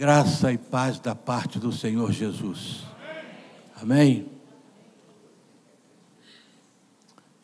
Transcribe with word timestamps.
Graça 0.00 0.50
e 0.50 0.56
paz 0.56 0.98
da 0.98 1.14
parte 1.14 1.58
do 1.58 1.70
Senhor 1.70 2.10
Jesus. 2.10 2.84
Amém. 3.76 4.32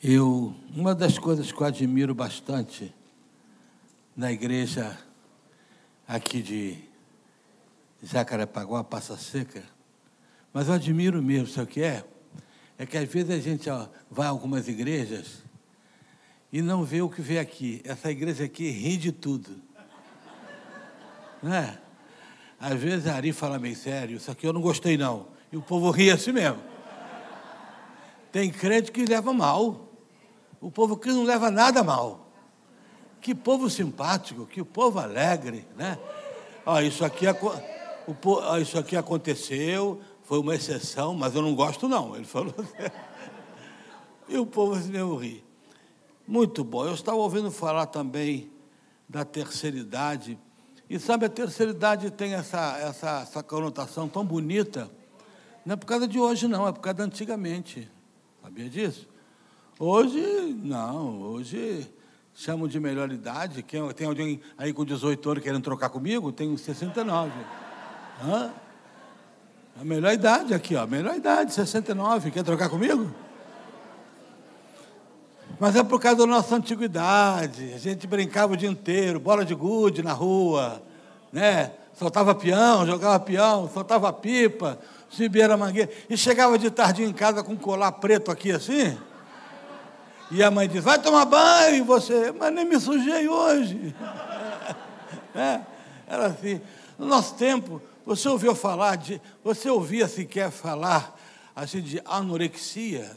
Eu, 0.03 0.57
uma 0.75 0.95
das 0.95 1.19
coisas 1.19 1.53
que 1.53 1.61
eu 1.61 1.67
admiro 1.67 2.15
bastante 2.15 2.95
na 4.17 4.33
igreja 4.33 4.99
aqui 6.09 6.41
de 6.41 6.79
Jacarepaguá, 8.03 8.83
Passa 8.83 9.19
Seca, 9.19 9.63
mas 10.51 10.69
eu 10.69 10.73
admiro 10.73 11.23
mesmo, 11.23 11.49
sabe 11.49 11.71
o 11.71 11.75
que 11.75 11.83
é? 11.83 12.07
É 12.79 12.87
que 12.87 12.97
às 12.97 13.07
vezes 13.07 13.33
a 13.33 13.39
gente 13.39 13.69
vai 14.11 14.27
a 14.27 14.31
algumas 14.31 14.67
igrejas 14.67 15.43
e 16.51 16.63
não 16.63 16.85
vê 16.85 17.03
o 17.03 17.11
que 17.11 17.21
vê 17.21 17.39
aqui. 17.39 17.83
Essa 17.85 18.11
igreja 18.11 18.45
aqui 18.45 18.71
ri 18.71 18.97
de 18.97 19.13
tudo. 19.13 19.61
Não 21.43 21.53
é? 21.53 21.83
Às 22.59 22.81
vezes 22.81 23.07
a 23.07 23.15
Ari 23.15 23.33
fala 23.33 23.59
meio 23.59 23.77
sério, 23.77 24.17
isso 24.17 24.31
aqui 24.31 24.47
eu 24.47 24.53
não 24.53 24.61
gostei 24.61 24.97
não. 24.97 25.27
E 25.53 25.57
o 25.57 25.63
povo 25.63 25.91
ri 25.91 26.11
assim 26.11 26.33
mesmo. 26.33 26.61
Tem 28.33 28.51
crente 28.51 28.91
que 28.91 29.05
leva 29.05 29.33
mal. 29.33 29.89
O 30.61 30.71
povo 30.71 30.97
que 30.97 31.09
não 31.09 31.25
leva 31.25 31.51
nada 31.51 31.83
mal. 31.83 32.27
Que 33.21 33.35
povo 33.35 33.69
simpático, 33.69 34.47
que 34.47 34.63
povo 34.65 34.99
alegre, 34.99 35.67
né? 35.77 35.99
Ó, 36.65 36.81
isso 36.81 37.05
aqui, 37.05 37.27
o, 37.27 38.59
isso 38.59 38.79
aqui 38.79 38.97
aconteceu, 38.97 40.01
foi 40.25 40.39
uma 40.39 40.55
exceção, 40.55 41.15
mas 41.15 41.35
eu 41.35 41.43
não 41.43 41.55
gosto 41.55 41.89
não. 41.89 42.17
Ele 42.17 42.25
falou. 42.25 42.55
e 44.29 44.39
o 44.39 44.47
povo 44.47 44.75
assim 44.75 44.91
mesmo 44.91 45.17
ri. 45.17 45.45
Muito 46.27 46.65
bom. 46.65 46.85
Eu 46.85 46.95
estava 46.95 47.17
ouvindo 47.19 47.51
falar 47.51 47.87
também 47.87 48.51
da 49.09 49.25
terceira 49.25 49.77
idade 49.77 50.39
e 50.89 50.99
sabe, 50.99 51.27
a 51.27 51.29
terceira 51.29 51.73
idade 51.73 52.11
tem 52.11 52.35
essa, 52.35 52.79
essa, 52.79 53.21
essa 53.23 53.43
conotação 53.43 54.09
tão 54.09 54.25
bonita. 54.25 54.89
Não 55.65 55.73
é 55.73 55.77
por 55.77 55.87
causa 55.87 56.07
de 56.07 56.19
hoje, 56.19 56.47
não, 56.47 56.67
é 56.67 56.73
por 56.73 56.81
causa 56.81 56.99
de 56.99 57.03
antigamente. 57.03 57.91
Sabia 58.43 58.69
disso? 58.69 59.09
Hoje, 59.79 60.21
não, 60.63 61.21
hoje 61.23 61.91
chamam 62.33 62.69
de 62.69 62.79
melhor 62.79 63.11
idade. 63.11 63.63
Quem, 63.63 63.93
tem 63.93 64.07
alguém 64.07 64.41
aí 64.57 64.73
com 64.73 64.85
18 64.85 65.31
anos 65.31 65.43
querendo 65.43 65.63
trocar 65.63 65.89
comigo? 65.89 66.31
Tenho 66.31 66.57
69. 66.57 67.33
Hã? 68.23 68.53
A 69.81 69.85
melhor 69.85 70.13
idade 70.13 70.55
aqui, 70.55 70.77
ó. 70.77 70.87
Melhor 70.87 71.17
idade, 71.17 71.53
69. 71.53 72.31
Quer 72.31 72.45
trocar 72.45 72.69
comigo? 72.69 73.13
Mas 75.59 75.75
é 75.75 75.83
por 75.83 76.01
causa 76.01 76.19
da 76.19 76.27
nossa 76.27 76.55
antiguidade. 76.57 77.73
A 77.75 77.79
gente 77.79 78.07
brincava 78.07 78.53
o 78.53 78.57
dia 78.57 78.69
inteiro, 78.69 79.19
bola 79.19 79.45
de 79.45 79.55
gude 79.55 80.03
na 80.03 80.13
rua, 80.13 80.83
né? 81.33 81.73
Soltava 81.95 82.35
peão, 82.35 82.87
jogava 82.87 83.19
peão, 83.19 83.71
soltava 83.73 84.13
pipa, 84.13 84.79
subia 85.09 85.51
a 85.51 85.57
mangueira. 85.57 85.91
E 86.11 86.17
chegava 86.17 86.59
de 86.59 86.71
tarde 86.71 87.03
em 87.03 87.13
casa 87.13 87.43
com 87.43 87.53
um 87.53 87.57
colar 87.57 87.93
preto 87.93 88.31
aqui 88.31 88.53
assim. 88.53 88.97
E 90.31 90.43
a 90.43 90.51
mãe 90.51 90.69
diz, 90.69 90.85
vai 90.85 91.01
tomar 91.01 91.25
banho, 91.25 91.85
você, 91.85 92.33
mas 92.33 92.53
nem 92.53 92.65
me 92.65 92.79
sujei 92.79 93.29
hoje. 93.29 93.95
é, 95.35 95.61
era 96.07 96.27
assim. 96.27 96.61
No 96.99 97.07
nosso 97.07 97.35
tempo, 97.35 97.81
você 98.05 98.29
ouviu 98.29 98.55
falar 98.55 98.97
de. 98.97 99.21
Você 99.43 99.71
ouvia 99.71 100.07
sequer 100.07 100.51
falar 100.51 101.17
assim 101.55 101.81
de 101.81 102.01
anorexia? 102.05 103.11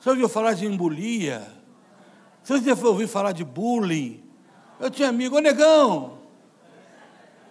Você 0.00 0.08
ouviu 0.08 0.28
falar 0.30 0.54
de 0.54 0.64
embolia? 0.64 1.46
Você 2.42 2.54
ouviu 2.54 3.06
falar 3.06 3.32
de 3.32 3.44
bullying? 3.44 4.24
Eu 4.78 4.90
tinha 4.90 5.10
amigo, 5.10 5.36
ô 5.36 5.40
negão, 5.40 6.18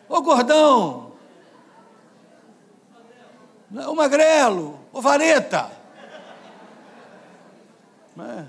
ô 0.07 0.19
gordão, 0.19 1.11
o 3.71 3.93
magrelo, 3.93 4.79
ô 4.91 4.99
vareta. 4.99 5.71
É. 8.17 8.45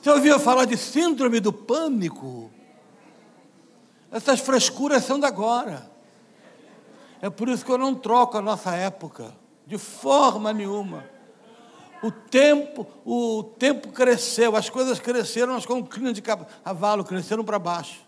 Você 0.00 0.10
ouviu 0.10 0.40
falar 0.40 0.64
de 0.64 0.76
síndrome 0.76 1.40
do 1.40 1.52
pânico? 1.52 2.50
Essas 4.10 4.40
frescuras 4.40 5.04
são 5.04 5.20
da 5.20 5.28
agora. 5.28 5.88
É 7.20 7.28
por 7.28 7.48
isso 7.48 7.64
que 7.64 7.70
eu 7.70 7.78
não 7.78 7.94
troco 7.94 8.38
a 8.38 8.42
nossa 8.42 8.74
época, 8.74 9.34
de 9.66 9.76
forma 9.76 10.52
nenhuma. 10.52 11.17
O 12.02 12.10
tempo, 12.12 12.86
o 13.04 13.42
tempo 13.42 13.88
cresceu, 13.88 14.54
as 14.54 14.70
coisas 14.70 15.00
cresceram, 15.00 15.54
mas 15.54 15.66
como 15.66 15.84
crina 15.84 16.12
de 16.12 16.22
cavalo, 16.22 17.04
cresceram 17.04 17.44
para 17.44 17.58
baixo. 17.58 18.00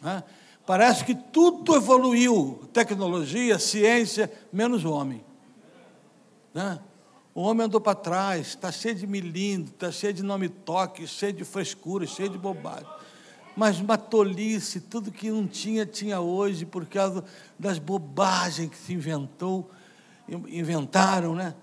Né? 0.00 0.22
Parece 0.66 1.04
que 1.04 1.14
tudo 1.14 1.76
evoluiu, 1.76 2.68
tecnologia, 2.72 3.58
ciência, 3.58 4.32
menos 4.52 4.84
o 4.84 4.90
homem. 4.90 5.24
Né? 6.52 6.80
O 7.34 7.42
homem 7.42 7.66
andou 7.66 7.80
para 7.80 7.94
trás, 7.94 8.48
está 8.48 8.72
cheio 8.72 8.94
de 8.94 9.06
milindro, 9.06 9.72
está 9.72 9.92
cheio 9.92 10.12
de 10.12 10.22
nome 10.22 10.48
toque, 10.48 11.06
cheio 11.06 11.32
de 11.32 11.44
frescura, 11.44 12.06
cheio 12.06 12.28
de 12.28 12.38
bobagem. 12.38 12.86
Mas 13.56 13.78
uma 13.80 13.96
tolice, 13.96 14.80
tudo 14.80 15.12
que 15.12 15.30
não 15.30 15.46
tinha, 15.46 15.86
tinha 15.86 16.20
hoje, 16.20 16.64
por 16.64 16.86
causa 16.86 17.24
das 17.58 17.78
bobagens 17.78 18.70
que 18.70 18.76
se 18.76 18.92
inventou, 18.92 19.70
inventaram, 20.48 21.34
né? 21.34 21.54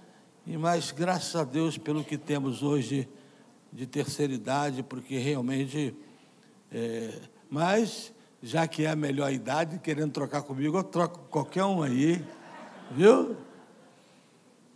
E 0.45 0.57
mais 0.57 0.91
graças 0.91 1.35
a 1.35 1.43
Deus 1.43 1.77
pelo 1.77 2.03
que 2.03 2.17
temos 2.17 2.63
hoje 2.63 3.07
de 3.71 3.85
terceira 3.85 4.33
idade, 4.33 4.81
porque 4.81 5.17
realmente. 5.17 5.95
É, 6.71 7.13
mas, 7.49 8.11
já 8.41 8.67
que 8.67 8.85
é 8.85 8.89
a 8.89 8.95
melhor 8.95 9.31
idade, 9.31 9.77
querendo 9.77 10.11
trocar 10.11 10.41
comigo, 10.41 10.77
eu 10.77 10.83
troco 10.83 11.19
qualquer 11.29 11.63
um 11.65 11.83
aí, 11.83 12.25
viu? 12.89 13.35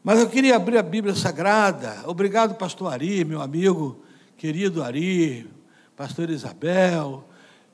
Mas 0.03 0.19
eu 0.19 0.29
queria 0.29 0.55
abrir 0.55 0.77
a 0.77 0.83
Bíblia 0.83 1.15
Sagrada. 1.15 2.03
Obrigado, 2.05 2.53
pastor 2.55 2.93
Ari, 2.93 3.25
meu 3.25 3.41
amigo 3.41 4.03
querido 4.37 4.83
Ari, 4.83 5.49
pastor 5.97 6.29
Isabel, 6.29 7.27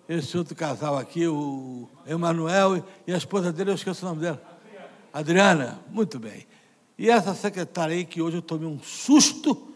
esse 0.08 0.38
outro 0.38 0.56
casal 0.56 0.98
aqui, 0.98 1.28
o 1.28 1.90
Emanuel 2.06 2.86
e 3.06 3.14
a 3.14 3.18
esposa 3.18 3.52
dele, 3.52 3.72
eu 3.72 3.76
esqueço 3.76 4.06
o 4.06 4.10
nome 4.10 4.22
dela. 4.22 4.42
Adriana, 5.12 5.82
muito 5.90 6.18
bem. 6.20 6.48
E 6.98 7.10
essa 7.10 7.34
secretária 7.34 7.96
aí, 7.96 8.06
que 8.06 8.22
hoje 8.22 8.38
eu 8.38 8.42
tomei 8.42 8.68
um 8.68 8.80
susto, 8.80 9.74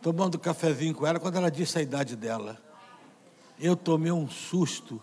tomando 0.00 0.38
cafezinho 0.38 0.94
com 0.94 1.06
ela, 1.06 1.20
quando 1.20 1.36
ela 1.36 1.50
disse 1.50 1.78
a 1.78 1.82
idade 1.82 2.16
dela. 2.16 2.60
Eu 3.60 3.76
tomei 3.76 4.10
um 4.10 4.28
susto. 4.28 5.00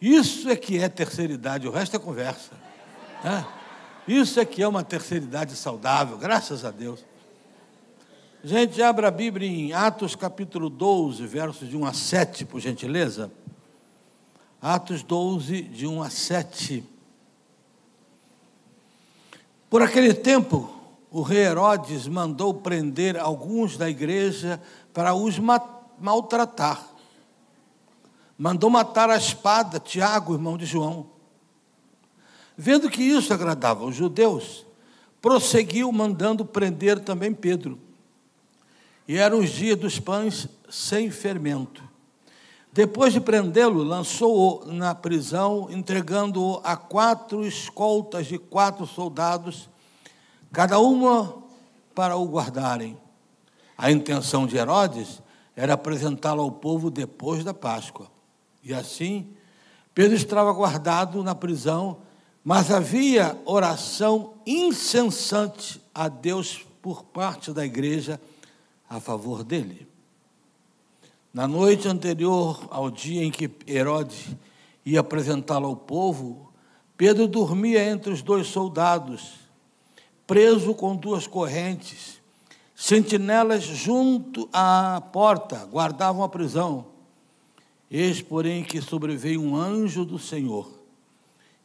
Isso 0.00 0.48
é 0.48 0.56
que 0.56 0.78
é 0.78 0.88
terceira 0.88 1.32
idade, 1.32 1.68
o 1.68 1.70
resto 1.70 1.94
é 1.96 1.98
conversa. 1.98 2.52
Isso 4.08 4.40
é 4.40 4.44
que 4.44 4.62
é 4.62 4.66
uma 4.66 4.82
terceira 4.82 5.24
idade 5.24 5.54
saudável, 5.54 6.16
graças 6.16 6.64
a 6.64 6.70
Deus. 6.70 7.04
Gente, 8.42 8.82
abra 8.82 9.06
a 9.06 9.10
Bíblia 9.12 9.48
em 9.48 9.72
Atos 9.72 10.16
capítulo 10.16 10.68
12, 10.68 11.24
versos 11.26 11.68
de 11.68 11.76
1 11.76 11.86
a 11.86 11.92
7, 11.92 12.44
por 12.44 12.58
gentileza. 12.58 13.30
Atos 14.60 15.04
12, 15.04 15.62
de 15.62 15.86
1 15.86 16.02
a 16.02 16.10
7. 16.10 16.91
Por 19.72 19.80
aquele 19.80 20.12
tempo, 20.12 20.70
o 21.10 21.22
rei 21.22 21.46
Herodes 21.46 22.06
mandou 22.06 22.52
prender 22.52 23.18
alguns 23.18 23.78
da 23.78 23.88
igreja 23.88 24.60
para 24.92 25.14
os 25.14 25.38
maltratar. 25.98 26.86
Mandou 28.36 28.68
matar 28.68 29.08
a 29.08 29.16
espada 29.16 29.80
Tiago, 29.80 30.34
irmão 30.34 30.58
de 30.58 30.66
João. 30.66 31.06
Vendo 32.54 32.90
que 32.90 33.02
isso 33.02 33.32
agradava 33.32 33.84
aos 33.84 33.96
judeus, 33.96 34.66
prosseguiu 35.22 35.90
mandando 35.90 36.44
prender 36.44 37.00
também 37.00 37.32
Pedro. 37.32 37.78
E 39.08 39.16
eram 39.16 39.38
os 39.38 39.48
dias 39.48 39.78
dos 39.78 39.98
pães 39.98 40.48
sem 40.68 41.10
fermento. 41.10 41.82
Depois 42.72 43.12
de 43.12 43.20
prendê-lo, 43.20 43.82
lançou-o 43.82 44.72
na 44.72 44.94
prisão, 44.94 45.68
entregando-o 45.70 46.58
a 46.64 46.74
quatro 46.74 47.46
escoltas 47.46 48.26
de 48.26 48.38
quatro 48.38 48.86
soldados, 48.86 49.68
cada 50.50 50.78
uma 50.78 51.36
para 51.94 52.16
o 52.16 52.26
guardarem. 52.26 52.96
A 53.76 53.90
intenção 53.90 54.46
de 54.46 54.56
Herodes 54.56 55.20
era 55.54 55.74
apresentá-lo 55.74 56.40
ao 56.40 56.50
povo 56.50 56.90
depois 56.90 57.44
da 57.44 57.52
Páscoa. 57.52 58.06
E 58.64 58.72
assim, 58.72 59.34
Pedro 59.94 60.16
estava 60.16 60.50
guardado 60.52 61.22
na 61.22 61.34
prisão, 61.34 61.98
mas 62.42 62.70
havia 62.70 63.38
oração 63.44 64.32
incessante 64.46 65.78
a 65.94 66.08
Deus 66.08 66.64
por 66.80 67.04
parte 67.04 67.52
da 67.52 67.66
igreja 67.66 68.18
a 68.88 68.98
favor 68.98 69.44
dele. 69.44 69.91
Na 71.32 71.48
noite 71.48 71.88
anterior 71.88 72.68
ao 72.70 72.90
dia 72.90 73.24
em 73.24 73.30
que 73.30 73.50
Herodes 73.66 74.36
ia 74.84 75.00
apresentá-lo 75.00 75.66
ao 75.66 75.74
povo, 75.74 76.52
Pedro 76.94 77.26
dormia 77.26 77.82
entre 77.88 78.12
os 78.12 78.20
dois 78.20 78.48
soldados, 78.48 79.36
preso 80.26 80.74
com 80.74 80.94
duas 80.94 81.26
correntes. 81.26 82.20
Sentinelas 82.76 83.64
junto 83.64 84.46
à 84.52 85.02
porta 85.10 85.64
guardavam 85.64 86.22
a 86.22 86.28
prisão. 86.28 86.86
Eis, 87.90 88.20
porém, 88.20 88.62
que 88.62 88.82
sobreveio 88.82 89.40
um 89.40 89.56
anjo 89.56 90.04
do 90.04 90.18
Senhor, 90.18 90.70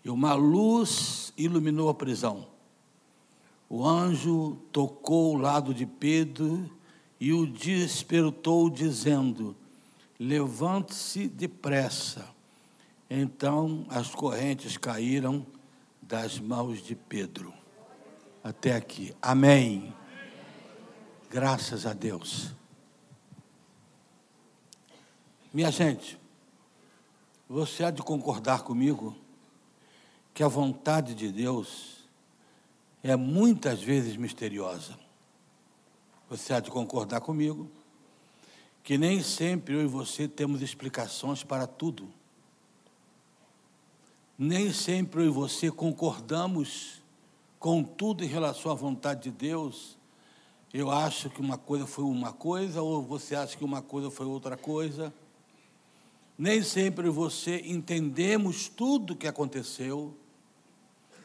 e 0.04 0.10
uma 0.10 0.34
luz 0.34 1.34
iluminou 1.38 1.90
a 1.90 1.94
prisão. 1.94 2.48
O 3.70 3.86
anjo 3.86 4.58
tocou 4.72 5.36
o 5.36 5.38
lado 5.38 5.74
de 5.74 5.86
Pedro 5.86 6.70
e 7.20 7.34
o 7.34 7.46
despertou, 7.46 8.70
dizendo: 8.70 9.56
Levante-se 10.20 11.28
depressa. 11.28 12.28
Então 13.10 13.86
as 13.90 14.10
correntes 14.10 14.78
caíram 14.78 15.46
das 16.02 16.40
mãos 16.40 16.82
de 16.82 16.96
Pedro. 16.96 17.54
Até 18.44 18.76
aqui. 18.76 19.14
Amém. 19.22 19.94
Graças 21.30 21.86
a 21.86 21.94
Deus. 21.94 22.54
Minha 25.54 25.72
gente, 25.72 26.18
você 27.50 27.84
há 27.84 27.92
de 27.92 28.02
concordar 28.02 28.64
comigo 28.64 29.16
que 30.34 30.44
a 30.44 30.48
vontade 30.48 31.16
de 31.16 31.32
Deus 31.32 32.08
é 33.02 33.16
muitas 33.16 33.82
vezes 33.82 34.16
misteriosa. 34.16 34.98
Você 36.30 36.54
há 36.54 36.60
de 36.60 36.70
concordar 36.70 37.22
comigo 37.22 37.72
que 38.84 38.98
nem 38.98 39.22
sempre 39.22 39.76
eu 39.76 39.82
e 39.82 39.86
você 39.86 40.30
temos 40.30 40.62
explicações 40.62 41.44
para 41.44 41.68
tudo. 41.68 42.08
Nem 44.38 44.72
sempre 44.72 45.24
eu 45.24 45.26
e 45.26 45.30
você 45.30 45.70
concordamos 45.70 47.02
com 47.60 47.84
tudo 47.84 48.24
em 48.24 48.28
relação 48.28 48.72
à 48.72 48.76
vontade 48.76 49.24
de 49.24 49.32
Deus. 49.32 49.98
Eu 50.74 50.90
acho 50.90 51.30
que 51.30 51.42
uma 51.42 51.58
coisa 51.58 51.86
foi 51.86 52.06
uma 52.06 52.32
coisa, 52.32 52.82
ou 52.82 53.02
você 53.02 53.36
acha 53.36 53.58
que 53.58 53.66
uma 53.66 53.82
coisa 53.82 54.10
foi 54.10 54.26
outra 54.26 54.56
coisa. 54.56 55.14
Nem 56.38 56.64
sempre 56.64 57.10
você 57.10 57.62
entendemos 57.66 58.70
tudo 58.70 59.14
o 59.14 59.16
que 59.18 59.28
aconteceu. 59.28 60.16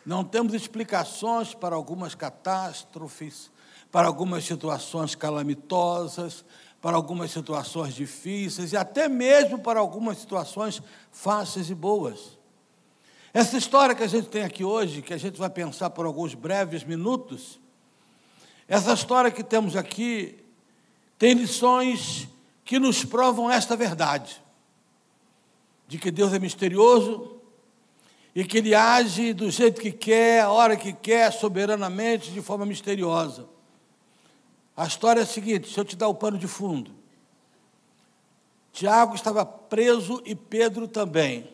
Não 0.05 0.25
temos 0.25 0.53
explicações 0.53 1.55
para 1.55 1.77
algumas 1.77 2.17
catástrofes, 2.17 3.52
para 3.93 4.09
algumas 4.09 4.45
situações 4.45 5.15
calamitosas, 5.15 6.45
para 6.81 6.97
algumas 6.97 7.31
situações 7.31 7.95
difíceis 7.95 8.73
e 8.73 8.77
até 8.77 9.07
mesmo 9.07 9.59
para 9.59 9.79
algumas 9.79 10.19
situações 10.19 10.83
fáceis 11.13 11.69
e 11.69 11.75
boas. 11.75 12.39
Essa 13.35 13.59
história 13.59 13.95
que 13.95 14.03
a 14.03 14.09
gente 14.09 14.29
tem 14.29 14.43
aqui 14.43 14.65
hoje, 14.65 15.03
que 15.03 15.13
a 15.13 15.19
gente 15.19 15.39
vai 15.39 15.51
pensar 15.51 15.91
por 15.91 16.07
alguns 16.07 16.35
breves 16.35 16.83
minutos, 16.83 17.61
essa 18.67 18.95
história 18.95 19.31
que 19.31 19.45
temos 19.45 19.77
aqui 19.77 20.39
tem 21.19 21.35
lições 21.35 22.27
que 22.65 22.79
nos 22.79 23.05
provam 23.05 23.51
esta 23.51 23.77
verdade: 23.77 24.43
de 25.87 25.99
que 25.99 26.11
Deus 26.11 26.33
é 26.33 26.39
misterioso, 26.39 27.37
e 28.35 28.43
que 28.43 28.59
ele 28.59 28.75
age 28.75 29.35
do 29.35 29.51
jeito 29.51 29.81
que 29.81 29.93
quer, 29.93 30.41
a 30.41 30.51
hora 30.51 30.77
que 30.77 30.93
quer, 30.93 31.31
soberanamente, 31.31 32.31
de 32.31 32.41
forma 32.41 32.65
misteriosa. 32.65 33.53
A 34.77 34.87
história 34.87 35.21
é 35.21 35.23
a 35.23 35.27
seguinte: 35.27 35.65
deixa 35.65 35.81
eu 35.81 35.85
te 35.85 35.97
dar 35.97 36.09
o 36.09 36.15
pano 36.15 36.39
de 36.39 36.49
fundo. 36.49 36.91
Tiago 38.73 39.15
estava 39.15 39.45
preso 39.45 40.23
e 40.25 40.35
Pedro 40.35 40.89
também. 40.89 41.49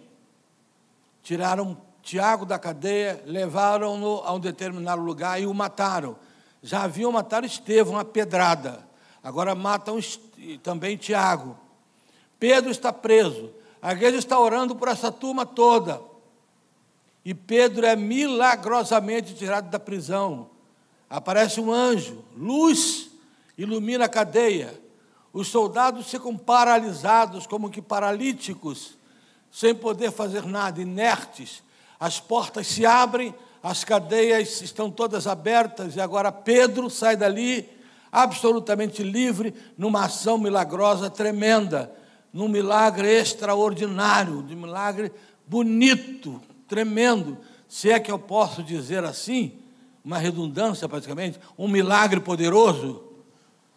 Tiraram 1.23 1.77
Tiago 2.01 2.47
da 2.47 2.59
cadeia, 2.59 3.23
levaram-no 3.27 4.23
a 4.25 4.33
um 4.33 4.41
determinado 4.41 5.03
lugar 5.03 5.41
e 5.41 5.47
o 5.47 5.53
mataram. 5.53 6.17
Já 6.63 6.85
haviam 6.85 7.13
matado 7.13 7.47
Estevão, 7.47 7.99
a 7.99 8.05
pedrada. 8.05 8.87
Agora 9.23 9.55
matam 9.55 9.99
também 10.63 10.97
Tiago. 10.97 11.59
Pedro 12.39 12.71
está 12.71 12.93
preso. 12.93 13.51
A 13.83 13.93
igreja 13.93 14.17
está 14.17 14.39
orando 14.39 14.75
por 14.75 14.89
essa 14.89 15.11
turma 15.11 15.45
toda. 15.45 16.01
E 17.25 17.35
Pedro 17.35 17.85
é 17.85 17.95
milagrosamente 17.95 19.35
tirado 19.35 19.69
da 19.69 19.79
prisão. 19.79 20.51
Aparece 21.11 21.61
um 21.61 21.71
anjo, 21.71 22.25
luz 22.37 23.08
ilumina 23.59 24.05
a 24.05 24.09
cadeia. 24.09 24.81
Os 25.33 25.49
soldados 25.49 26.09
ficam 26.09 26.37
paralisados, 26.37 27.47
como 27.47 27.69
que 27.69 27.83
paralíticos, 27.83 28.97
sem 29.51 29.75
poder 29.75 30.13
fazer 30.13 30.47
nada, 30.47 30.81
inertes. 30.81 31.63
As 31.99 32.21
portas 32.21 32.69
se 32.69 32.87
abrem, 32.87 33.35
as 33.63 33.83
cadeias 33.83 34.63
estão 34.63 34.91
todas 34.91 35.27
abertas, 35.27 35.97
e 35.97 36.01
agora 36.01 36.31
Pedro 36.31 36.89
sai 36.89 37.17
dali 37.17 37.69
absolutamente 38.11 39.03
livre, 39.03 39.53
numa 39.77 40.05
ação 40.05 40.39
milagrosa 40.39 41.11
tremenda, 41.11 41.93
num 42.33 42.49
milagre 42.49 43.09
extraordinário, 43.09 44.43
de 44.45 44.55
milagre 44.55 45.13
bonito, 45.47 46.41
tremendo, 46.67 47.37
se 47.69 47.91
é 47.91 47.99
que 47.99 48.11
eu 48.11 48.19
posso 48.19 48.63
dizer 48.63 49.05
assim, 49.05 49.53
uma 50.05 50.17
redundância 50.17 50.89
praticamente, 50.89 51.39
um 51.59 51.69
milagre 51.69 52.21
poderoso, 52.21 53.08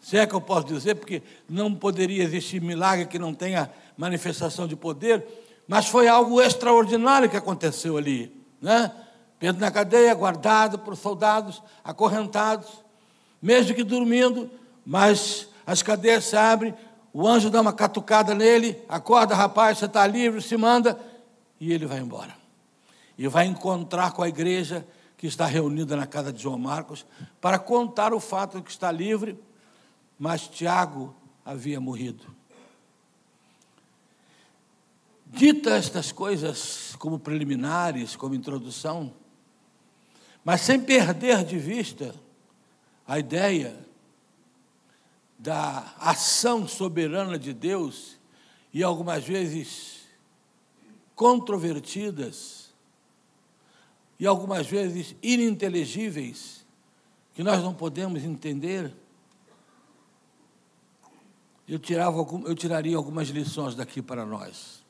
se 0.01 0.17
é 0.17 0.25
que 0.25 0.33
eu 0.33 0.41
posso 0.41 0.67
dizer, 0.67 0.95
porque 0.95 1.21
não 1.47 1.73
poderia 1.73 2.23
existir 2.23 2.59
milagre 2.61 3.05
que 3.05 3.19
não 3.19 3.33
tenha 3.33 3.71
manifestação 3.95 4.67
de 4.67 4.75
poder, 4.75 5.25
mas 5.67 5.87
foi 5.87 6.07
algo 6.07 6.41
extraordinário 6.41 7.29
que 7.29 7.37
aconteceu 7.37 7.95
ali, 7.95 8.35
né? 8.61 8.91
Pedro 9.39 9.61
na 9.61 9.71
cadeia, 9.71 10.13
guardado 10.13 10.77
por 10.79 10.95
soldados, 10.97 11.61
acorrentados, 11.83 12.67
mesmo 13.41 13.73
que 13.73 13.83
dormindo, 13.83 14.49
mas 14.85 15.47
as 15.65 15.81
cadeias 15.81 16.25
se 16.25 16.35
abrem, 16.35 16.73
o 17.13 17.27
anjo 17.27 17.49
dá 17.49 17.61
uma 17.61 17.73
catucada 17.73 18.33
nele, 18.33 18.77
acorda, 18.89 19.35
rapaz, 19.35 19.77
você 19.77 19.85
está 19.85 20.05
livre, 20.05 20.41
se 20.41 20.57
manda, 20.57 20.99
e 21.59 21.71
ele 21.71 21.85
vai 21.85 21.99
embora 21.99 22.41
e 23.21 23.27
vai 23.27 23.45
encontrar 23.45 24.13
com 24.13 24.23
a 24.23 24.27
igreja 24.27 24.83
que 25.15 25.27
está 25.27 25.45
reunida 25.45 25.95
na 25.95 26.07
casa 26.07 26.33
de 26.33 26.41
João 26.41 26.57
Marcos 26.57 27.05
para 27.39 27.59
contar 27.59 28.15
o 28.15 28.19
fato 28.19 28.57
de 28.57 28.63
que 28.63 28.71
está 28.71 28.91
livre, 28.91 29.39
mas 30.21 30.47
Tiago 30.47 31.15
havia 31.43 31.81
morrido. 31.81 32.23
Dita 35.25 35.71
estas 35.71 36.11
coisas 36.11 36.95
como 36.99 37.17
preliminares, 37.17 38.15
como 38.15 38.35
introdução, 38.35 39.11
mas 40.45 40.61
sem 40.61 40.79
perder 40.79 41.43
de 41.43 41.57
vista 41.57 42.13
a 43.07 43.17
ideia 43.17 43.83
da 45.39 45.91
ação 45.97 46.67
soberana 46.67 47.39
de 47.39 47.51
Deus 47.51 48.19
e 48.71 48.83
algumas 48.83 49.23
vezes 49.23 50.01
controvertidas 51.15 52.69
e 54.19 54.27
algumas 54.27 54.67
vezes 54.67 55.15
ininteligíveis, 55.23 56.63
que 57.33 57.41
nós 57.41 57.63
não 57.63 57.73
podemos 57.73 58.23
entender, 58.23 59.00
eu, 61.67 61.79
tirava, 61.79 62.17
eu 62.17 62.55
tiraria 62.55 62.97
algumas 62.97 63.29
lições 63.29 63.75
daqui 63.75 64.01
para 64.01 64.25
nós. 64.25 64.83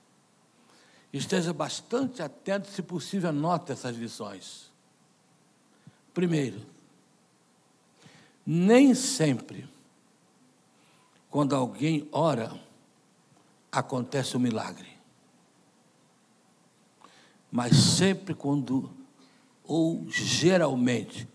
Esteja 1.13 1.51
bastante 1.54 2.22
atento, 2.22 2.70
se 2.70 2.82
possível, 2.82 3.30
anote 3.30 3.72
essas 3.72 3.96
lições. 3.96 4.72
Primeiro, 6.13 6.62
nem 8.46 8.94
sempre, 8.94 9.68
quando 11.30 11.56
alguém 11.56 12.08
ora, 12.12 12.58
acontece 13.72 14.36
o 14.36 14.40
um 14.40 14.42
milagre. 14.42 14.90
Mas 17.51 17.75
sempre 17.75 18.34
quando 18.34 18.90
ou 19.63 20.06
geralmente, 20.10 21.28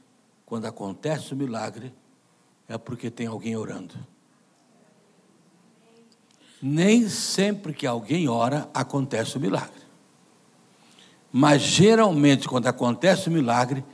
quando 0.44 0.66
acontece 0.66 1.32
o 1.32 1.36
milagre, 1.36 1.92
é 2.68 2.76
porque 2.76 3.10
tem 3.10 3.26
alguém 3.26 3.56
orando. 3.56 3.94
Nem 6.68 7.08
sempre 7.08 7.72
que 7.72 7.86
alguém 7.86 8.28
ora, 8.28 8.68
acontece 8.74 9.36
o 9.36 9.40
milagre. 9.40 9.86
Mas 11.30 11.62
geralmente, 11.62 12.48
quando 12.48 12.66
acontece 12.66 13.28
o 13.28 13.32
milagre, 13.32 13.84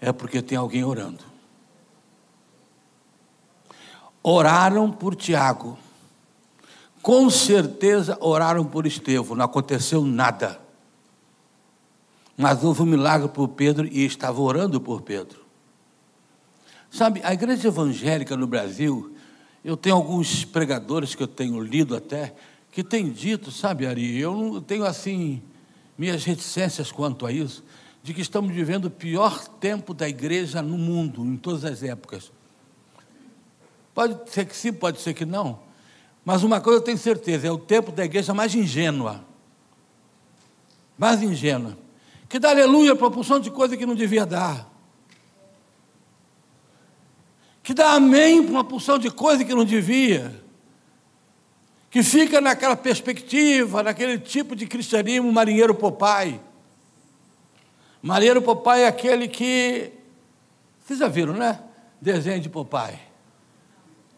é 0.00 0.12
porque 0.12 0.40
tem 0.40 0.56
alguém 0.56 0.84
orando. 0.84 1.24
Oraram 4.22 4.92
por 4.92 5.16
Tiago. 5.16 5.76
Com 7.02 7.28
certeza 7.30 8.16
oraram 8.20 8.64
por 8.64 8.86
Estevão, 8.86 9.36
não 9.36 9.46
aconteceu 9.46 10.04
nada. 10.04 10.60
Mas 12.36 12.62
houve 12.62 12.82
um 12.82 12.86
milagre 12.86 13.28
por 13.28 13.48
Pedro 13.48 13.88
e 13.88 14.04
estava 14.04 14.40
orando 14.40 14.80
por 14.80 15.02
Pedro. 15.02 15.44
Sabe, 16.92 17.20
a 17.24 17.32
igreja 17.32 17.66
evangélica 17.66 18.36
no 18.36 18.46
Brasil, 18.46 19.16
eu 19.64 19.76
tenho 19.76 19.96
alguns 19.96 20.44
pregadores 20.44 21.14
que 21.14 21.22
eu 21.22 21.28
tenho 21.28 21.60
lido 21.60 21.94
até, 21.94 22.34
que 22.72 22.82
têm 22.82 23.10
dito, 23.10 23.50
sabe, 23.50 23.86
Ari, 23.86 24.18
eu 24.18 24.34
não 24.34 24.60
tenho 24.60 24.84
assim 24.84 25.42
minhas 25.98 26.24
reticências 26.24 26.90
quanto 26.90 27.26
a 27.26 27.32
isso, 27.32 27.62
de 28.02 28.14
que 28.14 28.22
estamos 28.22 28.54
vivendo 28.54 28.86
o 28.86 28.90
pior 28.90 29.46
tempo 29.46 29.92
da 29.92 30.08
igreja 30.08 30.62
no 30.62 30.78
mundo, 30.78 31.24
em 31.24 31.36
todas 31.36 31.64
as 31.64 31.82
épocas. 31.82 32.32
Pode 33.94 34.30
ser 34.30 34.46
que 34.46 34.56
sim, 34.56 34.72
pode 34.72 35.00
ser 35.00 35.12
que 35.12 35.26
não. 35.26 35.58
Mas 36.24 36.42
uma 36.42 36.60
coisa 36.60 36.78
eu 36.78 36.84
tenho 36.84 36.96
certeza: 36.96 37.46
é 37.46 37.50
o 37.50 37.58
tempo 37.58 37.92
da 37.92 38.04
igreja 38.04 38.32
mais 38.32 38.54
ingênua. 38.54 39.22
Mais 40.96 41.22
ingênua. 41.22 41.76
Que 42.28 42.38
dá 42.38 42.50
aleluia 42.50 42.94
uma 42.94 43.10
porção 43.10 43.40
de 43.40 43.50
coisa 43.50 43.76
que 43.76 43.84
não 43.84 43.94
devia 43.94 44.24
dar. 44.24 44.69
Que 47.62 47.74
dá 47.74 47.92
amém 47.92 48.42
para 48.42 48.52
uma 48.52 48.64
porção 48.64 48.98
de 48.98 49.10
coisa 49.10 49.44
que 49.44 49.54
não 49.54 49.64
devia. 49.64 50.34
Que 51.90 52.02
fica 52.02 52.40
naquela 52.40 52.76
perspectiva, 52.76 53.82
naquele 53.82 54.18
tipo 54.18 54.54
de 54.54 54.66
cristianismo 54.66 55.32
marinheiro 55.32 55.74
popai. 55.74 56.40
Marinheiro 58.02 58.40
popai 58.40 58.84
é 58.84 58.86
aquele 58.86 59.28
que. 59.28 59.92
Vocês 60.80 60.98
já 60.98 61.08
viram, 61.08 61.34
né? 61.34 61.60
Desenho 62.00 62.40
de 62.40 62.48
popai. 62.48 62.98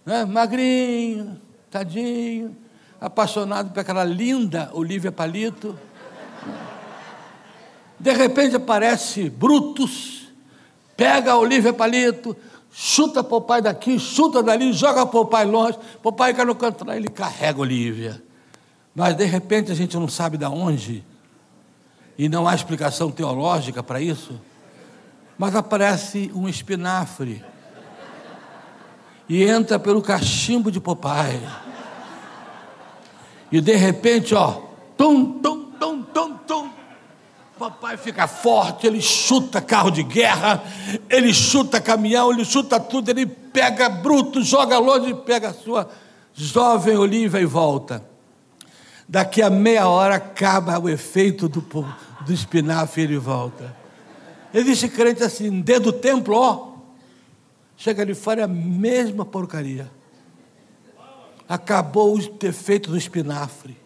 Né? 0.05 0.25
Magrinho, 0.25 1.41
tadinho, 1.71 2.57
apaixonado 3.01 3.71
por 3.73 3.81
aquela 3.81 4.05
linda 4.05 4.71
Olivia 4.73 5.11
Palito. 5.11 5.79
De 7.99 8.13
repente 8.13 8.57
aparece 8.57 9.31
Brutus, 9.31 10.29
pega 10.97 11.33
a 11.33 11.39
Olivia 11.39 11.73
Palito, 11.73 12.37
chuta 12.73 13.23
Popai 13.23 13.61
daqui, 13.61 13.99
chuta 13.99 14.43
dali, 14.43 14.73
joga 14.73 15.07
Popai 15.07 15.45
longe, 15.45 15.79
Popai 16.02 16.35
cai 16.35 16.45
no 16.45 16.55
canto, 16.55 16.91
ele 16.91 17.09
carrega 17.09 17.61
Olivia. 17.61 18.23
Mas 18.95 19.14
de 19.14 19.25
repente 19.25 19.71
a 19.71 19.75
gente 19.75 19.97
não 19.97 20.09
sabe 20.09 20.37
de 20.37 20.45
onde, 20.45 21.05
e 22.19 22.29
não 22.29 22.47
há 22.49 22.55
explicação 22.55 23.11
teológica 23.11 23.83
para 23.83 24.00
isso, 24.00 24.41
mas 25.38 25.55
aparece 25.55 26.31
um 26.35 26.49
espinafre 26.49 27.45
e 29.29 29.43
entra 29.45 29.79
pelo 29.79 30.02
cachimbo 30.02 30.71
de 30.71 30.81
Popeye. 30.81 31.41
E 33.50 33.61
de 33.61 33.75
repente, 33.75 34.35
ó, 34.35 34.62
tum, 34.97 35.41
tum, 35.41 35.73
tum, 35.73 36.02
tum, 36.02 36.37
tum. 36.47 36.62
Papai 37.71 37.97
fica 37.97 38.26
forte, 38.26 38.87
ele 38.87 39.00
chuta 39.00 39.61
carro 39.61 39.90
de 39.90 40.02
guerra, 40.02 40.62
ele 41.09 41.33
chuta 41.33 41.81
caminhão, 41.81 42.33
ele 42.33 42.45
chuta 42.45 42.81
tudo, 42.81 43.09
ele 43.09 43.25
pega 43.25 43.88
bruto, 43.88 44.42
joga 44.42 44.78
longe, 44.78 45.14
pega 45.14 45.50
a 45.50 45.54
sua 45.54 45.88
jovem 46.35 46.97
oliva 46.97 47.40
e 47.40 47.45
volta. 47.45 48.04
Daqui 49.09 49.40
a 49.40 49.50
meia 49.50 49.87
hora 49.87 50.16
acaba 50.16 50.78
o 50.78 50.88
efeito 50.88 51.49
do, 51.49 51.61
do 51.61 52.33
espinafre 52.33 53.02
e 53.02 53.04
ele 53.04 53.19
volta. 53.19 53.76
Existe 54.52 54.88
crente 54.88 55.23
assim, 55.23 55.61
dentro 55.61 55.92
do 55.92 55.92
templo, 55.92 56.37
ó, 56.37 56.73
Chega 57.83 58.02
ali 58.02 58.14
fora 58.14 58.42
é 58.42 58.45
a 58.45 58.49
mesma 58.49 59.25
porcaria. 59.25 59.90
Acabou 61.49 62.16
o 62.16 62.28
defeito 62.38 62.90
do 62.90 62.97
espinafre. 62.97 63.76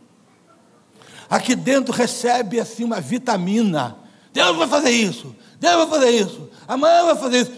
Aqui 1.28 1.54
dentro 1.54 1.92
recebe 1.92 2.60
assim 2.60 2.84
uma 2.84 3.00
vitamina. 3.00 3.96
Deus 4.32 4.56
vai 4.56 4.68
fazer 4.68 4.90
isso, 4.90 5.34
Deus 5.58 5.74
vai 5.74 5.86
fazer 5.86 6.10
isso, 6.10 6.48
amanhã 6.68 7.04
vai 7.04 7.16
fazer 7.16 7.38
isso. 7.38 7.52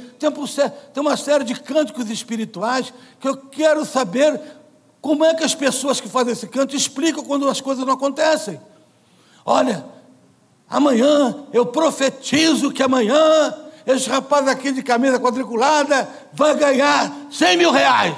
Tem 0.92 1.00
uma 1.00 1.16
série 1.16 1.44
de 1.44 1.54
cânticos 1.54 2.10
espirituais 2.10 2.92
que 3.20 3.28
eu 3.28 3.36
quero 3.36 3.84
saber 3.84 4.40
como 5.00 5.24
é 5.24 5.34
que 5.34 5.44
as 5.44 5.54
pessoas 5.54 6.00
que 6.00 6.08
fazem 6.08 6.32
esse 6.32 6.46
canto 6.48 6.74
explicam 6.74 7.24
quando 7.24 7.48
as 7.48 7.60
coisas 7.60 7.84
não 7.86 7.94
acontecem. 7.94 8.60
Olha, 9.44 9.84
amanhã 10.68 11.44
eu 11.52 11.66
profetizo 11.66 12.72
que 12.72 12.82
amanhã 12.82 13.54
esse 13.86 14.10
rapaz 14.10 14.46
aqui 14.48 14.72
de 14.72 14.82
camisa 14.82 15.18
quadriculada 15.18 16.08
vai 16.32 16.56
ganhar 16.56 17.10
100 17.30 17.56
mil 17.56 17.70
reais. 17.70 18.16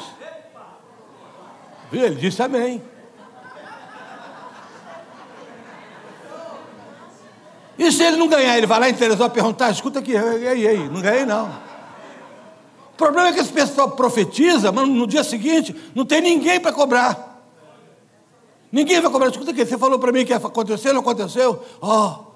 Ele 1.93 2.15
disse 2.15 2.43
amém. 2.43 2.83
E 7.81 7.91
se 7.91 8.03
ele 8.03 8.19
não 8.19 8.29
ganhar, 8.29 8.59
ele 8.59 8.67
vai 8.67 8.79
lá 8.79 8.91
em 8.91 8.95
Teresópolis 8.95 9.33
perguntar, 9.33 9.71
escuta 9.71 10.01
aqui, 10.01 10.13
e 10.13 10.17
aí, 10.19 10.69
aí, 10.69 10.89
não 10.91 11.01
ganhei 11.01 11.25
não. 11.25 11.47
O 12.93 12.97
problema 12.99 13.29
é 13.29 13.33
que 13.33 13.41
esse 13.41 13.51
pessoal 13.51 13.93
profetiza, 13.93 14.71
mas 14.71 14.87
no 14.87 15.07
dia 15.07 15.25
seguinte 15.25 15.75
não 15.95 16.05
tem 16.05 16.21
ninguém 16.21 16.61
para 16.61 16.75
cobrar. 16.75 17.43
Ninguém 18.71 19.01
vai 19.01 19.11
cobrar. 19.11 19.31
Escuta 19.31 19.53
aqui, 19.53 19.65
você 19.65 19.79
falou 19.79 19.99
para 19.99 20.13
mim 20.13 20.27
que 20.27 20.31
ia 20.31 20.37
acontecer, 20.37 20.93
não 20.93 21.01
aconteceu? 21.01 21.65
Ó, 21.81 22.07
oh, 22.07 22.31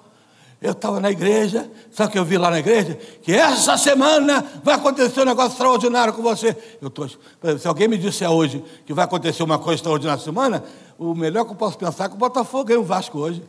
eu 0.63 0.73
estava 0.73 0.99
na 0.99 1.11
igreja, 1.11 1.71
sabe 1.93 2.09
o 2.09 2.13
que 2.13 2.19
eu 2.19 2.25
vi 2.25 2.39
lá 2.39 2.51
na 2.51 2.61
igreja? 2.61 2.99
Que 3.21 3.35
essa 3.35 3.77
semana 3.77 4.43
vai 4.65 4.77
acontecer 4.77 5.21
um 5.21 5.27
negócio 5.27 5.53
extraordinário 5.53 6.15
com 6.15 6.23
você. 6.23 6.57
Eu 6.81 6.89
tô, 6.89 7.07
se 7.07 7.69
alguém 7.69 7.87
me 7.87 7.99
disser 7.99 8.31
hoje 8.31 8.65
que 8.87 8.95
vai 8.95 9.05
acontecer 9.05 9.43
uma 9.43 9.59
coisa 9.59 9.75
extraordinária 9.75 10.17
na 10.17 10.25
semana, 10.25 10.65
o 10.99 11.15
melhor 11.15 11.45
que 11.45 11.51
eu 11.51 11.57
posso 11.57 11.77
pensar 11.77 12.07
é 12.07 12.09
que 12.09 12.15
o 12.15 12.19
Botafogo 12.19 12.65
ganha 12.65 12.81
o 12.81 12.85
Vasco 12.85 13.19
hoje. 13.19 13.43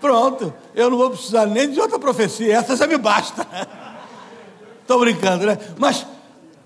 Pronto, 0.00 0.54
eu 0.74 0.90
não 0.90 0.96
vou 0.96 1.10
precisar 1.10 1.46
nem 1.46 1.70
de 1.70 1.80
outra 1.80 1.98
profecia, 1.98 2.56
essa 2.56 2.76
já 2.76 2.86
me 2.86 2.96
basta. 2.96 3.46
Estou 4.82 5.00
brincando, 5.00 5.44
né? 5.44 5.58
Mas 5.76 6.06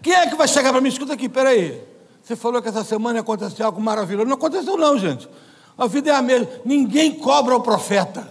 quem 0.02 0.12
é 0.12 0.26
que 0.26 0.36
vai 0.36 0.46
chegar 0.46 0.70
para 0.70 0.80
mim? 0.80 0.88
Escuta 0.88 1.14
aqui, 1.14 1.28
peraí. 1.28 1.82
Você 2.22 2.36
falou 2.36 2.62
que 2.62 2.68
essa 2.68 2.84
semana 2.84 3.18
ia 3.18 3.22
acontecer 3.22 3.62
algo 3.62 3.80
maravilhoso. 3.80 4.28
Não 4.28 4.36
aconteceu, 4.36 4.76
não, 4.76 4.98
gente. 4.98 5.28
A 5.76 5.86
vida 5.86 6.10
é 6.10 6.14
a 6.14 6.22
mesma. 6.22 6.48
Ninguém 6.64 7.18
cobra 7.18 7.56
o 7.56 7.60
profeta. 7.60 8.28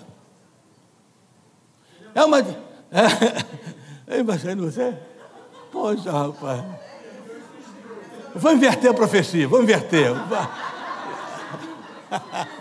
É 2.14 2.24
uma. 2.24 2.42
É, 4.08 4.20
imaginando 4.20 4.70
você? 4.70 4.94
Poxa, 5.72 6.12
rapaz. 6.12 6.62
Vou 8.36 8.52
inverter 8.52 8.92
a 8.92 8.94
profecia, 8.94 9.48
vou 9.48 9.64
inverter. 9.64 10.12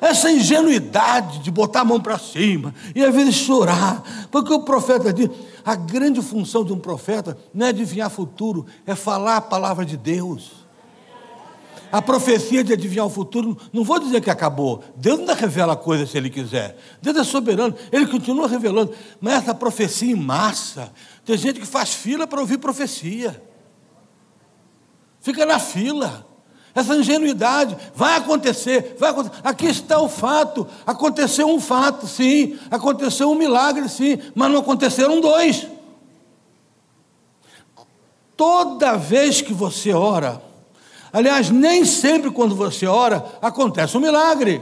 Essa 0.00 0.30
ingenuidade 0.30 1.38
de 1.38 1.50
botar 1.50 1.80
a 1.80 1.84
mão 1.84 2.00
para 2.00 2.18
cima 2.18 2.74
e 2.94 3.02
às 3.02 3.14
vezes 3.14 3.36
chorar, 3.36 4.28
porque 4.30 4.52
o 4.52 4.62
profeta 4.62 5.12
diz: 5.12 5.30
a 5.64 5.74
grande 5.74 6.20
função 6.20 6.64
de 6.64 6.72
um 6.72 6.78
profeta 6.78 7.38
não 7.54 7.66
é 7.66 7.68
adivinhar 7.70 8.10
futuro, 8.10 8.66
é 8.86 8.94
falar 8.94 9.36
a 9.36 9.40
palavra 9.40 9.84
de 9.84 9.96
Deus. 9.96 10.64
A 11.90 12.02
profecia 12.02 12.64
de 12.64 12.72
adivinhar 12.72 13.06
o 13.06 13.10
futuro, 13.10 13.56
não 13.72 13.84
vou 13.84 14.00
dizer 14.00 14.20
que 14.20 14.28
acabou. 14.28 14.82
Deus 14.96 15.20
ainda 15.20 15.32
revela 15.32 15.76
coisas 15.76 16.10
se 16.10 16.18
Ele 16.18 16.28
quiser. 16.28 16.76
Deus 17.00 17.16
é 17.16 17.22
soberano, 17.22 17.72
Ele 17.92 18.08
continua 18.08 18.48
revelando. 18.48 18.92
Mas 19.20 19.34
essa 19.34 19.54
profecia 19.54 20.10
em 20.10 20.16
massa, 20.16 20.92
tem 21.24 21.36
gente 21.38 21.60
que 21.60 21.66
faz 21.66 21.94
fila 21.94 22.26
para 22.26 22.40
ouvir 22.40 22.58
profecia. 22.58 23.40
Fica 25.20 25.46
na 25.46 25.60
fila. 25.60 26.26
Essa 26.74 26.96
ingenuidade 26.96 27.76
vai 27.94 28.16
acontecer, 28.16 28.96
vai 28.98 29.10
acontecer. 29.10 29.40
Aqui 29.44 29.66
está 29.66 30.00
o 30.00 30.08
fato. 30.08 30.66
Aconteceu 30.86 31.48
um 31.48 31.60
fato, 31.60 32.06
sim. 32.06 32.58
Aconteceu 32.70 33.30
um 33.30 33.34
milagre, 33.34 33.88
sim. 33.88 34.18
Mas 34.34 34.50
não 34.50 34.60
aconteceram 34.60 35.20
dois. 35.20 35.66
Toda 38.36 38.96
vez 38.96 39.40
que 39.40 39.52
você 39.52 39.92
ora, 39.92 40.42
Aliás, 41.14 41.48
nem 41.48 41.84
sempre 41.84 42.28
quando 42.28 42.56
você 42.56 42.88
ora 42.88 43.24
acontece 43.40 43.96
um 43.96 44.00
milagre. 44.00 44.60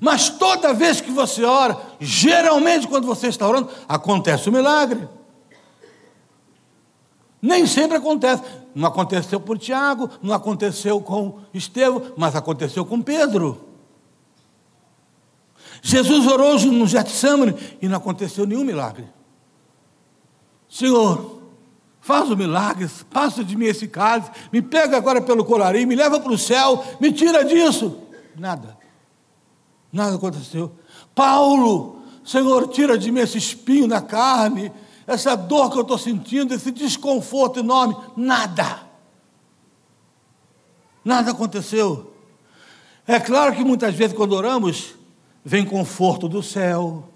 Mas 0.00 0.30
toda 0.30 0.72
vez 0.72 1.02
que 1.02 1.10
você 1.10 1.44
ora, 1.44 1.78
geralmente 2.00 2.88
quando 2.88 3.06
você 3.06 3.26
está 3.26 3.46
orando, 3.46 3.68
acontece 3.86 4.48
um 4.48 4.52
milagre. 4.52 5.06
Nem 7.42 7.66
sempre 7.66 7.96
acontece. 7.96 8.42
Não 8.74 8.88
aconteceu 8.88 9.40
por 9.40 9.58
Tiago, 9.58 10.08
não 10.22 10.32
aconteceu 10.32 11.00
com 11.00 11.40
Estevão, 11.52 12.12
mas 12.16 12.34
aconteceu 12.34 12.86
com 12.86 13.02
Pedro. 13.02 13.68
Jesus 15.82 16.26
orou 16.26 16.58
no 16.60 16.86
Getsemane 16.86 17.54
e 17.82 17.88
não 17.88 17.98
aconteceu 17.98 18.46
nenhum 18.46 18.64
milagre. 18.64 19.06
Senhor, 20.68 21.42
Faz 22.02 22.28
o 22.28 22.36
milagre, 22.36 22.90
passa 23.08 23.44
de 23.44 23.56
mim 23.56 23.66
esse 23.66 23.86
cálice, 23.86 24.28
me 24.52 24.60
pega 24.60 24.96
agora 24.96 25.22
pelo 25.22 25.44
colarinho, 25.44 25.86
me 25.86 25.94
leva 25.94 26.18
para 26.18 26.32
o 26.32 26.36
céu, 26.36 26.84
me 27.00 27.12
tira 27.12 27.44
disso. 27.44 27.96
Nada. 28.36 28.76
Nada 29.92 30.16
aconteceu. 30.16 30.72
Paulo, 31.14 32.02
Senhor, 32.24 32.66
tira 32.66 32.98
de 32.98 33.12
mim 33.12 33.20
esse 33.20 33.38
espinho 33.38 33.86
na 33.86 34.00
carne, 34.00 34.72
essa 35.06 35.36
dor 35.36 35.70
que 35.70 35.76
eu 35.78 35.82
estou 35.82 35.98
sentindo, 35.98 36.54
esse 36.54 36.70
desconforto 36.70 37.60
enorme. 37.60 37.96
Nada. 38.16 38.82
Nada 41.04 41.32
aconteceu. 41.32 42.12
É 43.06 43.18
claro 43.18 43.54
que 43.54 43.64
muitas 43.64 43.94
vezes, 43.94 44.16
quando 44.16 44.32
oramos, 44.32 44.94
vem 45.44 45.64
conforto 45.64 46.28
do 46.28 46.42
céu, 46.42 47.08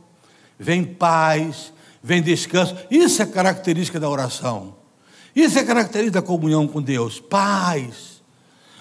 vem 0.58 0.84
paz, 0.84 1.72
vem 2.02 2.20
descanso. 2.20 2.76
Isso 2.90 3.22
é 3.22 3.26
característica 3.26 4.00
da 4.00 4.08
oração. 4.08 4.74
Isso 5.34 5.58
é 5.58 5.64
característica 5.64 6.20
da 6.20 6.26
comunhão 6.26 6.66
com 6.66 6.82
Deus. 6.82 7.20
Paz. 7.20 8.22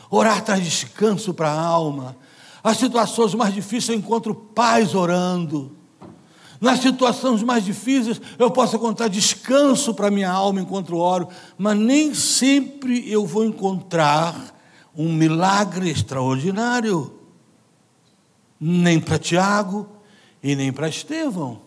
Orar 0.10 0.44
traz 0.44 0.64
descanso 0.64 1.34
para 1.34 1.52
a 1.52 1.60
alma. 1.60 2.16
As 2.64 2.78
situações 2.78 3.36
mais 3.36 3.54
difíceis 3.54 3.90
eu 3.90 3.96
encontro 3.96 4.34
paz 4.34 4.96
orando. 4.96 5.76
Nas 6.66 6.80
situações 6.80 7.44
mais 7.44 7.64
difíceis, 7.64 8.20
eu 8.40 8.50
posso 8.50 8.76
encontrar 8.76 9.08
descanso 9.08 9.94
para 9.94 10.10
minha 10.10 10.32
alma 10.32 10.60
enquanto 10.60 10.98
oro, 10.98 11.28
mas 11.60 11.78
nem 11.78 12.12
sempre 12.16 13.08
eu 13.08 13.24
vou 13.24 13.46
encontrar 13.46 14.36
um 14.98 15.14
milagre 15.14 15.92
extraordinário. 15.92 17.20
Nem 18.60 19.00
para 19.00 19.20
Tiago 19.20 19.88
e 20.42 20.56
nem 20.56 20.74
para 20.74 20.90
Estevão. 20.90 21.62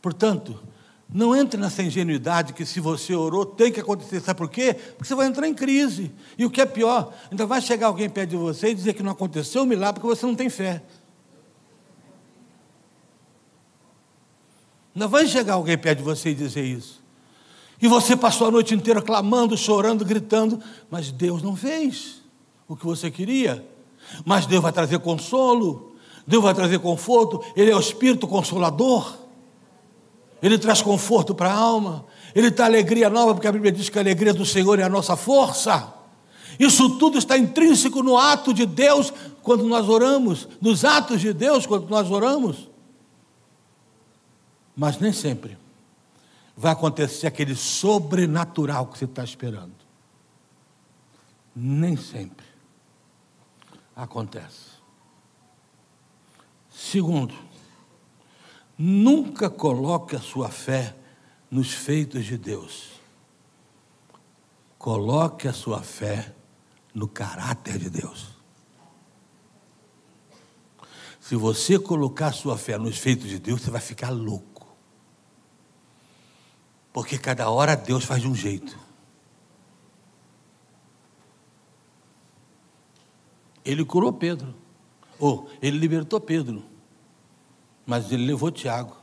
Portanto, 0.00 0.60
não 1.08 1.36
entre 1.36 1.60
nessa 1.60 1.80
ingenuidade 1.80 2.54
que 2.54 2.66
se 2.66 2.80
você 2.80 3.14
orou 3.14 3.46
tem 3.46 3.70
que 3.70 3.78
acontecer. 3.78 4.18
Sabe 4.18 4.38
por 4.38 4.50
quê? 4.50 4.74
Porque 4.74 5.04
você 5.04 5.14
vai 5.14 5.28
entrar 5.28 5.46
em 5.46 5.54
crise. 5.54 6.10
E 6.36 6.44
o 6.44 6.50
que 6.50 6.60
é 6.60 6.66
pior, 6.66 7.14
ainda 7.30 7.46
vai 7.46 7.60
chegar 7.60 7.86
alguém 7.86 8.10
perto 8.10 8.30
de 8.30 8.36
você 8.36 8.70
e 8.70 8.74
dizer 8.74 8.94
que 8.94 9.02
não 9.04 9.12
aconteceu 9.12 9.62
o 9.62 9.66
milagre 9.66 10.00
porque 10.00 10.16
você 10.16 10.26
não 10.26 10.34
tem 10.34 10.50
fé. 10.50 10.82
Ainda 14.94 15.08
vai 15.08 15.26
chegar 15.26 15.54
alguém 15.54 15.78
perto 15.78 15.98
de 15.98 16.04
você 16.04 16.30
e 16.30 16.34
dizer 16.34 16.64
isso. 16.64 17.00
E 17.80 17.88
você 17.88 18.16
passou 18.16 18.46
a 18.46 18.50
noite 18.50 18.74
inteira 18.74 19.02
clamando, 19.02 19.56
chorando, 19.56 20.04
gritando, 20.04 20.60
mas 20.90 21.10
Deus 21.10 21.42
não 21.42 21.56
fez 21.56 22.22
o 22.68 22.76
que 22.76 22.86
você 22.86 23.10
queria. 23.10 23.66
Mas 24.24 24.46
Deus 24.46 24.62
vai 24.62 24.72
trazer 24.72 24.98
consolo, 25.00 25.94
Deus 26.26 26.42
vai 26.42 26.54
trazer 26.54 26.78
conforto, 26.78 27.42
Ele 27.56 27.70
é 27.70 27.76
o 27.76 27.80
Espírito 27.80 28.28
Consolador. 28.28 29.18
Ele 30.40 30.58
traz 30.58 30.82
conforto 30.82 31.34
para 31.34 31.50
a 31.50 31.56
alma, 31.56 32.04
Ele 32.34 32.50
dá 32.50 32.66
alegria 32.66 33.08
nova, 33.08 33.34
porque 33.34 33.48
a 33.48 33.52
Bíblia 33.52 33.72
diz 33.72 33.88
que 33.88 33.98
a 33.98 34.02
alegria 34.02 34.34
do 34.34 34.44
Senhor 34.44 34.78
é 34.78 34.82
a 34.82 34.88
nossa 34.88 35.16
força. 35.16 35.92
Isso 36.58 36.98
tudo 36.98 37.18
está 37.18 37.36
intrínseco 37.36 38.02
no 38.02 38.16
ato 38.16 38.52
de 38.52 38.66
Deus 38.66 39.12
quando 39.42 39.64
nós 39.64 39.88
oramos, 39.88 40.48
nos 40.60 40.84
atos 40.84 41.20
de 41.20 41.32
Deus 41.32 41.66
quando 41.66 41.88
nós 41.88 42.10
oramos. 42.10 42.71
Mas 44.76 44.98
nem 44.98 45.12
sempre 45.12 45.58
vai 46.56 46.72
acontecer 46.72 47.26
aquele 47.26 47.54
sobrenatural 47.54 48.86
que 48.86 48.98
você 48.98 49.04
está 49.04 49.24
esperando. 49.24 49.74
Nem 51.54 51.96
sempre 51.96 52.46
acontece. 53.94 54.72
Segundo, 56.70 57.34
Nunca 58.84 59.48
coloque 59.48 60.16
a 60.16 60.20
sua 60.20 60.48
fé 60.48 60.96
nos 61.48 61.72
feitos 61.72 62.24
de 62.24 62.36
Deus. 62.36 62.90
Coloque 64.76 65.46
a 65.46 65.52
sua 65.52 65.84
fé 65.84 66.34
no 66.92 67.06
caráter 67.06 67.78
de 67.78 67.88
Deus. 67.88 68.26
Se 71.20 71.36
você 71.36 71.78
colocar 71.78 72.26
a 72.26 72.32
sua 72.32 72.58
fé 72.58 72.76
nos 72.76 72.98
feitos 72.98 73.28
de 73.28 73.38
Deus, 73.38 73.62
você 73.62 73.70
vai 73.70 73.80
ficar 73.80 74.10
louco. 74.10 74.51
Porque 76.92 77.18
cada 77.18 77.48
hora 77.50 77.74
Deus 77.74 78.04
faz 78.04 78.22
de 78.22 78.28
um 78.28 78.34
jeito. 78.34 78.78
Ele 83.64 83.84
curou 83.84 84.12
Pedro. 84.12 84.54
Ou 85.18 85.48
ele 85.60 85.78
libertou 85.78 86.20
Pedro 86.20 86.72
mas 87.86 88.10
ele 88.12 88.26
levou 88.26 88.50
Tiago. 88.50 88.96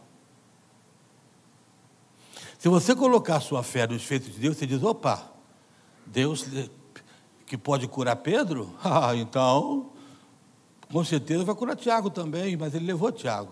Se 2.58 2.68
você 2.68 2.96
colocar 2.96 3.40
sua 3.40 3.64
fé 3.64 3.88
nos 3.88 4.04
feitos 4.04 4.34
de 4.34 4.40
Deus, 4.40 4.58
você 4.58 4.66
diz: 4.66 4.84
opa, 4.84 5.32
Deus 6.06 6.46
que 7.46 7.58
pode 7.58 7.88
curar 7.88 8.16
Pedro? 8.18 8.76
Ah, 8.84 9.16
então, 9.16 9.92
com 10.92 11.04
certeza 11.04 11.44
vai 11.44 11.56
curar 11.56 11.76
Tiago 11.76 12.10
também, 12.10 12.58
mas 12.58 12.74
ele 12.74 12.86
levou 12.86 13.12
Tiago. 13.12 13.52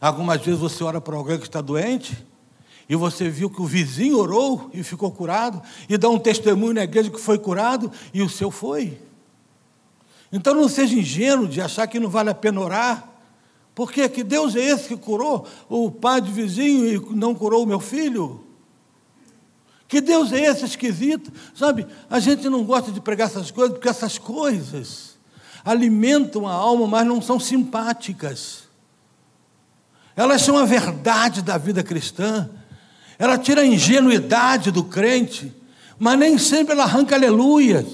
Algumas 0.00 0.40
vezes 0.40 0.60
você 0.60 0.82
ora 0.82 1.00
para 1.00 1.16
alguém 1.16 1.38
que 1.38 1.44
está 1.44 1.60
doente, 1.60 2.26
e 2.90 2.96
você 2.96 3.30
viu 3.30 3.48
que 3.48 3.62
o 3.62 3.66
vizinho 3.66 4.18
orou 4.18 4.68
e 4.74 4.82
ficou 4.82 5.12
curado, 5.12 5.62
e 5.88 5.96
dá 5.96 6.08
um 6.08 6.18
testemunho 6.18 6.74
na 6.74 6.82
igreja 6.82 7.08
que 7.08 7.20
foi 7.20 7.38
curado, 7.38 7.88
e 8.12 8.20
o 8.20 8.28
seu 8.28 8.50
foi. 8.50 9.00
Então 10.32 10.56
não 10.56 10.68
seja 10.68 10.96
ingênuo 10.96 11.46
de 11.46 11.60
achar 11.60 11.86
que 11.86 12.00
não 12.00 12.10
vale 12.10 12.30
a 12.30 12.34
pena 12.34 12.60
orar. 12.60 13.08
Porque 13.76 14.08
que 14.08 14.24
Deus 14.24 14.56
é 14.56 14.60
esse 14.60 14.88
que 14.88 14.96
curou 14.96 15.46
o 15.68 15.88
pai 15.88 16.20
de 16.20 16.32
vizinho 16.32 16.84
e 16.84 17.14
não 17.14 17.32
curou 17.32 17.62
o 17.62 17.66
meu 17.66 17.78
filho? 17.78 18.44
Que 19.86 20.00
Deus 20.00 20.32
é 20.32 20.40
esse 20.40 20.64
esquisito? 20.64 21.32
Sabe, 21.54 21.86
a 22.10 22.18
gente 22.18 22.48
não 22.48 22.64
gosta 22.64 22.90
de 22.90 23.00
pregar 23.00 23.28
essas 23.28 23.52
coisas 23.52 23.72
porque 23.72 23.88
essas 23.88 24.18
coisas 24.18 25.16
alimentam 25.64 26.44
a 26.44 26.52
alma, 26.52 26.88
mas 26.88 27.06
não 27.06 27.22
são 27.22 27.38
simpáticas. 27.38 28.64
Elas 30.16 30.42
são 30.42 30.58
a 30.58 30.64
verdade 30.64 31.40
da 31.40 31.56
vida 31.56 31.84
cristã. 31.84 32.50
Ela 33.20 33.38
tira 33.38 33.60
a 33.60 33.66
ingenuidade 33.66 34.72
do 34.72 34.82
crente, 34.82 35.54
mas 35.96 36.18
nem 36.18 36.36
sempre 36.38 36.72
ela 36.72 36.82
arranca 36.82 37.14
aleluias. 37.14 37.86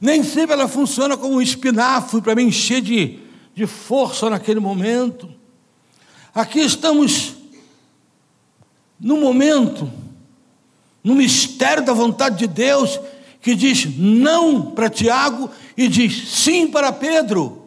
Nem 0.00 0.22
sempre 0.22 0.52
ela 0.52 0.68
funciona 0.68 1.16
como 1.16 1.34
um 1.34 1.42
espinafre 1.42 2.20
para 2.20 2.36
me 2.36 2.44
encher 2.44 2.80
de 2.80 3.24
de 3.54 3.66
força 3.66 4.28
naquele 4.28 4.58
momento. 4.58 5.32
Aqui 6.34 6.60
estamos 6.60 7.34
no 8.98 9.18
momento, 9.18 9.90
no 11.02 11.14
mistério 11.14 11.84
da 11.84 11.92
vontade 11.92 12.38
de 12.38 12.46
Deus, 12.46 12.98
que 13.40 13.54
diz 13.54 13.86
não 13.96 14.72
para 14.72 14.90
Tiago 14.90 15.50
e 15.76 15.86
diz 15.86 16.28
sim 16.30 16.66
para 16.66 16.92
Pedro. 16.92 17.62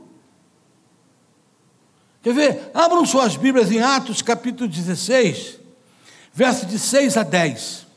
Quer 2.22 2.34
ver? 2.34 2.72
Abram 2.74 3.06
suas 3.06 3.38
Bíblias 3.38 3.72
em 3.72 3.80
Atos 3.80 4.22
capítulo 4.22 4.68
16, 4.68 5.60
versos 6.38 6.68
de 6.68 6.78
6 6.78 7.18
a 7.18 7.24
10. 7.24 7.88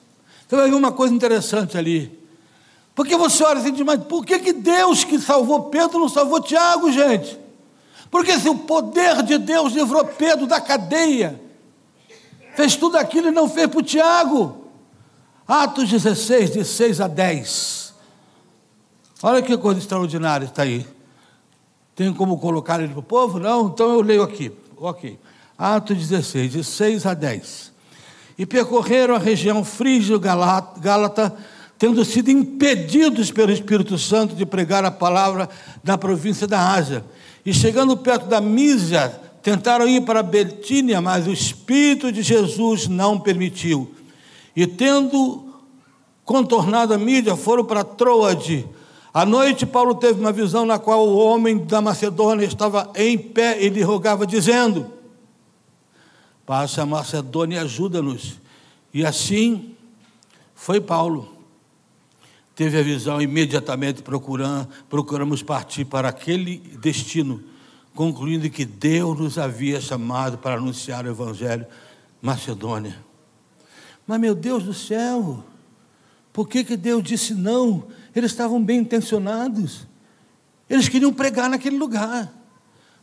Você 0.48 0.57
vai 0.57 0.70
ver 0.70 0.74
uma 0.74 0.90
coisa 0.90 1.12
interessante 1.12 1.76
ali. 1.76 2.18
Porque 2.94 3.14
você 3.14 3.44
olha 3.44 3.61
assim, 3.61 3.85
mas 3.85 4.03
por 4.05 4.24
que, 4.24 4.38
que 4.38 4.55
Deus 4.55 5.05
que 5.05 5.18
salvou 5.18 5.64
Pedro 5.64 5.98
não 5.98 6.09
salvou 6.09 6.40
Tiago, 6.40 6.90
gente? 6.90 7.38
Porque 8.11 8.38
se 8.38 8.48
o 8.48 8.55
poder 8.55 9.22
de 9.24 9.37
Deus 9.37 9.74
livrou 9.74 10.07
Pedro 10.07 10.46
da 10.46 10.59
cadeia, 10.59 11.38
fez 12.57 12.76
tudo 12.76 12.96
aquilo 12.96 13.29
e 13.29 13.31
não 13.31 13.46
fez 13.46 13.66
para 13.66 13.79
o 13.79 13.83
Tiago. 13.83 14.64
Atos 15.46 15.90
16, 15.90 16.53
de 16.53 16.64
6 16.64 16.98
a 17.03 17.09
10. 17.09 17.94
Olha 19.22 19.42
que 19.42 19.55
coisa 19.59 19.79
extraordinária 19.79 20.46
está 20.46 20.62
aí. 20.62 20.88
Tem 21.94 22.11
como 22.14 22.38
colocar 22.38 22.81
ele 22.81 22.88
para 22.88 23.00
o 23.00 23.03
povo? 23.03 23.38
Não? 23.38 23.66
Então 23.66 23.90
eu 23.90 24.00
leio 24.00 24.22
aqui. 24.22 24.50
Ok. 24.79 25.18
Atos 25.59 25.98
16, 25.98 26.53
de 26.53 26.64
6 26.64 27.05
a 27.05 27.12
10. 27.12 27.69
E 28.40 28.46
percorreram 28.46 29.14
a 29.14 29.18
região 29.18 29.62
frígio-gálata, 29.62 31.37
tendo 31.79 32.03
sido 32.07 32.31
impedidos 32.31 33.31
pelo 33.31 33.53
Espírito 33.53 33.98
Santo 33.98 34.35
de 34.35 34.46
pregar 34.46 34.83
a 34.83 34.90
palavra 34.90 35.46
na 35.85 35.98
província 35.98 36.46
da 36.46 36.72
Ásia 36.72 37.05
e 37.44 37.53
chegando 37.53 37.98
perto 37.98 38.29
da 38.29 38.40
Mísia, 38.40 39.11
tentaram 39.42 39.87
ir 39.87 40.07
para 40.07 40.22
Betínia, 40.22 41.03
mas 41.03 41.26
o 41.26 41.31
Espírito 41.31 42.11
de 42.11 42.22
Jesus 42.22 42.88
não 42.88 43.20
permitiu. 43.20 43.94
E 44.57 44.66
tendo 44.66 45.53
contornado 46.24 46.94
a 46.94 46.98
Mídia, 46.98 47.37
foram 47.37 47.62
para 47.62 47.85
Troade. 47.85 48.66
À 49.12 49.26
noite, 49.26 49.66
Paulo 49.66 49.96
teve 49.96 50.18
uma 50.18 50.33
visão 50.33 50.64
na 50.64 50.79
qual 50.79 51.07
o 51.07 51.18
homem 51.18 51.59
da 51.59 51.83
Macedônia 51.83 52.46
estava 52.46 52.90
em 52.96 53.18
pé 53.18 53.62
e 53.62 53.68
lhe 53.68 53.83
rogava, 53.83 54.26
dizendo: 54.26 54.87
Passa 56.50 56.82
a 56.82 56.84
Macedônia 56.86 57.58
e 57.58 57.60
ajuda-nos. 57.60 58.40
E 58.92 59.06
assim 59.06 59.76
foi 60.52 60.80
Paulo 60.80 61.36
teve 62.56 62.76
a 62.76 62.82
visão 62.82 63.22
imediatamente 63.22 64.02
procurando, 64.02 64.68
procuramos 64.88 65.44
partir 65.44 65.84
para 65.84 66.08
aquele 66.08 66.58
destino, 66.80 67.40
concluindo 67.94 68.50
que 68.50 68.64
Deus 68.64 69.16
nos 69.16 69.38
havia 69.38 69.80
chamado 69.80 70.38
para 70.38 70.56
anunciar 70.56 71.04
o 71.04 71.10
Evangelho 71.10 71.64
Macedônia. 72.20 72.98
Mas 74.04 74.18
meu 74.18 74.34
Deus 74.34 74.64
do 74.64 74.74
céu, 74.74 75.44
por 76.32 76.48
que, 76.48 76.64
que 76.64 76.76
Deus 76.76 77.04
disse 77.04 77.32
não? 77.32 77.84
Eles 78.12 78.32
estavam 78.32 78.60
bem 78.60 78.80
intencionados. 78.80 79.86
Eles 80.68 80.88
queriam 80.88 81.12
pregar 81.12 81.48
naquele 81.48 81.78
lugar. 81.78 82.39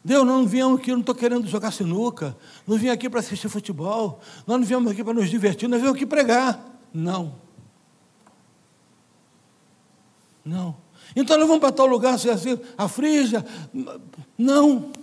Deus, 0.07 0.25
nós 0.25 0.37
não 0.37 0.47
viemos 0.47 0.79
aqui, 0.79 0.89
eu 0.89 0.95
não 0.95 1.01
estou 1.01 1.13
querendo 1.13 1.45
jogar 1.49 1.69
sinuca, 1.69 2.33
não 2.65 2.77
vim 2.77 2.87
aqui 2.87 3.09
para 3.09 3.19
assistir 3.19 3.49
futebol, 3.49 4.21
nós 4.47 4.57
não 4.57 4.65
viemos 4.65 4.89
aqui 4.89 5.03
para 5.03 5.13
nos 5.13 5.29
divertir, 5.29 5.67
nós 5.67 5.81
viemos 5.81 5.97
aqui 5.97 6.05
pregar. 6.05 6.65
Não. 6.93 7.35
Não. 10.45 10.77
Então 11.13 11.37
nós 11.37 11.45
vamos 11.45 11.59
para 11.59 11.73
tal 11.73 11.87
lugar, 11.87 12.13
assim, 12.13 12.29
assim, 12.29 12.57
a 12.77 12.87
Frígia. 12.87 13.45
Não. 14.37 14.93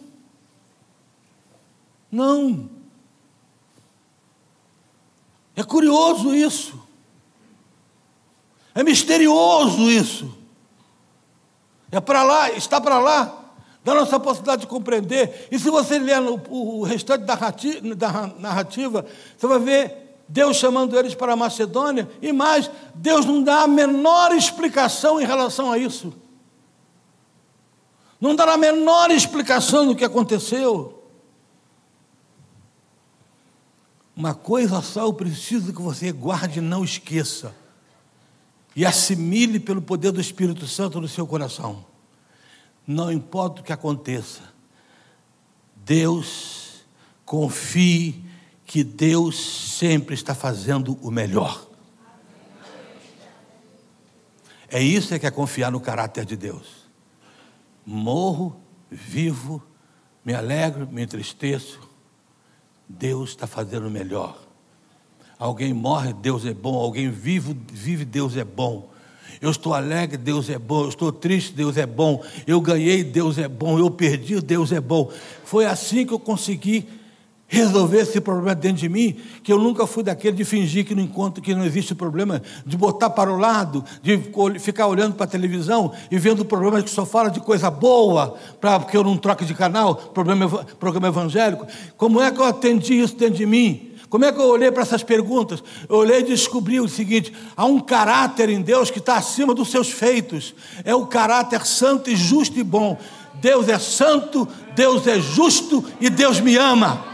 Não. 2.11 2.71
É 5.55 5.63
curioso 5.63 6.35
isso. 6.35 6.83
É 8.75 8.83
misterioso 8.83 9.91
isso. 9.91 10.35
É 11.93 12.01
para 12.01 12.23
lá, 12.23 12.51
está 12.53 12.81
para 12.81 12.99
lá. 12.99 13.44
Da 13.85 13.95
nossa 13.95 14.19
possibilidade 14.19 14.63
de 14.63 14.67
compreender. 14.67 15.49
E 15.51 15.59
se 15.59 15.69
você 15.69 15.99
ler 15.99 16.19
o, 16.49 16.83
restante 16.83 17.25
da 17.25 17.37
narrativa, 18.39 19.05
você 19.37 19.47
vai 19.47 19.59
ver 19.59 20.05
Deus 20.27 20.57
chamando 20.57 20.99
eles 20.99 21.15
para 21.15 21.35
a 21.35 21.37
Macedônia, 21.37 22.09
e 22.23 22.33
mais, 22.33 22.71
Deus 22.95 23.27
não 23.27 23.43
dá 23.43 23.63
a 23.63 23.69
menor 23.69 24.33
explicação 24.33 25.21
em 25.21 25.27
relação 25.27 25.71
a 25.71 25.77
isso. 25.77 26.15
Não 28.19 28.35
dá 28.35 28.51
a 28.51 28.57
menor 28.57 29.11
explicação 29.11 29.87
do 29.87 29.95
que 29.95 30.05
aconteceu. 30.05 31.03
Uma 34.17 34.33
coisa 34.33 34.81
só 34.81 35.03
eu 35.03 35.13
preciso 35.13 35.75
que 35.75 35.83
você 35.83 36.11
guarde 36.11 36.61
e 36.61 36.63
não 36.63 36.83
esqueça. 36.83 37.55
E 38.75 38.87
assimile 38.87 39.61
pelo 39.61 39.83
poder 39.83 40.11
do 40.11 40.21
Espírito 40.21 40.67
Santo 40.67 41.01
no 41.01 41.09
seu 41.09 41.27
coração. 41.27 41.85
Não 42.87 43.11
importa 43.11 43.61
o 43.61 43.65
que 43.65 43.73
aconteça, 43.73 44.43
Deus, 45.77 46.85
confie 47.25 48.25
que 48.65 48.83
Deus 48.83 49.39
sempre 49.39 50.15
está 50.15 50.35
fazendo 50.35 50.99
o 51.03 51.11
melhor. 51.11 51.67
É 54.69 54.83
isso 54.83 55.19
que 55.19 55.27
é 55.27 55.31
confiar 55.31 55.71
no 55.71 55.81
caráter 55.81 56.25
de 56.25 56.37
Deus. 56.37 56.85
Morro, 57.87 58.57
vivo, 58.91 59.63
me 60.25 60.35
alegro, 60.35 60.89
me 60.91 61.03
entristeço. 61.03 61.79
Deus 62.89 63.31
está 63.31 63.47
fazendo 63.47 63.87
o 63.87 63.91
melhor. 63.91 64.37
Alguém 65.39 65.73
morre, 65.73 66.13
Deus 66.13 66.45
é 66.47 66.55
bom. 66.55 66.75
Alguém 66.75 67.11
vive, 67.11 67.55
vive, 67.71 68.05
Deus 68.05 68.37
é 68.37 68.45
bom. 68.45 68.91
Eu 69.41 69.51
estou 69.51 69.75
alegre, 69.75 70.17
Deus 70.17 70.49
é 70.49 70.59
bom. 70.59 70.85
Eu 70.85 70.89
estou 70.89 71.13
triste, 71.13 71.53
Deus 71.53 71.77
é 71.77 71.87
bom. 71.87 72.23
Eu 72.47 72.61
ganhei, 72.61 73.03
Deus 73.05 73.39
é 73.39 73.49
bom. 73.49 73.79
Eu 73.79 73.91
perdi, 73.91 74.41
Deus 74.41 74.73
é 74.73 74.81
bom. 74.81 75.11
Foi 75.45 75.67
assim 75.67 76.07
que 76.07 76.13
eu 76.13 76.19
consegui 76.19 76.87
resolver 77.47 77.99
esse 77.99 78.21
problema 78.21 78.55
dentro 78.55 78.79
de 78.79 78.89
mim, 78.89 79.17
que 79.43 79.53
eu 79.53 79.59
nunca 79.59 79.87
fui 79.87 80.03
daquele 80.03 80.37
de 80.37 80.45
fingir 80.45 80.85
que 80.85 80.95
não 80.95 81.03
encontro, 81.03 81.43
que 81.43 81.55
não 81.55 81.65
existe 81.65 81.95
problema, 81.95 82.43
de 82.67 82.77
botar 82.77 83.11
para 83.11 83.33
o 83.33 83.37
lado, 83.37 83.85
de 84.03 84.19
ficar 84.59 84.87
olhando 84.87 85.15
para 85.15 85.25
a 85.25 85.29
televisão 85.29 85.93
e 86.11 86.19
vendo 86.19 86.45
problemas 86.45 86.83
que 86.83 86.91
só 86.91 87.07
fala 87.07 87.31
de 87.31 87.41
coisa 87.41 87.71
boa, 87.71 88.35
para 88.61 88.81
porque 88.81 88.97
eu 88.97 89.05
não 89.05 89.17
troco 89.17 89.45
de 89.45 89.55
canal, 89.55 89.95
problema, 89.95 90.49
programa 90.81 91.09
evangélico. 91.09 91.67
Como 91.97 92.21
é 92.21 92.31
que 92.33 92.41
eu 92.41 92.45
atendi 92.45 92.95
isso 92.95 93.17
dentro 93.17 93.37
de 93.37 93.47
mim? 93.47 93.94
Como 94.15 94.25
é 94.25 94.31
que 94.31 94.39
eu 94.39 94.47
olhei 94.47 94.71
para 94.71 94.85
essas 94.85 95.03
perguntas? 95.03 95.61
Eu 95.89 95.97
olhei 95.97 96.21
e 96.21 96.23
descobri 96.23 96.79
o 96.79 96.89
seguinte: 96.89 97.33
há 97.57 97.65
um 97.65 97.81
caráter 97.81 98.49
em 98.49 98.63
Deus 98.63 98.89
que 98.89 99.01
está 99.01 99.17
acima 99.17 99.53
dos 99.53 99.73
seus 99.73 99.91
feitos. 99.91 100.55
É 100.85 100.95
o 100.95 101.05
caráter 101.05 101.67
santo 101.67 102.09
e 102.09 102.15
justo 102.15 102.57
e 102.57 102.63
bom. 102.63 102.97
Deus 103.35 103.69
é 103.69 103.77
santo, 103.77 104.47
Deus 104.73 105.05
é 105.09 105.19
justo 105.19 105.85
e 106.01 106.09
Deus 106.09 106.39
me 106.39 106.57
ama. 106.57 107.05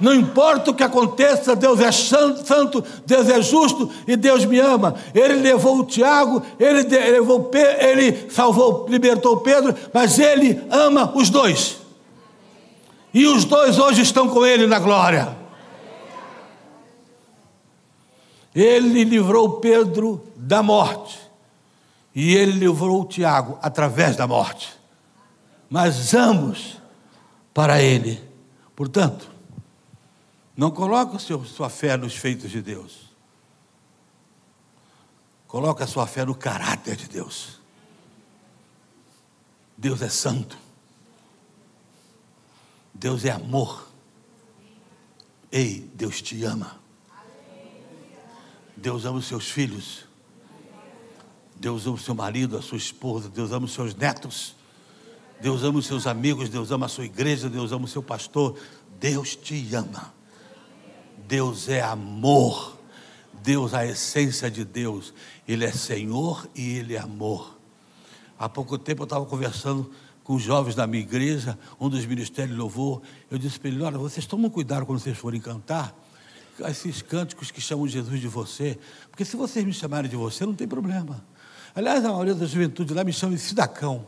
Não 0.00 0.12
importa 0.12 0.72
o 0.72 0.74
que 0.74 0.82
aconteça, 0.82 1.54
Deus 1.54 1.78
é 1.78 1.92
santo, 1.92 2.82
Deus 3.06 3.28
é 3.28 3.40
justo 3.40 3.88
e 4.08 4.16
Deus 4.16 4.44
me 4.44 4.58
ama. 4.58 4.96
Ele 5.14 5.34
levou 5.34 5.78
o 5.78 5.84
Tiago, 5.84 6.42
ele 6.58 6.82
levou, 6.82 7.48
ele 7.78 8.28
salvou, 8.28 8.86
libertou 8.88 9.36
Pedro, 9.36 9.72
mas 9.94 10.18
ele 10.18 10.60
ama 10.68 11.12
os 11.14 11.30
dois. 11.30 11.76
E 13.14 13.24
os 13.28 13.44
dois 13.44 13.78
hoje 13.78 14.02
estão 14.02 14.28
com 14.28 14.44
ele 14.44 14.66
na 14.66 14.80
glória. 14.80 15.38
Ele 18.54 19.04
livrou 19.04 19.60
Pedro 19.60 20.24
da 20.36 20.62
morte. 20.62 21.20
E 22.14 22.34
ele 22.34 22.52
livrou 22.52 23.06
Tiago 23.06 23.58
através 23.62 24.16
da 24.16 24.26
morte. 24.26 24.76
Mas 25.68 26.12
ambos 26.14 26.78
para 27.54 27.80
ele. 27.80 28.22
Portanto, 28.74 29.30
não 30.56 30.70
coloque 30.70 31.18
sua 31.18 31.70
fé 31.70 31.96
nos 31.96 32.16
feitos 32.16 32.50
de 32.50 32.60
Deus. 32.60 33.10
Coloque 35.46 35.82
a 35.82 35.86
sua 35.86 36.06
fé 36.06 36.24
no 36.24 36.34
caráter 36.34 36.96
de 36.96 37.08
Deus. 37.08 37.60
Deus 39.76 40.02
é 40.02 40.08
santo. 40.08 40.58
Deus 42.92 43.24
é 43.24 43.30
amor. 43.30 43.88
Ei, 45.50 45.90
Deus 45.94 46.20
te 46.20 46.44
ama. 46.44 46.79
Deus 48.80 49.04
ama 49.04 49.18
os 49.18 49.26
seus 49.26 49.50
filhos. 49.50 50.06
Deus 51.54 51.86
ama 51.86 51.96
o 51.96 51.98
seu 51.98 52.14
marido, 52.14 52.56
a 52.56 52.62
sua 52.62 52.78
esposa. 52.78 53.28
Deus 53.28 53.52
ama 53.52 53.66
os 53.66 53.72
seus 53.72 53.94
netos. 53.94 54.56
Deus 55.40 55.62
ama 55.62 55.78
os 55.78 55.86
seus 55.86 56.06
amigos. 56.06 56.48
Deus 56.48 56.70
ama 56.70 56.86
a 56.86 56.88
sua 56.88 57.04
igreja. 57.04 57.50
Deus 57.50 57.72
ama 57.72 57.84
o 57.84 57.88
seu 57.88 58.02
pastor. 58.02 58.58
Deus 58.98 59.36
te 59.36 59.74
ama. 59.74 60.14
Deus 61.28 61.68
é 61.68 61.82
amor. 61.82 62.78
Deus, 63.42 63.74
a 63.74 63.84
essência 63.84 64.50
de 64.50 64.64
Deus. 64.64 65.12
Ele 65.46 65.66
é 65.66 65.72
Senhor 65.72 66.48
e 66.54 66.76
Ele 66.78 66.94
é 66.94 66.98
amor. 66.98 67.58
Há 68.38 68.48
pouco 68.48 68.78
tempo 68.78 69.02
eu 69.02 69.04
estava 69.04 69.26
conversando 69.26 69.90
com 70.24 70.34
os 70.36 70.42
jovens 70.42 70.74
da 70.74 70.86
minha 70.86 71.02
igreja, 71.02 71.58
um 71.78 71.90
dos 71.90 72.06
ministérios 72.06 72.54
de 72.54 72.58
louvor. 72.58 73.02
Eu 73.30 73.36
disse 73.36 73.60
para 73.60 73.68
ele: 73.68 73.82
Olha, 73.82 73.98
vocês 73.98 74.24
tomam 74.24 74.48
cuidado 74.48 74.86
quando 74.86 74.98
vocês 74.98 75.18
forem 75.18 75.40
cantar 75.40 75.94
esses 76.68 77.02
cânticos 77.02 77.50
que 77.50 77.60
chamam 77.60 77.86
Jesus 77.86 78.20
de 78.20 78.28
você, 78.28 78.78
porque 79.10 79.24
se 79.24 79.36
vocês 79.36 79.64
me 79.64 79.72
chamarem 79.72 80.10
de 80.10 80.16
você, 80.16 80.44
não 80.44 80.54
tem 80.54 80.66
problema. 80.66 81.24
Aliás, 81.74 82.04
a 82.04 82.08
maioria 82.08 82.34
da 82.34 82.46
juventude 82.46 82.92
lá 82.92 83.04
me 83.04 83.12
chama 83.12 83.34
de 83.34 83.40
Cidacão. 83.40 84.06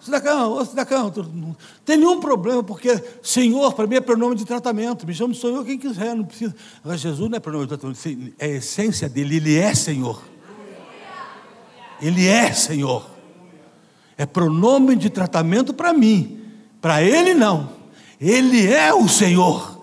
Cidacão, 0.00 0.52
ô 0.52 0.64
Cidacão, 0.64 1.10
não 1.32 1.56
tem 1.82 1.96
nenhum 1.96 2.20
problema, 2.20 2.62
porque 2.62 3.02
Senhor, 3.22 3.72
para 3.72 3.86
mim, 3.86 3.96
é 3.96 4.00
pronome 4.02 4.36
de 4.36 4.44
tratamento. 4.44 5.06
Me 5.06 5.14
chama 5.14 5.32
de 5.32 5.40
Senhor 5.40 5.64
quem 5.64 5.78
quiser, 5.78 6.14
não 6.14 6.24
precisa. 6.24 6.54
Agora, 6.82 6.98
Jesus 6.98 7.30
não 7.30 7.36
é 7.36 7.40
pronome 7.40 7.64
de 7.64 7.68
tratamento, 7.70 8.34
é 8.38 8.44
a 8.44 8.48
essência 8.48 9.08
dele, 9.08 9.36
ele 9.36 9.56
é 9.56 9.74
Senhor. 9.74 10.22
Ele 12.02 12.26
é 12.26 12.52
Senhor. 12.52 13.10
É 14.16 14.26
pronome 14.26 14.94
de 14.94 15.08
tratamento 15.08 15.72
para 15.72 15.92
mim, 15.94 16.50
para 16.80 17.02
ele 17.02 17.32
não. 17.32 17.70
Ele 18.20 18.70
é 18.70 18.92
o 18.92 19.08
Senhor. 19.08 19.73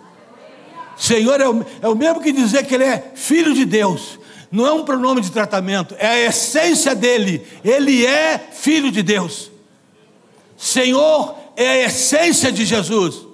Senhor 1.02 1.42
é 1.42 1.50
o, 1.50 1.66
é 1.82 1.88
o 1.88 1.96
mesmo 1.96 2.22
que 2.22 2.32
dizer 2.32 2.64
que 2.64 2.76
Ele 2.76 2.84
é 2.84 3.14
filho 3.16 3.56
de 3.56 3.66
Deus. 3.66 4.20
Não 4.52 4.68
é 4.68 4.72
um 4.72 4.86
pronome 4.86 5.20
de 5.20 5.32
tratamento, 5.32 5.96
é 5.98 6.06
a 6.06 6.20
essência 6.28 6.94
dele. 6.94 7.44
Ele 7.64 8.06
é 8.06 8.38
filho 8.38 8.92
de 8.92 9.02
Deus. 9.02 9.50
Senhor 10.56 11.36
é 11.56 11.68
a 11.68 11.86
essência 11.88 12.52
de 12.52 12.66
Jesus. 12.66 13.26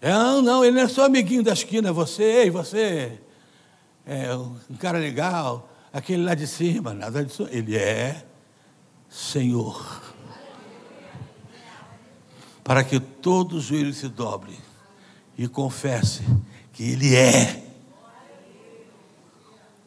É, 0.00 0.10
não, 0.12 0.40
não, 0.40 0.64
ele 0.64 0.76
não 0.76 0.84
é 0.84 0.88
só 0.88 1.04
amiguinho 1.04 1.42
da 1.42 1.52
esquina, 1.52 1.92
você, 1.92 2.22
ei, 2.22 2.50
você 2.50 3.20
é 4.06 4.34
um 4.34 4.76
cara 4.78 4.98
legal, 4.98 5.70
aquele 5.92 6.24
lá 6.24 6.34
de 6.34 6.46
cima, 6.46 6.94
nada 6.94 7.22
disso. 7.22 7.46
Ele 7.50 7.76
é 7.76 8.24
Senhor. 9.10 10.00
Para 12.64 12.82
que 12.82 12.98
todo 12.98 13.56
o 13.56 13.60
joelho 13.60 13.92
se 13.92 14.08
dobre 14.08 14.69
e 15.40 15.48
confesse 15.48 16.20
que 16.70 16.82
Ele 16.82 17.16
é. 17.16 17.64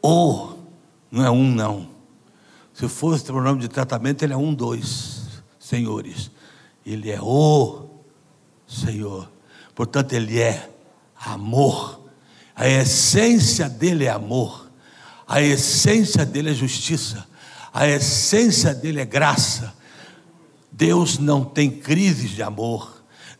O, 0.01 0.55
não 1.11 1.23
é 1.23 1.29
um, 1.29 1.45
não. 1.47 1.87
Se 2.73 2.87
fosse 2.87 3.31
o 3.31 3.39
nome 3.39 3.61
de 3.61 3.67
tratamento, 3.67 4.23
Ele 4.23 4.33
é 4.33 4.35
um, 4.35 4.51
dois 4.51 5.43
senhores. 5.59 6.31
Ele 6.83 7.11
é 7.11 7.21
o 7.21 7.87
Senhor. 8.67 9.31
Portanto, 9.75 10.13
Ele 10.13 10.39
é 10.39 10.71
amor. 11.23 12.01
A 12.55 12.67
essência 12.67 13.69
dele 13.69 14.05
é 14.05 14.09
amor. 14.09 14.71
A 15.27 15.39
essência 15.39 16.25
dele 16.25 16.49
é 16.49 16.53
justiça. 16.55 17.27
A 17.71 17.87
essência 17.87 18.73
dele 18.73 19.01
é 19.01 19.05
graça. 19.05 19.71
Deus 20.71 21.19
não 21.19 21.45
tem 21.45 21.69
crises 21.69 22.31
de 22.31 22.41
amor. 22.41 22.92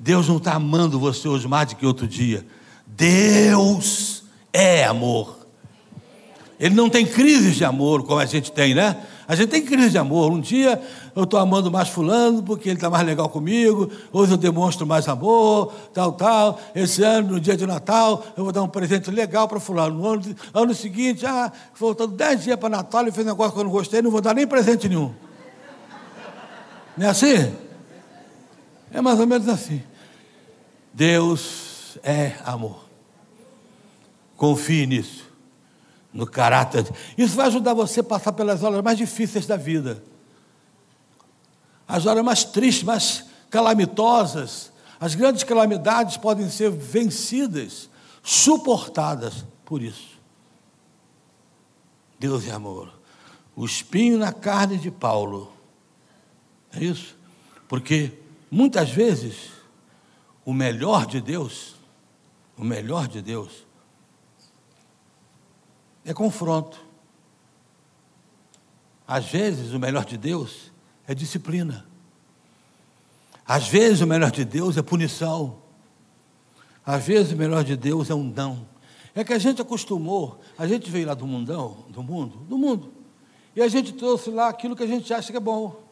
Deus 0.03 0.27
não 0.27 0.35
está 0.35 0.55
amando 0.55 0.99
você 0.99 1.29
hoje 1.29 1.47
mais 1.47 1.69
do 1.69 1.77
que 1.77 1.85
outro 1.85 2.05
dia. 2.05 2.45
Deus 2.85 4.25
é 4.51 4.83
amor. 4.83 5.37
Ele 6.59 6.75
não 6.75 6.89
tem 6.89 7.05
crises 7.05 7.55
de 7.55 7.63
amor 7.63 8.03
como 8.03 8.19
a 8.19 8.25
gente 8.25 8.51
tem, 8.51 8.75
né? 8.75 8.97
A 9.25 9.33
gente 9.33 9.49
tem 9.49 9.61
crise 9.61 9.91
de 9.91 9.97
amor. 9.97 10.29
Um 10.29 10.41
dia 10.41 10.81
eu 11.15 11.23
estou 11.23 11.39
amando 11.39 11.71
mais 11.71 11.87
fulano 11.87 12.43
porque 12.43 12.67
ele 12.67 12.75
está 12.75 12.89
mais 12.89 13.05
legal 13.05 13.29
comigo. 13.29 13.89
Hoje 14.11 14.33
eu 14.33 14.37
demonstro 14.37 14.85
mais 14.85 15.07
amor, 15.07 15.73
tal, 15.93 16.11
tal. 16.11 16.59
Esse 16.75 17.01
ano, 17.01 17.35
no 17.35 17.39
dia 17.39 17.55
de 17.55 17.65
Natal, 17.65 18.25
eu 18.35 18.43
vou 18.43 18.51
dar 18.51 18.61
um 18.61 18.67
presente 18.67 19.09
legal 19.09 19.47
para 19.47 19.57
fulano. 19.57 19.97
No 19.97 20.05
ano, 20.05 20.35
ano 20.53 20.73
seguinte, 20.73 21.25
ah, 21.25 21.49
faltando 21.73 22.13
dez 22.13 22.43
dias 22.43 22.59
para 22.59 22.67
Natal, 22.67 23.03
ele 23.03 23.11
fez 23.13 23.25
um 23.25 23.29
negócio 23.29 23.53
que 23.53 23.59
eu 23.59 23.63
não 23.63 23.71
gostei, 23.71 24.01
não 24.01 24.11
vou 24.11 24.19
dar 24.19 24.35
nem 24.35 24.45
presente 24.45 24.89
nenhum. 24.89 25.13
Não 26.97 27.07
é 27.07 27.09
assim? 27.09 27.53
É 28.91 28.99
mais 28.99 29.17
ou 29.17 29.25
menos 29.25 29.47
assim. 29.47 29.81
Deus 30.93 31.97
é 32.03 32.35
amor. 32.45 32.85
Confie 34.37 34.85
nisso, 34.85 35.25
no 36.13 36.27
caráter. 36.27 36.85
Isso 37.17 37.35
vai 37.35 37.47
ajudar 37.47 37.73
você 37.73 38.01
a 38.01 38.03
passar 38.03 38.33
pelas 38.33 38.61
horas 38.61 38.83
mais 38.83 38.97
difíceis 38.97 39.45
da 39.47 39.57
vida. 39.57 40.03
as 41.87 42.05
horas 42.05 42.23
mais 42.23 42.43
tristes, 42.43 42.83
mais 42.83 43.25
calamitosas, 43.49 44.71
as 44.99 45.15
grandes 45.15 45.43
calamidades 45.43 46.17
podem 46.17 46.49
ser 46.49 46.71
vencidas, 46.71 47.89
suportadas 48.23 49.45
por 49.65 49.81
isso. 49.81 50.13
Deus 52.17 52.47
é 52.47 52.51
amor. 52.51 52.91
O 53.55 53.65
espinho 53.65 54.17
na 54.17 54.31
carne 54.31 54.77
de 54.77 54.89
Paulo. 54.89 55.51
É 56.73 56.83
isso? 56.83 57.15
Porque 57.67 58.13
muitas 58.49 58.89
vezes 58.89 59.51
o 60.45 60.53
melhor 60.53 61.05
de 61.05 61.21
Deus, 61.21 61.75
o 62.57 62.63
melhor 62.63 63.07
de 63.07 63.21
Deus, 63.21 63.65
é 66.05 66.13
confronto. 66.13 66.83
Às 69.07 69.25
vezes 69.25 69.73
o 69.73 69.79
melhor 69.79 70.05
de 70.05 70.17
Deus 70.17 70.71
é 71.07 71.13
disciplina. 71.13 71.85
Às 73.45 73.67
vezes 73.67 74.01
o 74.01 74.07
melhor 74.07 74.31
de 74.31 74.45
Deus 74.45 74.77
é 74.77 74.81
punição. 74.81 75.61
Às 76.85 77.05
vezes 77.05 77.33
o 77.33 77.37
melhor 77.37 77.63
de 77.63 77.75
Deus 77.75 78.09
é 78.09 78.15
um 78.15 78.23
não. 78.23 78.67
É 79.15 79.23
que 79.23 79.33
a 79.33 79.39
gente 79.39 79.61
acostumou, 79.61 80.39
a 80.57 80.67
gente 80.67 80.89
veio 80.89 81.07
lá 81.07 81.13
do 81.13 81.27
mundão, 81.27 81.85
do 81.89 82.01
mundo, 82.01 82.37
do 82.49 82.57
mundo, 82.57 82.91
e 83.55 83.61
a 83.61 83.67
gente 83.67 83.93
trouxe 83.93 84.31
lá 84.31 84.49
aquilo 84.49 84.75
que 84.75 84.83
a 84.83 84.87
gente 84.87 85.13
acha 85.13 85.31
que 85.31 85.37
é 85.37 85.39
bom. 85.39 85.82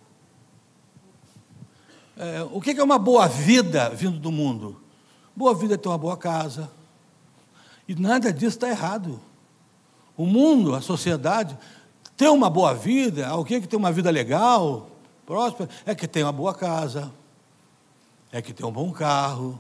É, 2.21 2.43
o 2.51 2.61
que 2.61 2.69
é 2.69 2.83
uma 2.83 2.99
boa 2.99 3.27
vida 3.27 3.89
vindo 3.89 4.19
do 4.19 4.31
mundo? 4.31 4.79
Boa 5.35 5.55
vida 5.55 5.73
é 5.73 5.77
ter 5.77 5.89
uma 5.89 5.97
boa 5.97 6.15
casa. 6.15 6.69
E 7.87 7.95
nada 7.95 8.31
disso 8.31 8.57
está 8.57 8.69
errado. 8.69 9.19
O 10.15 10.27
mundo, 10.27 10.75
a 10.75 10.81
sociedade, 10.81 11.57
ter 12.15 12.29
uma 12.29 12.47
boa 12.47 12.75
vida, 12.75 13.27
alguém 13.27 13.59
que 13.59 13.67
tem 13.67 13.79
uma 13.79 13.91
vida 13.91 14.11
legal, 14.11 14.91
próspera, 15.25 15.67
é 15.83 15.95
que 15.95 16.07
tem 16.07 16.21
uma 16.21 16.31
boa 16.31 16.53
casa, 16.53 17.11
é 18.31 18.39
que 18.39 18.53
tem 18.53 18.67
um 18.67 18.71
bom 18.71 18.91
carro, 18.91 19.59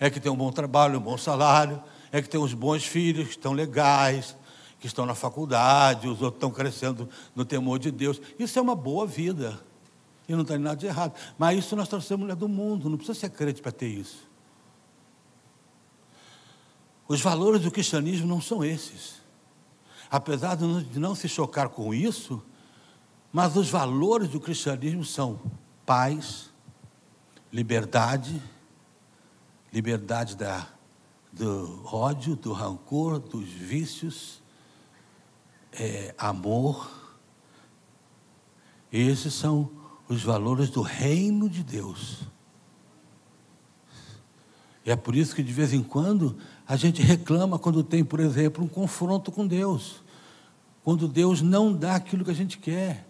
é 0.00 0.10
que 0.10 0.18
tem 0.18 0.32
um 0.32 0.36
bom 0.36 0.50
trabalho, 0.50 0.98
um 0.98 1.02
bom 1.02 1.16
salário, 1.16 1.80
é 2.10 2.20
que 2.20 2.28
tem 2.28 2.40
uns 2.40 2.54
bons 2.54 2.84
filhos 2.84 3.28
que 3.28 3.34
estão 3.34 3.52
legais, 3.52 4.34
que 4.80 4.88
estão 4.88 5.06
na 5.06 5.14
faculdade, 5.14 6.08
os 6.08 6.22
outros 6.22 6.38
estão 6.38 6.50
crescendo 6.50 7.08
no 7.36 7.44
temor 7.44 7.78
de 7.78 7.92
Deus. 7.92 8.20
Isso 8.36 8.58
é 8.58 8.62
uma 8.62 8.74
boa 8.74 9.06
vida. 9.06 9.60
E 10.32 10.34
não 10.34 10.46
tem 10.46 10.56
nada 10.56 10.76
de 10.76 10.86
errado. 10.86 11.12
Mas 11.36 11.58
isso 11.58 11.76
nós 11.76 11.88
trouxemos 11.88 12.34
do 12.34 12.48
mundo, 12.48 12.88
não 12.88 12.96
precisa 12.96 13.20
ser 13.20 13.28
crente 13.28 13.60
para 13.60 13.70
ter 13.70 13.88
isso. 13.88 14.26
Os 17.06 17.20
valores 17.20 17.60
do 17.60 17.70
cristianismo 17.70 18.26
não 18.26 18.40
são 18.40 18.64
esses. 18.64 19.20
Apesar 20.10 20.56
de 20.56 20.98
não 20.98 21.14
se 21.14 21.28
chocar 21.28 21.68
com 21.68 21.92
isso, 21.92 22.42
mas 23.30 23.58
os 23.58 23.68
valores 23.68 24.30
do 24.30 24.40
cristianismo 24.40 25.04
são 25.04 25.38
paz, 25.84 26.50
liberdade, 27.52 28.42
liberdade 29.70 30.34
da, 30.34 30.66
do 31.30 31.82
ódio, 31.84 32.36
do 32.36 32.54
rancor, 32.54 33.18
dos 33.18 33.50
vícios, 33.50 34.42
é, 35.72 36.14
amor. 36.16 36.90
Esses 38.90 39.34
são 39.34 39.81
os 40.08 40.22
valores 40.22 40.70
do 40.70 40.82
reino 40.82 41.48
de 41.48 41.62
Deus. 41.62 42.20
E 44.84 44.90
é 44.90 44.96
por 44.96 45.14
isso 45.14 45.34
que 45.34 45.42
de 45.42 45.52
vez 45.52 45.72
em 45.72 45.82
quando 45.82 46.36
a 46.66 46.76
gente 46.76 47.02
reclama 47.02 47.58
quando 47.58 47.84
tem, 47.84 48.04
por 48.04 48.20
exemplo, 48.20 48.64
um 48.64 48.68
confronto 48.68 49.30
com 49.30 49.46
Deus. 49.46 50.02
Quando 50.82 51.06
Deus 51.06 51.40
não 51.40 51.72
dá 51.72 51.94
aquilo 51.94 52.24
que 52.24 52.30
a 52.30 52.34
gente 52.34 52.58
quer. 52.58 53.06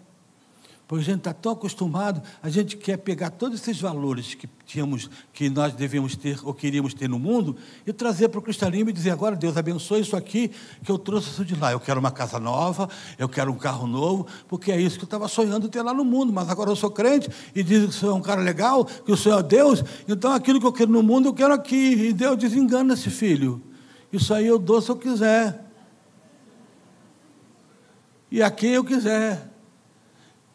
Porque 0.93 1.09
a 1.09 1.11
gente 1.11 1.21
está 1.21 1.33
tão 1.33 1.53
acostumado, 1.53 2.21
a 2.39 2.51
gente 2.51 2.77
quer 2.77 2.97
pegar 2.97 3.31
todos 3.31 3.59
esses 3.59 3.81
valores 3.81 4.35
que 4.35 4.47
tínhamos, 4.63 5.09
que 5.33 5.49
nós 5.49 5.73
devíamos 5.73 6.15
ter 6.15 6.37
ou 6.43 6.53
queríamos 6.53 6.93
ter 6.93 7.09
no 7.09 7.17
mundo, 7.17 7.57
e 7.83 7.91
trazer 7.91 8.29
para 8.29 8.37
o 8.37 8.43
cristianismo 8.43 8.91
e 8.91 8.93
dizer, 8.93 9.09
agora 9.09 9.35
Deus 9.35 9.57
abençoe 9.57 10.01
isso 10.01 10.15
aqui 10.15 10.51
que 10.83 10.91
eu 10.91 10.99
trouxe 10.99 11.29
isso 11.29 11.43
de 11.43 11.55
lá. 11.55 11.71
Eu 11.71 11.79
quero 11.79 11.99
uma 11.99 12.11
casa 12.11 12.39
nova, 12.39 12.87
eu 13.17 13.27
quero 13.27 13.51
um 13.51 13.55
carro 13.55 13.87
novo, 13.87 14.27
porque 14.47 14.71
é 14.71 14.79
isso 14.79 14.97
que 14.99 15.03
eu 15.03 15.07
estava 15.07 15.27
sonhando 15.27 15.67
ter 15.67 15.81
lá 15.81 15.95
no 15.95 16.05
mundo, 16.05 16.31
mas 16.31 16.47
agora 16.47 16.69
eu 16.69 16.75
sou 16.75 16.91
crente 16.91 17.27
e 17.55 17.63
diz 17.63 17.85
que 17.85 17.89
o 17.89 17.91
Senhor 17.91 18.11
é 18.11 18.15
um 18.15 18.21
cara 18.21 18.43
legal, 18.43 18.85
que 18.85 19.11
o 19.11 19.17
Senhor 19.17 19.39
é 19.39 19.41
Deus, 19.43 19.83
então 20.07 20.31
aquilo 20.31 20.59
que 20.59 20.67
eu 20.67 20.73
quero 20.73 20.91
no 20.91 21.01
mundo 21.01 21.29
eu 21.29 21.33
quero 21.33 21.55
aqui. 21.55 22.09
E 22.09 22.13
Deus 22.13 22.37
diz, 22.37 22.53
engana-se, 22.53 23.09
filho. 23.09 23.63
Isso 24.11 24.31
aí 24.31 24.45
eu 24.45 24.59
dou 24.59 24.79
se 24.79 24.91
eu 24.91 24.95
quiser. 24.95 25.65
E 28.29 28.43
a 28.43 28.51
quem 28.51 28.73
eu 28.73 28.83
quiser 28.83 29.52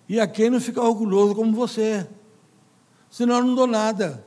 e 0.08 0.18
a 0.18 0.26
quem 0.26 0.48
não 0.48 0.60
fica 0.60 0.80
orgulhoso 0.80 1.34
como 1.34 1.52
você. 1.52 2.08
Senão 3.10 3.36
eu 3.36 3.44
não 3.44 3.54
dou 3.54 3.66
nada. 3.66 4.24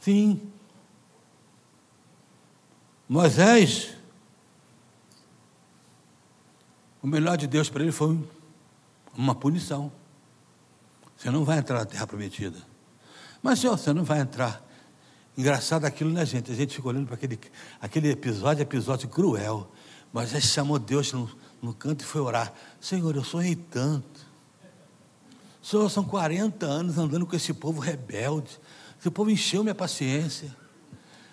Sim. 0.00 0.52
Moisés, 3.08 3.94
o 7.02 7.06
melhor 7.06 7.36
de 7.36 7.46
Deus 7.46 7.68
para 7.68 7.82
ele 7.82 7.92
foi 7.92 8.18
uma 9.16 9.34
punição. 9.34 9.92
Você 11.16 11.30
não 11.30 11.44
vai 11.44 11.58
entrar 11.58 11.78
na 11.78 11.84
terra 11.84 12.06
prometida. 12.06 12.58
Mas, 13.42 13.60
Senhor, 13.60 13.78
você 13.78 13.92
não 13.92 14.02
vai 14.02 14.20
entrar. 14.20 14.66
Engraçado 15.36 15.84
aquilo, 15.84 16.10
né, 16.10 16.26
gente? 16.26 16.50
A 16.50 16.54
gente 16.54 16.74
fica 16.74 16.88
olhando 16.88 17.06
para 17.06 17.14
aquele, 17.14 17.38
aquele 17.80 18.10
episódio, 18.10 18.62
episódio 18.62 19.08
cruel. 19.08 19.70
Moisés 20.12 20.44
chamou 20.44 20.78
Deus 20.78 21.12
no 21.62 21.72
canto 21.72 22.02
e 22.02 22.04
foi 22.04 22.20
orar. 22.20 22.52
Senhor, 22.80 23.14
eu 23.14 23.22
sonhei 23.22 23.54
tanto. 23.54 24.20
Senhor, 25.62 25.88
são 25.88 26.02
40 26.02 26.66
anos 26.66 26.98
andando 26.98 27.24
com 27.24 27.36
esse 27.36 27.54
povo 27.54 27.80
rebelde. 27.80 28.58
Esse 28.98 29.08
povo 29.08 29.30
encheu 29.30 29.62
minha 29.62 29.74
paciência. 29.74 30.54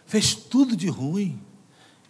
Fez 0.06 0.36
tudo 0.36 0.76
de 0.76 0.88
ruim. 0.88 1.42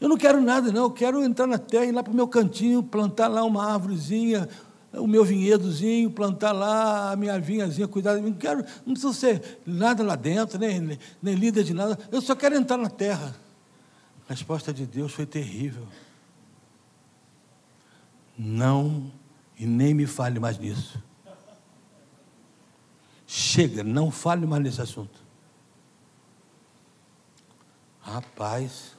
Eu 0.01 0.09
não 0.09 0.17
quero 0.17 0.41
nada, 0.41 0.71
não. 0.71 0.83
Eu 0.83 0.91
quero 0.91 1.23
entrar 1.23 1.47
na 1.47 1.57
terra, 1.57 1.85
ir 1.85 1.91
lá 1.93 2.03
para 2.03 2.11
o 2.11 2.15
meu 2.15 2.27
cantinho, 2.27 2.83
plantar 2.83 3.29
lá 3.29 3.43
uma 3.43 3.73
árvorezinha, 3.73 4.49
o 4.93 5.07
meu 5.07 5.23
vinhedozinho, 5.23 6.09
plantar 6.11 6.51
lá 6.51 7.11
a 7.11 7.15
minha 7.15 7.39
vinhazinha, 7.39 7.87
cuidar 7.87 8.15
de 8.15 8.21
mim. 8.21 8.31
Não 8.31 8.37
quero, 8.37 8.65
não 8.85 8.93
preciso 8.93 9.13
ser 9.13 9.61
nada 9.65 10.03
lá 10.03 10.15
dentro, 10.15 10.59
nem, 10.59 10.97
nem 11.21 11.35
líder 11.35 11.63
de 11.63 11.73
nada. 11.73 11.97
Eu 12.11 12.21
só 12.21 12.35
quero 12.35 12.55
entrar 12.55 12.77
na 12.77 12.89
terra. 12.89 13.33
A 14.27 14.33
resposta 14.33 14.73
de 14.73 14.85
Deus 14.85 15.13
foi 15.13 15.25
terrível. 15.25 15.87
Não, 18.41 19.11
e 19.57 19.65
nem 19.65 19.93
me 19.93 20.07
fale 20.07 20.39
mais 20.39 20.57
nisso. 20.57 21.03
Chega, 23.27 23.83
não 23.83 24.09
fale 24.09 24.45
mais 24.45 24.63
nesse 24.63 24.81
assunto. 24.81 25.21
Rapaz, 27.99 28.95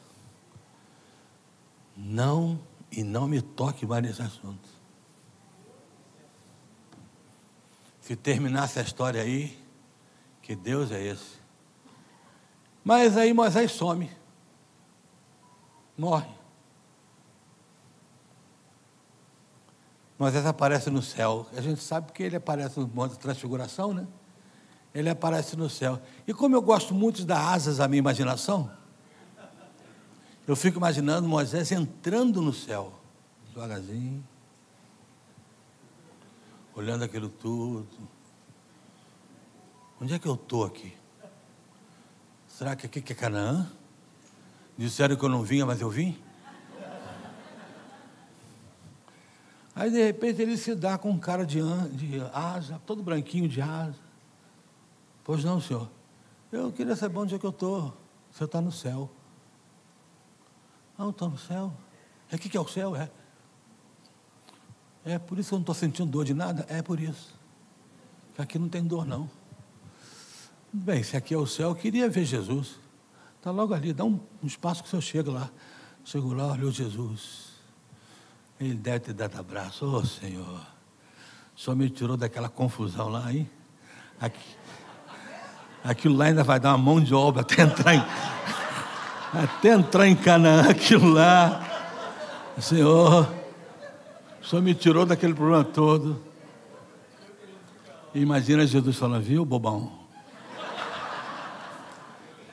não 1.97 2.61
e 2.93 3.03
não 3.03 3.27
me 3.27 3.41
toque 3.41 3.87
mais 3.87 4.03
nesse 4.03 4.21
assunto. 4.21 4.69
Se 8.03 8.15
terminar 8.15 8.65
essa 8.65 8.83
história 8.83 9.23
aí, 9.23 9.59
que 10.43 10.55
Deus 10.55 10.93
é 10.93 11.03
esse. 11.03 11.39
Mas 12.85 13.17
aí 13.17 13.33
Moisés 13.33 13.73
some, 13.73 14.11
morre. 15.97 16.40
Moisés 20.21 20.45
aparece 20.45 20.91
no 20.91 21.01
céu. 21.01 21.47
A 21.57 21.63
gente 21.63 21.83
sabe 21.83 22.13
que 22.13 22.23
ele 22.23 22.37
aparece 22.37 22.79
no 22.79 22.87
monte 22.87 23.13
da 23.13 23.17
transfiguração, 23.17 23.95
né? 23.95 24.07
Ele 24.95 25.09
aparece 25.09 25.57
no 25.57 25.71
céu. 25.71 25.99
E 26.29 26.35
como 26.35 26.55
eu 26.55 26.61
gosto 26.61 26.93
muito 26.93 27.25
das 27.25 27.39
asas 27.39 27.81
à 27.81 27.89
minha 27.89 28.01
imaginação, 28.01 28.71
eu 30.47 30.55
fico 30.55 30.77
imaginando 30.77 31.27
Moisés 31.27 31.73
entrando 31.73 32.43
no 32.43 32.53
céu, 32.53 32.93
devagarzinho, 33.49 34.23
olhando 36.75 37.03
aquilo 37.03 37.31
tudo. 37.31 37.89
Onde 39.99 40.13
é 40.13 40.19
que 40.19 40.29
eu 40.29 40.35
estou 40.35 40.67
aqui? 40.67 40.95
Será 42.47 42.77
que 42.77 42.85
aqui 42.85 43.01
que 43.01 43.15
é 43.15 43.17
Canaã? 43.17 43.67
Disseram 44.77 45.17
que 45.17 45.25
eu 45.25 45.31
não 45.31 45.43
vinha, 45.43 45.65
mas 45.65 45.81
eu 45.81 45.89
vim? 45.89 46.23
Aí, 49.81 49.91
de 49.91 50.05
repente, 50.05 50.43
ele 50.43 50.59
se 50.59 50.75
dá 50.75 50.99
com 50.99 51.09
um 51.09 51.19
cara 51.19 51.47
de, 51.47 51.59
de 51.93 52.21
asa, 52.35 52.79
todo 52.85 53.03
branquinho 53.03 53.49
de 53.49 53.63
asa. 53.63 53.97
Pois 55.25 55.43
não, 55.43 55.59
senhor. 55.59 55.89
Eu 56.53 56.71
queria 56.71 56.95
saber 56.95 57.17
onde 57.17 57.35
é 57.35 57.39
que 57.39 57.47
eu 57.47 57.51
estou. 57.51 57.87
O 58.31 58.35
senhor 58.35 58.45
está 58.45 58.61
no 58.61 58.71
céu. 58.71 59.11
Não, 60.99 61.09
estou 61.09 61.31
no 61.31 61.39
céu. 61.39 61.73
É 62.31 62.37
o 62.37 62.39
que, 62.39 62.51
que 62.51 62.59
é 62.59 62.61
o 62.61 62.69
céu? 62.69 62.95
É. 62.95 63.11
É 65.03 65.19
por 65.19 65.39
isso 65.39 65.49
que 65.49 65.55
eu 65.55 65.59
não 65.61 65.63
estou 65.63 65.75
sentindo 65.75 66.11
dor 66.11 66.27
de 66.27 66.35
nada? 66.35 66.67
É 66.69 66.83
por 66.83 67.01
isso. 67.01 67.35
Que 68.35 68.43
aqui 68.43 68.59
não 68.59 68.69
tem 68.69 68.85
dor, 68.85 69.07
não. 69.07 69.31
Bem, 70.71 71.03
se 71.03 71.17
aqui 71.17 71.33
é 71.33 71.39
o 71.39 71.47
céu, 71.47 71.71
eu 71.71 71.75
queria 71.75 72.07
ver 72.07 72.27
Jesus. 72.27 72.79
Está 73.39 73.51
logo 73.51 73.73
ali, 73.73 73.95
dá 73.95 74.05
um, 74.05 74.21
um 74.43 74.47
espaço 74.47 74.83
que 74.83 74.89
o 74.89 74.91
senhor 74.91 75.01
chega 75.01 75.31
lá. 75.31 75.51
Chego 76.05 76.35
lá, 76.35 76.53
olhou 76.53 76.71
Jesus. 76.71 77.50
Ele 78.61 78.75
deve 78.75 78.99
ter 79.01 79.15
dado 79.15 79.39
abraço, 79.41 79.87
ô 79.87 79.97
oh, 79.97 80.05
Senhor. 80.05 80.61
Só 81.57 81.75
me 81.75 81.89
tirou 81.89 82.15
daquela 82.15 82.49
confusão 82.49 83.09
lá, 83.09 83.33
hein? 83.33 83.49
Aqui. 84.21 84.57
Aquilo 85.83 86.15
lá 86.15 86.27
ainda 86.27 86.45
vai 86.45 86.61
dar 86.61 86.71
uma 86.71 86.79
mão 86.79 87.01
de 87.01 87.15
obra 87.15 87.41
até 87.41 87.63
entrar 87.63 87.95
em, 87.95 88.05
até 89.33 89.71
entrar 89.71 90.07
em 90.07 90.15
Canaã, 90.15 90.69
aquilo 90.69 91.11
lá. 91.11 91.67
Senhor, 92.59 93.33
o 94.43 94.47
Senhor 94.47 94.61
me 94.61 94.75
tirou 94.75 95.07
daquele 95.07 95.33
problema 95.33 95.65
todo. 95.65 96.23
Imagina 98.15 98.67
Jesus 98.67 98.97
falando, 98.97 99.23
viu, 99.23 99.43
bobão? 99.43 99.91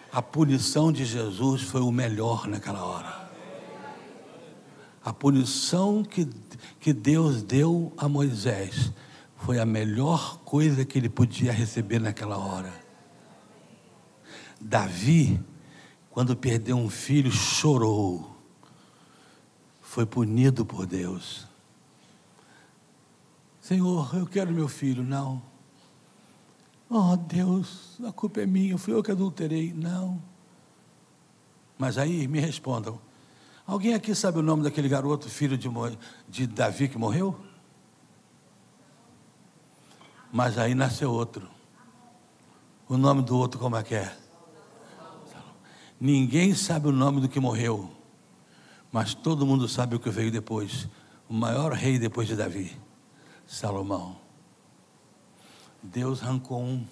A 0.09 0.21
punição 0.21 0.89
de 0.89 1.03
Jesus 1.03 1.63
foi 1.63 1.81
o 1.81 1.91
melhor 1.91 2.47
naquela 2.47 2.85
hora. 2.85 3.16
A 5.07 5.13
punição 5.13 6.03
que, 6.03 6.27
que 6.81 6.91
Deus 6.91 7.41
deu 7.41 7.93
a 7.95 8.09
Moisés 8.09 8.91
foi 9.37 9.57
a 9.57 9.65
melhor 9.65 10.39
coisa 10.39 10.83
que 10.83 10.97
ele 10.97 11.07
podia 11.07 11.49
receber 11.49 11.97
naquela 11.97 12.37
hora. 12.37 12.73
Davi, 14.59 15.39
quando 16.09 16.35
perdeu 16.35 16.75
um 16.75 16.89
filho, 16.89 17.31
chorou. 17.31 18.35
Foi 19.81 20.05
punido 20.05 20.65
por 20.65 20.85
Deus. 20.85 21.47
Senhor, 23.61 24.13
eu 24.13 24.25
quero 24.25 24.51
meu 24.51 24.67
filho. 24.67 25.03
Não. 25.03 25.41
Oh, 26.89 27.15
Deus, 27.15 27.97
a 28.05 28.11
culpa 28.11 28.41
é 28.41 28.45
minha, 28.45 28.77
fui 28.77 28.93
eu 28.93 29.01
que 29.01 29.11
adulterei. 29.11 29.71
Não. 29.71 30.21
Mas 31.77 31.97
aí 31.97 32.27
me 32.27 32.41
respondam: 32.41 33.06
alguém 33.67 33.93
aqui 33.93 34.15
sabe 34.15 34.39
o 34.39 34.41
nome 34.41 34.63
daquele 34.63 34.87
garoto, 34.87 35.29
filho 35.29 35.57
de, 35.57 35.69
de 36.27 36.47
Davi, 36.47 36.87
que 36.87 36.97
morreu? 36.97 37.39
Mas 40.31 40.57
aí 40.57 40.73
nasceu 40.73 41.11
outro. 41.11 41.47
O 42.87 42.97
nome 42.97 43.21
do 43.21 43.37
outro, 43.37 43.59
como 43.59 43.75
é 43.75 43.83
que 43.83 43.95
é? 43.95 44.17
Ninguém 45.99 46.55
sabe 46.55 46.87
o 46.87 46.91
nome 46.91 47.19
do 47.19 47.27
que 47.27 47.39
morreu, 47.39 47.91
mas 48.91 49.13
todo 49.13 49.45
mundo 49.45 49.67
sabe 49.67 49.95
o 49.95 49.99
que 49.99 50.09
veio 50.09 50.31
depois. 50.31 50.87
O 51.27 51.33
maior 51.33 51.73
rei 51.73 51.99
depois 51.99 52.27
de 52.27 52.35
Davi, 52.35 52.79
Salomão. 53.45 54.15
Deus 55.83 56.21
arrancou 56.23 56.61
um 56.61 56.85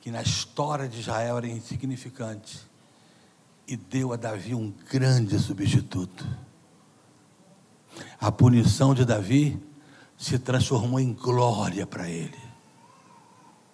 que 0.00 0.10
na 0.10 0.20
história 0.20 0.88
de 0.88 1.00
Israel 1.00 1.38
era 1.38 1.46
insignificante 1.46 2.71
e 3.72 3.76
deu 3.76 4.12
a 4.12 4.16
Davi 4.16 4.54
um 4.54 4.70
grande 4.90 5.38
substituto. 5.38 6.26
A 8.20 8.30
punição 8.30 8.94
de 8.94 9.02
Davi 9.02 9.58
se 10.18 10.38
transformou 10.38 11.00
em 11.00 11.14
glória 11.14 11.86
para 11.86 12.06
ele. 12.06 12.36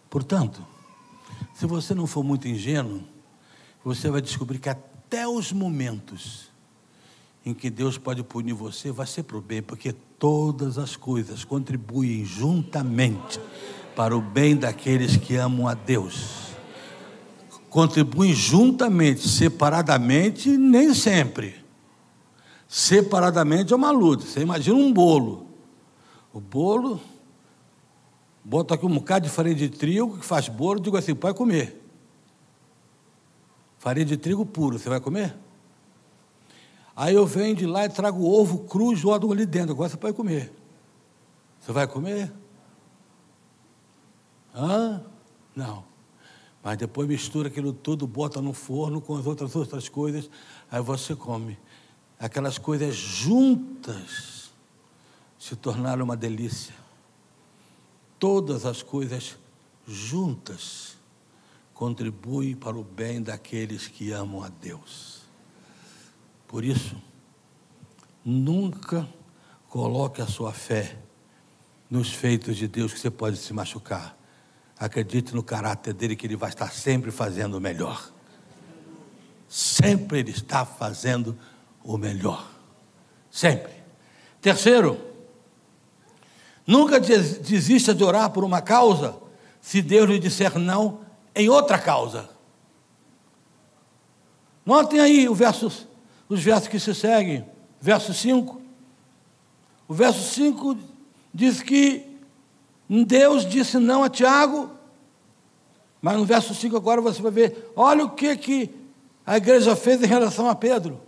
Portanto, 0.08 0.64
se 1.52 1.66
você 1.66 1.96
não 1.96 2.06
for 2.06 2.22
muito 2.22 2.46
ingênuo, 2.46 3.02
você 3.84 4.08
vai 4.08 4.22
descobrir 4.22 4.60
que 4.60 4.68
até 4.68 5.26
os 5.26 5.50
momentos 5.50 6.48
em 7.44 7.52
que 7.52 7.68
Deus 7.68 7.98
pode 7.98 8.22
punir 8.22 8.52
você, 8.52 8.92
vai 8.92 9.06
ser 9.06 9.24
para 9.24 9.36
o 9.36 9.40
bem, 9.40 9.62
porque 9.62 9.92
todas 9.92 10.78
as 10.78 10.94
coisas 10.94 11.42
contribuem 11.42 12.24
juntamente 12.24 13.40
para 13.96 14.16
o 14.16 14.20
bem 14.20 14.56
daqueles 14.56 15.16
que 15.16 15.34
amam 15.34 15.66
a 15.66 15.74
Deus. 15.74 16.47
Contribuem 17.70 18.34
juntamente, 18.34 19.28
separadamente, 19.28 20.48
nem 20.56 20.94
sempre. 20.94 21.54
Separadamente 22.66 23.72
é 23.72 23.76
uma 23.76 23.90
luta. 23.90 24.24
Você 24.24 24.40
imagina 24.40 24.76
um 24.76 24.92
bolo. 24.92 25.46
O 26.32 26.40
bolo, 26.40 27.00
bota 28.44 28.74
aqui 28.74 28.86
um 28.86 28.94
bocado 28.94 29.26
de 29.26 29.30
farinha 29.30 29.54
de 29.54 29.68
trigo 29.68 30.18
que 30.18 30.24
faz 30.24 30.48
bolo, 30.48 30.80
digo 30.80 30.96
assim, 30.96 31.14
pode 31.14 31.36
comer. 31.36 31.82
Farinha 33.78 34.06
de 34.06 34.16
trigo 34.16 34.44
puro, 34.44 34.78
você 34.78 34.88
vai 34.88 35.00
comer? 35.00 35.36
Aí 36.96 37.14
eu 37.14 37.24
venho 37.24 37.54
de 37.54 37.64
lá 37.64 37.84
e 37.84 37.88
trago 37.88 38.24
ovo 38.24 38.64
cru, 38.64 38.94
jogo 38.96 39.32
ali 39.32 39.46
dentro. 39.46 39.72
Agora 39.72 39.88
você 39.88 39.96
pode 39.96 40.16
comer. 40.16 40.52
Você 41.60 41.70
vai 41.70 41.86
comer? 41.86 42.32
Hã? 44.54 45.00
Não. 45.54 45.84
Mas 46.68 46.76
depois 46.76 47.08
mistura 47.08 47.48
aquilo 47.48 47.72
tudo, 47.72 48.06
bota 48.06 48.42
no 48.42 48.52
forno 48.52 49.00
com 49.00 49.16
as 49.16 49.24
outras 49.24 49.56
outras 49.56 49.88
coisas, 49.88 50.28
aí 50.70 50.82
você 50.82 51.16
come. 51.16 51.58
Aquelas 52.20 52.58
coisas 52.58 52.94
juntas 52.94 54.50
se 55.38 55.56
tornaram 55.56 56.04
uma 56.04 56.14
delícia. 56.14 56.74
Todas 58.18 58.66
as 58.66 58.82
coisas 58.82 59.38
juntas 59.86 60.98
contribuem 61.72 62.54
para 62.54 62.76
o 62.76 62.84
bem 62.84 63.22
daqueles 63.22 63.88
que 63.88 64.12
amam 64.12 64.44
a 64.44 64.50
Deus. 64.50 65.22
Por 66.46 66.62
isso, 66.62 66.96
nunca 68.22 69.08
coloque 69.70 70.20
a 70.20 70.26
sua 70.26 70.52
fé 70.52 70.98
nos 71.88 72.12
feitos 72.12 72.58
de 72.58 72.68
Deus 72.68 72.92
que 72.92 73.00
você 73.00 73.10
pode 73.10 73.38
se 73.38 73.54
machucar. 73.54 74.17
Acredite 74.78 75.34
no 75.34 75.42
caráter 75.42 75.92
dele 75.92 76.14
que 76.14 76.26
ele 76.26 76.36
vai 76.36 76.50
estar 76.50 76.72
sempre 76.72 77.10
fazendo 77.10 77.56
o 77.56 77.60
melhor. 77.60 78.10
Sempre 79.48 80.20
ele 80.20 80.30
está 80.30 80.64
fazendo 80.64 81.36
o 81.82 81.96
melhor. 81.96 82.48
Sempre. 83.30 83.72
Terceiro, 84.40 85.00
nunca 86.66 87.00
desista 87.00 87.94
de 87.94 88.04
orar 88.04 88.30
por 88.30 88.44
uma 88.44 88.62
causa 88.62 89.16
se 89.60 89.82
Deus 89.82 90.08
lhe 90.08 90.18
disser 90.18 90.58
não 90.58 91.00
em 91.34 91.48
outra 91.48 91.78
causa. 91.78 92.28
Notem 94.64 95.00
aí 95.00 95.28
o 95.28 95.34
verso 95.34 95.88
os 96.28 96.42
versos 96.42 96.68
que 96.68 96.78
se 96.78 96.94
seguem. 96.94 97.44
Verso 97.80 98.12
5. 98.12 98.60
O 99.86 99.94
verso 99.94 100.34
5 100.34 100.76
diz 101.32 101.62
que 101.62 102.07
Deus 102.88 103.44
disse 103.44 103.78
não 103.78 104.02
a 104.02 104.08
Tiago, 104.08 104.70
mas 106.00 106.16
no 106.16 106.24
verso 106.24 106.54
5 106.54 106.76
agora 106.76 107.00
você 107.00 107.20
vai 107.20 107.30
ver, 107.30 107.72
olha 107.76 108.04
o 108.04 108.10
que, 108.10 108.36
que 108.36 108.70
a 109.26 109.36
igreja 109.36 109.76
fez 109.76 110.02
em 110.02 110.06
relação 110.06 110.48
a 110.48 110.54
Pedro. 110.54 111.00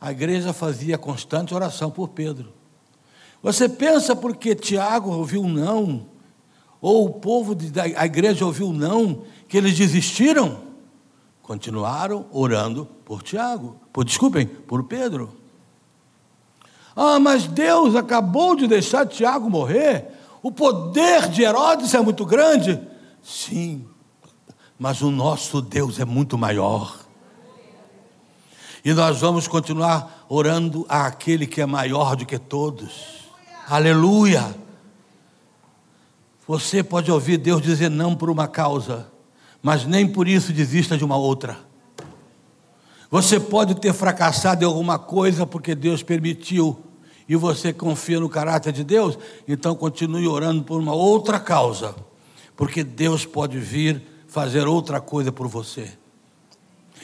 A 0.00 0.10
igreja 0.10 0.52
fazia 0.52 0.98
constante 0.98 1.54
oração 1.54 1.90
por 1.90 2.08
Pedro. 2.08 2.52
Você 3.42 3.68
pensa 3.68 4.16
porque 4.16 4.54
Tiago 4.54 5.12
ouviu 5.12 5.44
não, 5.44 6.06
ou 6.80 7.06
o 7.06 7.10
povo 7.10 7.54
da 7.54 7.86
igreja 8.04 8.44
ouviu 8.44 8.72
não, 8.72 9.22
que 9.48 9.56
eles 9.56 9.76
desistiram? 9.76 10.62
Continuaram 11.42 12.26
orando 12.32 12.88
por 13.04 13.22
Tiago, 13.22 13.76
por, 13.92 14.04
desculpem, 14.04 14.46
por 14.46 14.84
Pedro. 14.84 15.32
Ah, 16.96 17.20
mas 17.20 17.46
Deus 17.46 17.94
acabou 17.94 18.56
de 18.56 18.66
deixar 18.66 19.06
Tiago 19.06 19.48
morrer. 19.48 20.15
O 20.46 20.52
poder 20.52 21.28
de 21.28 21.42
Herodes 21.42 21.92
é 21.92 22.00
muito 22.00 22.24
grande. 22.24 22.80
Sim, 23.20 23.84
mas 24.78 25.02
o 25.02 25.10
nosso 25.10 25.60
Deus 25.60 25.98
é 25.98 26.04
muito 26.04 26.38
maior. 26.38 27.00
E 28.84 28.94
nós 28.94 29.18
vamos 29.18 29.48
continuar 29.48 30.24
orando 30.28 30.86
àquele 30.88 31.48
que 31.48 31.60
é 31.60 31.66
maior 31.66 32.14
do 32.14 32.24
que 32.24 32.38
todos. 32.38 33.24
Aleluia. 33.68 34.54
Você 36.46 36.80
pode 36.80 37.10
ouvir 37.10 37.38
Deus 37.38 37.60
dizer 37.60 37.90
não 37.90 38.14
por 38.14 38.30
uma 38.30 38.46
causa, 38.46 39.10
mas 39.60 39.84
nem 39.84 40.06
por 40.06 40.28
isso 40.28 40.52
desista 40.52 40.96
de 40.96 41.04
uma 41.04 41.16
outra. 41.16 41.58
Você 43.10 43.40
pode 43.40 43.74
ter 43.74 43.92
fracassado 43.92 44.62
em 44.62 44.66
alguma 44.68 44.96
coisa 44.96 45.44
porque 45.44 45.74
Deus 45.74 46.04
permitiu 46.04 46.85
e 47.28 47.34
você 47.34 47.72
confia 47.72 48.20
no 48.20 48.28
caráter 48.28 48.72
de 48.72 48.84
Deus, 48.84 49.18
então 49.48 49.74
continue 49.74 50.28
orando 50.28 50.62
por 50.62 50.80
uma 50.80 50.94
outra 50.94 51.40
causa, 51.40 51.94
porque 52.56 52.84
Deus 52.84 53.24
pode 53.24 53.58
vir 53.58 54.02
fazer 54.28 54.66
outra 54.66 55.00
coisa 55.00 55.32
por 55.32 55.48
você. 55.48 55.90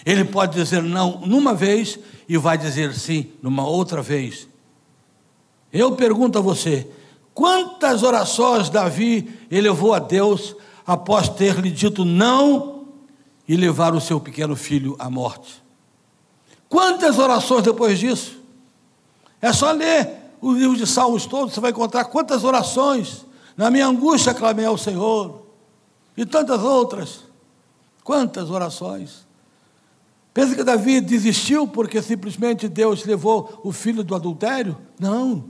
Ele 0.04 0.24
pode 0.24 0.54
dizer 0.54 0.82
não 0.82 1.20
numa 1.20 1.54
vez 1.54 1.98
e 2.28 2.36
vai 2.36 2.58
dizer 2.58 2.94
sim 2.94 3.30
numa 3.42 3.66
outra 3.66 4.02
vez. 4.02 4.48
Eu 5.72 5.92
pergunto 5.92 6.38
a 6.38 6.42
você: 6.42 6.88
quantas 7.32 8.02
orações 8.02 8.68
Davi 8.68 9.32
elevou 9.50 9.94
a 9.94 9.98
Deus 9.98 10.56
após 10.86 11.28
ter 11.28 11.58
lhe 11.60 11.70
dito 11.70 12.04
não 12.04 12.84
e 13.46 13.56
levar 13.56 13.94
o 13.94 14.00
seu 14.00 14.20
pequeno 14.20 14.56
filho 14.56 14.96
à 14.98 15.08
morte. 15.08 15.62
Quantas 16.68 17.18
orações 17.18 17.62
depois 17.62 17.98
disso? 17.98 18.41
É 19.42 19.52
só 19.52 19.72
ler 19.72 20.08
o 20.40 20.52
livro 20.52 20.76
de 20.76 20.86
Salmos 20.86 21.26
todos, 21.26 21.52
você 21.52 21.60
vai 21.60 21.72
encontrar 21.72 22.04
quantas 22.04 22.44
orações. 22.44 23.26
Na 23.56 23.70
minha 23.70 23.86
angústia 23.86 24.32
clamei 24.32 24.64
ao 24.64 24.78
Senhor. 24.78 25.42
E 26.16 26.24
tantas 26.24 26.62
outras. 26.62 27.24
Quantas 28.04 28.50
orações. 28.50 29.26
Pensa 30.32 30.54
que 30.54 30.64
Davi 30.64 31.00
desistiu 31.00 31.66
porque 31.66 32.00
simplesmente 32.00 32.68
Deus 32.68 33.04
levou 33.04 33.60
o 33.62 33.72
filho 33.72 34.02
do 34.02 34.14
adultério? 34.14 34.78
Não. 34.98 35.44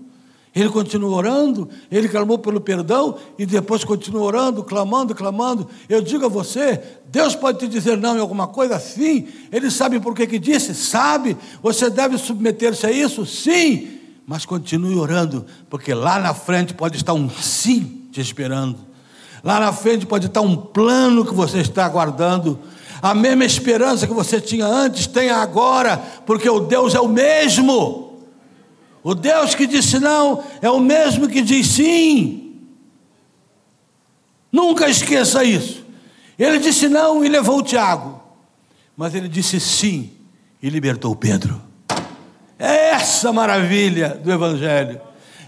Ele 0.55 0.69
continuou 0.69 1.15
orando, 1.15 1.69
ele 1.91 2.09
clamou 2.09 2.39
pelo 2.39 2.61
perdão 2.61 3.17
e 3.39 3.47
depois 3.47 3.85
continuou 3.85 4.27
orando, 4.27 4.63
clamando, 4.63 5.15
clamando. 5.15 5.67
Eu 5.89 6.03
digo 6.03 6.27
a 6.27 6.29
você, 6.29 6.83
Deus 7.13 7.37
pode 7.37 7.59
te 7.59 7.69
dizer 7.69 7.99
não 7.99 8.17
em 8.17 8.21
alguma 8.21 8.47
coisa? 8.47 8.81
Sim. 8.81 9.29
Ele 9.53 9.71
sabe 9.71 10.01
por 10.01 10.15
que, 10.15 10.27
que 10.27 10.39
disse? 10.39 10.75
Sabe. 10.75 11.37
Você 11.63 11.91
deve 11.91 12.17
submeter-se 12.17 12.87
a 12.87 12.91
isso? 12.91 13.27
Sim. 13.27 13.99
Mas 14.27 14.47
continue 14.47 14.97
orando, 14.97 15.45
porque 15.69 15.93
lá 15.93 16.19
na 16.19 16.33
frente 16.33 16.73
pode 16.73 16.97
estar 16.97 17.13
um 17.13 17.29
sim 17.29 18.09
te 18.11 18.19
esperando. 18.19 18.79
Lá 19.45 19.61
na 19.61 19.75
frente 19.75 20.07
pode 20.07 20.27
estar 20.27 20.41
um 20.41 20.57
plano 20.57 21.27
que 21.27 21.35
você 21.35 21.59
está 21.59 21.85
aguardando. 21.85 22.59
A 23.03 23.15
mesma 23.15 23.45
esperança 23.45 24.07
que 24.07 24.15
você 24.15 24.41
tinha 24.41 24.65
antes, 24.65 25.07
tenha 25.07 25.37
agora, 25.37 25.99
porque 26.25 26.49
o 26.49 26.61
Deus 26.61 26.95
é 26.95 27.01
o 27.01 27.09
mesmo. 27.09 28.23
O 29.03 29.15
Deus 29.15 29.55
que 29.55 29.67
disse 29.67 29.99
não 29.99 30.43
é 30.63 30.71
o 30.71 30.81
mesmo 30.81 31.29
que 31.29 31.43
diz 31.43 31.67
sim. 31.67 32.55
Nunca 34.51 34.89
esqueça 34.89 35.45
isso. 35.45 35.82
Ele 36.39 36.59
disse 36.59 36.89
não 36.89 37.25
e 37.25 37.29
levou 37.29 37.59
o 37.59 37.63
Tiago, 37.63 38.21
mas 38.97 39.15
ele 39.15 39.29
disse 39.29 39.61
sim 39.61 40.11
e 40.63 40.69
libertou 40.69 41.15
Pedro. 41.15 41.61
É 42.59 42.91
essa 42.91 43.33
maravilha 43.33 44.21
do 44.23 44.31
Evangelho. 44.31 45.01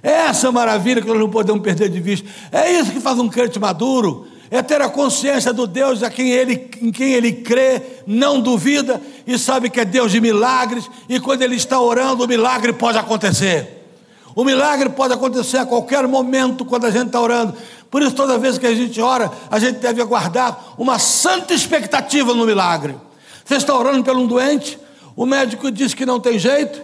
É 0.03 0.27
essa 0.27 0.53
maravilha 0.53 1.01
que 1.01 1.09
nós 1.09 1.19
não 1.19 1.31
podemos 1.31 1.63
perder 1.63 1.89
de 1.89 2.01
vista. 2.01 2.29
É 2.53 2.71
isso 2.73 2.93
que 2.93 3.01
faz 3.01 3.19
um 3.19 3.29
crente 3.29 3.59
maduro 3.59 4.27
é 4.51 4.63
ter 4.63 4.81
a 4.81 4.89
consciência 4.89 5.53
do 5.53 5.67
Deus 5.67 6.03
a 6.03 6.11
quem 6.11 6.31
ele, 6.31 6.71
em 6.81 6.93
quem 6.93 7.13
ele 7.13 7.33
crê, 7.33 7.83
não 8.07 8.41
duvida 8.41 9.01
e 9.27 9.39
sabe 9.39 9.71
que 9.71 9.81
é 9.81 9.85
Deus 9.85 10.13
de 10.13 10.21
milagres, 10.21 10.89
e 11.09 11.19
quando 11.19 11.43
ele 11.43 11.57
está 11.57 11.81
orando, 11.81 12.25
o 12.25 12.29
milagre 12.29 12.73
pode 12.73 12.97
acontecer. 12.97 13.83
O 14.35 14.45
milagre 14.45 14.91
pode 14.91 15.13
acontecer 15.13 15.59
a 15.59 15.67
qualquer 15.67 16.07
momento 16.07 16.65
quando 16.65 16.85
a 16.85 16.91
gente 16.91 17.07
está 17.07 17.21
orando. 17.21 17.55
Por 17.91 18.03
isso, 18.03 18.15
toda 18.15 18.39
vez 18.39 18.59
que 18.59 18.67
a 18.67 18.75
gente 18.75 19.01
ora, 19.01 19.31
a 19.51 19.59
gente 19.59 19.79
deve 19.79 20.03
aguardar 20.03 20.75
uma 20.79 20.99
santa 20.99 21.55
expectativa 21.55 22.35
no 22.35 22.45
milagre. 22.45 22.97
Você 23.45 23.57
está 23.57 23.77
orando 23.77 24.03
por 24.03 24.17
um 24.17 24.27
doente, 24.27 24.79
o 25.15 25.27
médico 25.27 25.71
diz 25.71 25.95
que 25.95 26.05
não 26.07 26.19
tem 26.19 26.39
jeito, 26.39 26.83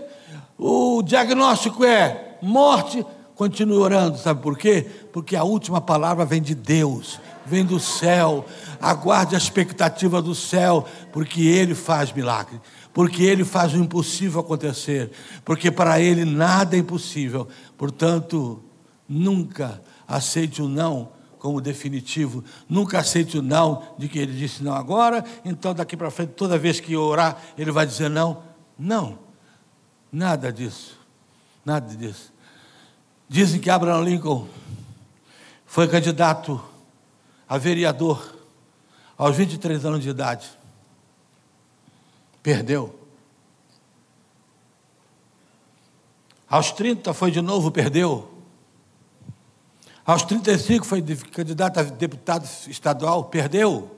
o 0.58 1.02
diagnóstico 1.02 1.84
é 1.84 2.36
morte, 2.42 3.04
continue 3.34 3.78
orando, 3.78 4.18
sabe 4.18 4.42
por 4.42 4.56
quê? 4.56 4.86
Porque 5.12 5.34
a 5.34 5.42
última 5.42 5.80
palavra 5.80 6.24
vem 6.24 6.40
de 6.40 6.54
Deus 6.54 7.18
vem 7.50 7.64
do 7.64 7.80
céu. 7.80 8.46
Aguarde 8.80 9.34
a 9.34 9.38
expectativa 9.38 10.22
do 10.22 10.34
céu, 10.34 10.86
porque 11.12 11.42
Ele 11.42 11.74
faz 11.74 12.12
milagre, 12.12 12.60
porque 12.94 13.24
Ele 13.24 13.44
faz 13.44 13.74
o 13.74 13.78
impossível 13.78 14.40
acontecer, 14.40 15.10
porque 15.44 15.70
para 15.70 16.00
Ele 16.00 16.24
nada 16.24 16.76
é 16.76 16.78
impossível. 16.78 17.48
Portanto, 17.76 18.62
nunca 19.10 19.82
aceite 20.06 20.62
o 20.62 20.68
não 20.68 21.10
como 21.36 21.60
definitivo, 21.60 22.44
nunca 22.68 23.00
aceite 23.00 23.38
o 23.38 23.42
não 23.42 23.94
de 23.98 24.08
que 24.08 24.18
Ele 24.18 24.32
disse 24.32 24.62
não 24.62 24.74
agora, 24.74 25.24
então 25.44 25.74
daqui 25.74 25.96
para 25.96 26.10
frente, 26.10 26.34
toda 26.34 26.56
vez 26.56 26.78
que 26.78 26.94
orar, 26.96 27.42
Ele 27.58 27.72
vai 27.72 27.84
dizer 27.84 28.08
não. 28.08 28.42
Não, 28.78 29.18
nada 30.12 30.52
disso, 30.52 30.98
nada 31.64 31.94
disso. 31.96 32.32
Dizem 33.28 33.60
que 33.60 33.68
Abraham 33.68 34.04
Lincoln 34.04 34.46
foi 35.66 35.88
candidato 35.88 36.62
a 37.48 37.58
vereador, 37.58 38.36
aos 39.18 39.36
23 39.36 39.84
anos 39.84 40.02
de 40.02 40.10
idade. 40.10 40.48
Perdeu. 42.42 42.98
Aos 46.48 46.70
30 46.72 47.12
foi 47.12 47.30
de 47.30 47.40
novo, 47.40 47.70
perdeu. 47.70 48.39
Aos 50.10 50.24
35 50.24 50.84
foi 50.84 51.00
candidato 51.30 51.78
a 51.78 51.84
deputado 51.84 52.44
estadual, 52.66 53.26
perdeu. 53.26 53.96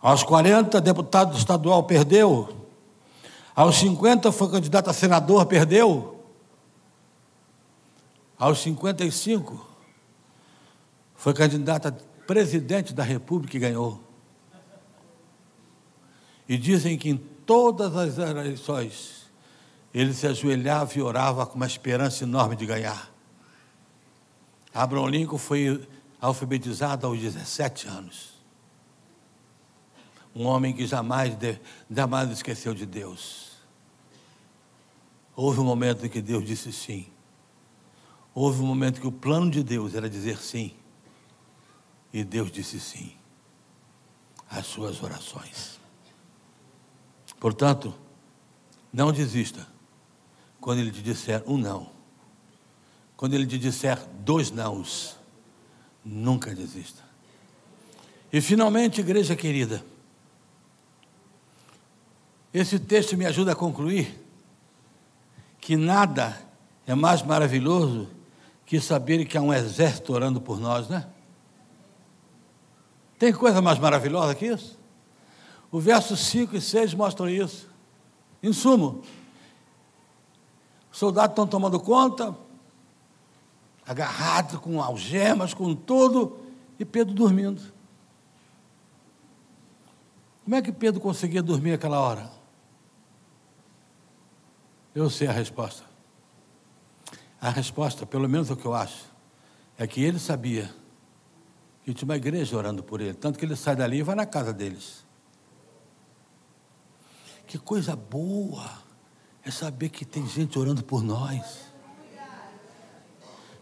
Aos 0.00 0.22
40, 0.22 0.80
deputado 0.80 1.36
estadual, 1.36 1.82
perdeu. 1.82 2.68
Aos 3.52 3.74
50 3.78 4.30
foi 4.30 4.48
candidato 4.48 4.88
a 4.88 4.92
senador, 4.92 5.44
perdeu. 5.46 6.24
Aos 8.38 8.60
55 8.60 9.66
foi 11.16 11.34
candidato 11.34 11.88
a 11.88 11.92
presidente 12.28 12.94
da 12.94 13.02
República 13.02 13.56
e 13.56 13.60
ganhou. 13.60 14.00
E 16.48 16.56
dizem 16.56 16.96
que 16.96 17.08
em 17.08 17.16
todas 17.16 17.96
as 17.96 18.18
eleições 18.18 19.28
ele 19.92 20.14
se 20.14 20.28
ajoelhava 20.28 20.96
e 20.96 21.02
orava 21.02 21.44
com 21.44 21.56
uma 21.56 21.66
esperança 21.66 22.22
enorme 22.22 22.54
de 22.54 22.66
ganhar. 22.66 23.15
Abraham 24.76 25.08
Lincoln 25.08 25.38
foi 25.38 25.88
alfabetizado 26.20 27.06
aos 27.06 27.18
17 27.18 27.88
anos. 27.88 28.34
Um 30.34 30.44
homem 30.44 30.74
que 30.74 30.86
jamais, 30.86 31.34
jamais 31.90 32.30
esqueceu 32.30 32.74
de 32.74 32.84
Deus. 32.84 33.52
Houve 35.34 35.60
um 35.60 35.64
momento 35.64 36.04
em 36.04 36.10
que 36.10 36.20
Deus 36.20 36.44
disse 36.44 36.74
sim. 36.74 37.06
Houve 38.34 38.60
um 38.60 38.66
momento 38.66 39.00
que 39.00 39.06
o 39.06 39.12
plano 39.12 39.50
de 39.50 39.62
Deus 39.62 39.94
era 39.94 40.10
dizer 40.10 40.36
sim. 40.36 40.74
E 42.12 42.22
Deus 42.22 42.52
disse 42.52 42.78
sim 42.78 43.16
às 44.50 44.66
suas 44.66 45.02
orações. 45.02 45.80
Portanto, 47.40 47.94
não 48.92 49.10
desista 49.10 49.66
quando 50.60 50.80
ele 50.80 50.92
te 50.92 51.00
disser 51.02 51.42
um 51.46 51.56
não. 51.56 51.95
Quando 53.16 53.34
ele 53.34 53.46
te 53.46 53.58
disser 53.58 53.98
dois 54.20 54.50
nãos, 54.50 55.16
nunca 56.04 56.54
desista. 56.54 57.02
E 58.32 58.40
finalmente, 58.40 59.00
igreja 59.00 59.34
querida, 59.34 59.82
esse 62.52 62.78
texto 62.78 63.16
me 63.16 63.24
ajuda 63.24 63.52
a 63.52 63.56
concluir 63.56 64.22
que 65.60 65.76
nada 65.76 66.40
é 66.86 66.94
mais 66.94 67.22
maravilhoso 67.22 68.08
que 68.64 68.80
saber 68.80 69.24
que 69.24 69.38
há 69.38 69.42
um 69.42 69.52
exército 69.52 70.12
orando 70.12 70.40
por 70.40 70.60
nós, 70.60 70.88
né? 70.88 71.06
Tem 73.18 73.32
coisa 73.32 73.62
mais 73.62 73.78
maravilhosa 73.78 74.34
que 74.34 74.46
isso? 74.46 74.78
O 75.70 75.80
verso 75.80 76.16
5 76.16 76.56
e 76.56 76.60
6 76.60 76.94
mostram 76.94 77.28
isso. 77.28 77.68
Em 78.42 78.52
sumo, 78.52 79.02
os 80.92 80.98
soldados 80.98 81.32
estão 81.32 81.46
tomando 81.46 81.80
conta, 81.80 82.36
agarrados 83.86 84.58
com 84.58 84.82
algemas, 84.82 85.54
com 85.54 85.74
tudo, 85.74 86.40
e 86.78 86.84
Pedro 86.84 87.14
dormindo. 87.14 87.62
Como 90.44 90.56
é 90.56 90.62
que 90.62 90.72
Pedro 90.72 91.00
conseguia 91.00 91.42
dormir 91.42 91.72
aquela 91.72 92.00
hora? 92.00 92.30
Eu 94.94 95.08
sei 95.10 95.28
a 95.28 95.32
resposta. 95.32 95.84
A 97.40 97.50
resposta, 97.50 98.06
pelo 98.06 98.28
menos 98.28 98.50
o 98.50 98.56
que 98.56 98.64
eu 98.64 98.74
acho, 98.74 99.04
é 99.78 99.86
que 99.86 100.02
ele 100.02 100.18
sabia 100.18 100.74
que 101.84 101.94
tinha 101.94 102.08
uma 102.08 102.16
igreja 102.16 102.56
orando 102.56 102.82
por 102.82 103.00
ele. 103.00 103.14
Tanto 103.14 103.38
que 103.38 103.44
ele 103.44 103.54
sai 103.54 103.76
dali 103.76 103.98
e 103.98 104.02
vai 104.02 104.14
na 104.14 104.26
casa 104.26 104.52
deles. 104.52 105.04
Que 107.46 107.58
coisa 107.58 107.94
boa 107.94 108.68
é 109.44 109.50
saber 109.50 109.90
que 109.90 110.04
tem 110.04 110.26
gente 110.26 110.58
orando 110.58 110.82
por 110.82 111.02
nós. 111.02 111.65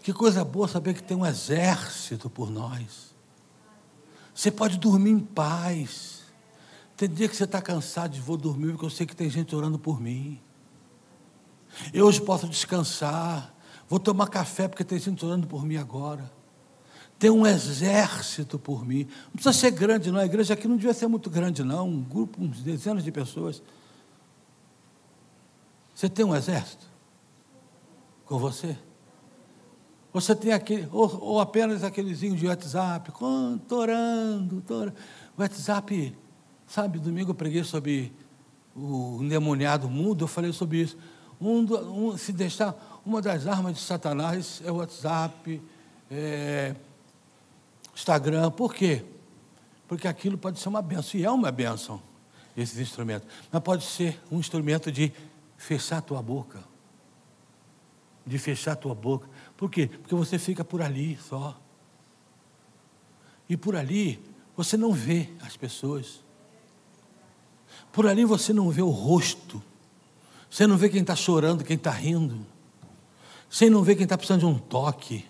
Que 0.04 0.12
coisa 0.12 0.44
boa 0.44 0.68
saber 0.68 0.92
que 0.92 1.02
tem 1.02 1.16
um 1.16 1.24
exército 1.24 2.28
por 2.28 2.50
nós. 2.50 3.14
Você 4.34 4.50
pode 4.50 4.76
dormir 4.76 5.12
em 5.12 5.18
paz. 5.18 6.22
Tem 6.94 7.08
dia 7.08 7.26
que 7.26 7.34
você 7.34 7.44
está 7.44 7.62
cansado 7.62 8.12
de 8.12 8.20
vou 8.20 8.36
dormir, 8.36 8.72
porque 8.72 8.84
eu 8.84 8.90
sei 8.90 9.06
que 9.06 9.16
tem 9.16 9.30
gente 9.30 9.56
orando 9.56 9.78
por 9.78 9.98
mim. 9.98 10.38
Eu 11.92 12.06
hoje 12.06 12.20
posso 12.20 12.46
descansar. 12.46 13.54
Vou 13.88 13.98
tomar 13.98 14.28
café 14.28 14.68
porque 14.68 14.84
tem 14.84 14.98
gente 14.98 15.24
orando 15.24 15.46
por 15.46 15.64
mim 15.64 15.76
agora 15.76 16.30
tem 17.18 17.30
um 17.30 17.46
exército 17.46 18.58
por 18.58 18.84
mim. 18.84 19.08
Não 19.26 19.32
precisa 19.32 19.52
ser 19.54 19.70
grande, 19.70 20.10
não. 20.10 20.20
A 20.20 20.26
igreja 20.26 20.52
aqui 20.52 20.68
não 20.68 20.76
devia 20.76 20.92
ser 20.92 21.06
muito 21.06 21.30
grande, 21.30 21.64
não. 21.64 21.88
Um 21.88 22.02
grupo, 22.02 22.42
uns 22.42 22.60
dezenas 22.60 23.02
de 23.02 23.10
pessoas. 23.10 23.62
Você 25.94 26.06
tem 26.06 26.22
um 26.22 26.36
exército 26.36 26.86
com 28.26 28.38
você? 28.38 28.76
Você 30.14 30.32
tem 30.32 30.52
aquele, 30.52 30.88
ou, 30.92 31.20
ou 31.20 31.40
apenas 31.40 31.82
aquelezinho 31.82 32.36
de 32.36 32.46
WhatsApp, 32.46 33.10
estou 33.10 33.80
orando, 33.80 34.62
orando. 34.70 34.94
WhatsApp, 35.36 36.16
sabe, 36.68 37.00
domingo 37.00 37.32
eu 37.32 37.34
preguei 37.34 37.64
sobre 37.64 38.12
o 38.76 39.18
endemoniado 39.20 39.90
mundo, 39.90 40.22
eu 40.22 40.28
falei 40.28 40.52
sobre 40.52 40.82
isso. 40.82 40.96
Um, 41.40 41.64
um, 41.64 42.16
se 42.16 42.32
deixar, 42.32 43.02
uma 43.04 43.20
das 43.20 43.48
armas 43.48 43.74
de 43.74 43.80
Satanás 43.80 44.62
é 44.64 44.70
o 44.70 44.76
WhatsApp, 44.76 45.60
é, 46.08 46.76
Instagram. 47.92 48.52
Por 48.52 48.72
quê? 48.72 49.04
Porque 49.88 50.06
aquilo 50.06 50.38
pode 50.38 50.60
ser 50.60 50.68
uma 50.68 50.80
benção, 50.80 51.18
e 51.18 51.24
é 51.24 51.30
uma 51.30 51.50
benção, 51.50 52.00
esses 52.56 52.78
instrumentos. 52.78 53.26
Mas 53.50 53.60
pode 53.64 53.82
ser 53.82 54.22
um 54.30 54.38
instrumento 54.38 54.92
de 54.92 55.12
fechar 55.56 55.98
a 55.98 56.02
tua 56.02 56.22
boca. 56.22 56.60
de 58.26 58.38
fechar 58.38 58.72
a 58.72 58.76
tua 58.76 58.94
boca. 58.94 59.28
Por 59.56 59.70
quê? 59.70 59.88
Porque 59.88 60.14
você 60.14 60.38
fica 60.38 60.64
por 60.64 60.82
ali 60.82 61.18
só. 61.28 61.58
E 63.48 63.56
por 63.56 63.76
ali 63.76 64.20
você 64.56 64.76
não 64.76 64.92
vê 64.92 65.30
as 65.40 65.56
pessoas. 65.56 66.20
Por 67.92 68.06
ali 68.06 68.24
você 68.24 68.52
não 68.52 68.70
vê 68.70 68.82
o 68.82 68.90
rosto. 68.90 69.62
Você 70.50 70.66
não 70.66 70.76
vê 70.76 70.88
quem 70.88 71.00
está 71.00 71.16
chorando, 71.16 71.64
quem 71.64 71.76
está 71.76 71.90
rindo. 71.90 72.46
Você 73.50 73.70
não 73.70 73.82
vê 73.82 73.94
quem 73.94 74.04
está 74.04 74.16
precisando 74.16 74.40
de 74.40 74.46
um 74.46 74.58
toque. 74.58 75.24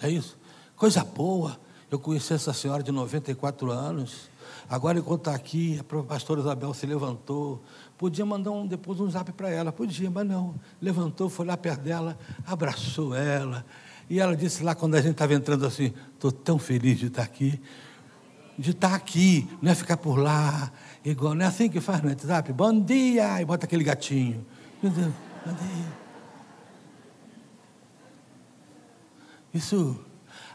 É 0.00 0.10
isso? 0.10 0.36
Coisa 0.76 1.04
boa. 1.04 1.58
Eu 1.90 1.98
conheci 1.98 2.32
essa 2.32 2.52
senhora 2.52 2.82
de 2.82 2.90
94 2.90 3.70
anos. 3.70 4.28
Agora, 4.68 4.98
enquanto 4.98 5.20
está 5.20 5.34
aqui, 5.34 5.78
a 5.78 6.02
pastora 6.02 6.40
Isabel 6.40 6.74
se 6.74 6.86
levantou. 6.86 7.62
Podia 7.96 8.26
mandar 8.26 8.50
um, 8.50 8.66
depois 8.66 8.98
um 9.00 9.08
zap 9.08 9.32
para 9.32 9.48
ela, 9.48 9.72
podia, 9.72 10.10
mas 10.10 10.26
não. 10.26 10.54
Levantou, 10.80 11.28
foi 11.28 11.46
lá 11.46 11.56
perto 11.56 11.82
dela, 11.82 12.18
abraçou 12.46 13.14
ela. 13.14 13.64
E 14.10 14.20
ela 14.20 14.36
disse 14.36 14.62
lá, 14.62 14.74
quando 14.74 14.96
a 14.96 15.00
gente 15.00 15.12
estava 15.12 15.34
entrando 15.34 15.64
assim: 15.64 15.92
Estou 16.12 16.32
tão 16.32 16.58
feliz 16.58 16.98
de 16.98 17.06
estar 17.06 17.22
aqui. 17.22 17.60
De 18.58 18.70
estar 18.70 18.94
aqui, 18.94 19.48
não 19.60 19.72
é 19.72 19.74
ficar 19.74 19.96
por 19.96 20.16
lá. 20.16 20.70
Igual, 21.04 21.34
não 21.34 21.44
é 21.44 21.48
assim 21.48 21.68
que 21.68 21.80
faz 21.80 22.02
no 22.02 22.08
WhatsApp? 22.08 22.52
Bom 22.52 22.78
dia! 22.80 23.40
E 23.40 23.44
bota 23.44 23.66
aquele 23.66 23.82
gatinho. 23.82 24.44
Bom 24.82 24.90
dia. 24.90 25.12
Isso 29.52 29.98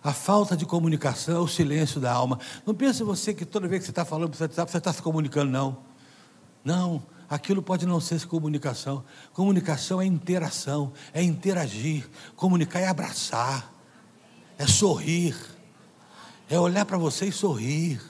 a 0.03 0.13
falta 0.13 0.55
de 0.55 0.65
comunicação 0.65 1.37
é 1.37 1.39
o 1.39 1.47
silêncio 1.47 1.99
da 1.99 2.11
alma. 2.11 2.39
Não 2.65 2.73
pense 2.73 3.03
você 3.03 3.33
que 3.33 3.45
toda 3.45 3.67
vez 3.67 3.79
que 3.79 3.85
você 3.85 3.91
está 3.91 4.05
falando 4.05 4.31
para 4.31 4.45
WhatsApp, 4.45 4.71
você 4.71 4.77
está 4.77 4.93
se 4.93 5.01
comunicando, 5.01 5.51
não. 5.51 5.77
Não, 6.63 7.03
aquilo 7.29 7.61
pode 7.61 7.85
não 7.85 8.01
ser 8.01 8.25
comunicação. 8.25 9.03
Comunicação 9.33 10.01
é 10.01 10.05
interação, 10.05 10.91
é 11.13 11.21
interagir. 11.21 12.09
Comunicar 12.35 12.79
é 12.79 12.87
abraçar, 12.87 13.71
é 14.57 14.65
sorrir, 14.65 15.35
é 16.49 16.59
olhar 16.59 16.85
para 16.85 16.97
você 16.97 17.27
e 17.27 17.31
sorrir. 17.31 18.01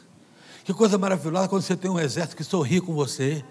Que 0.63 0.73
coisa 0.73 0.97
maravilhosa 0.97 1.47
quando 1.47 1.63
você 1.63 1.75
tem 1.75 1.91
um 1.91 1.99
exército 1.99 2.35
que 2.37 2.43
sorri 2.43 2.79
com 2.79 2.93
você, 2.93 3.43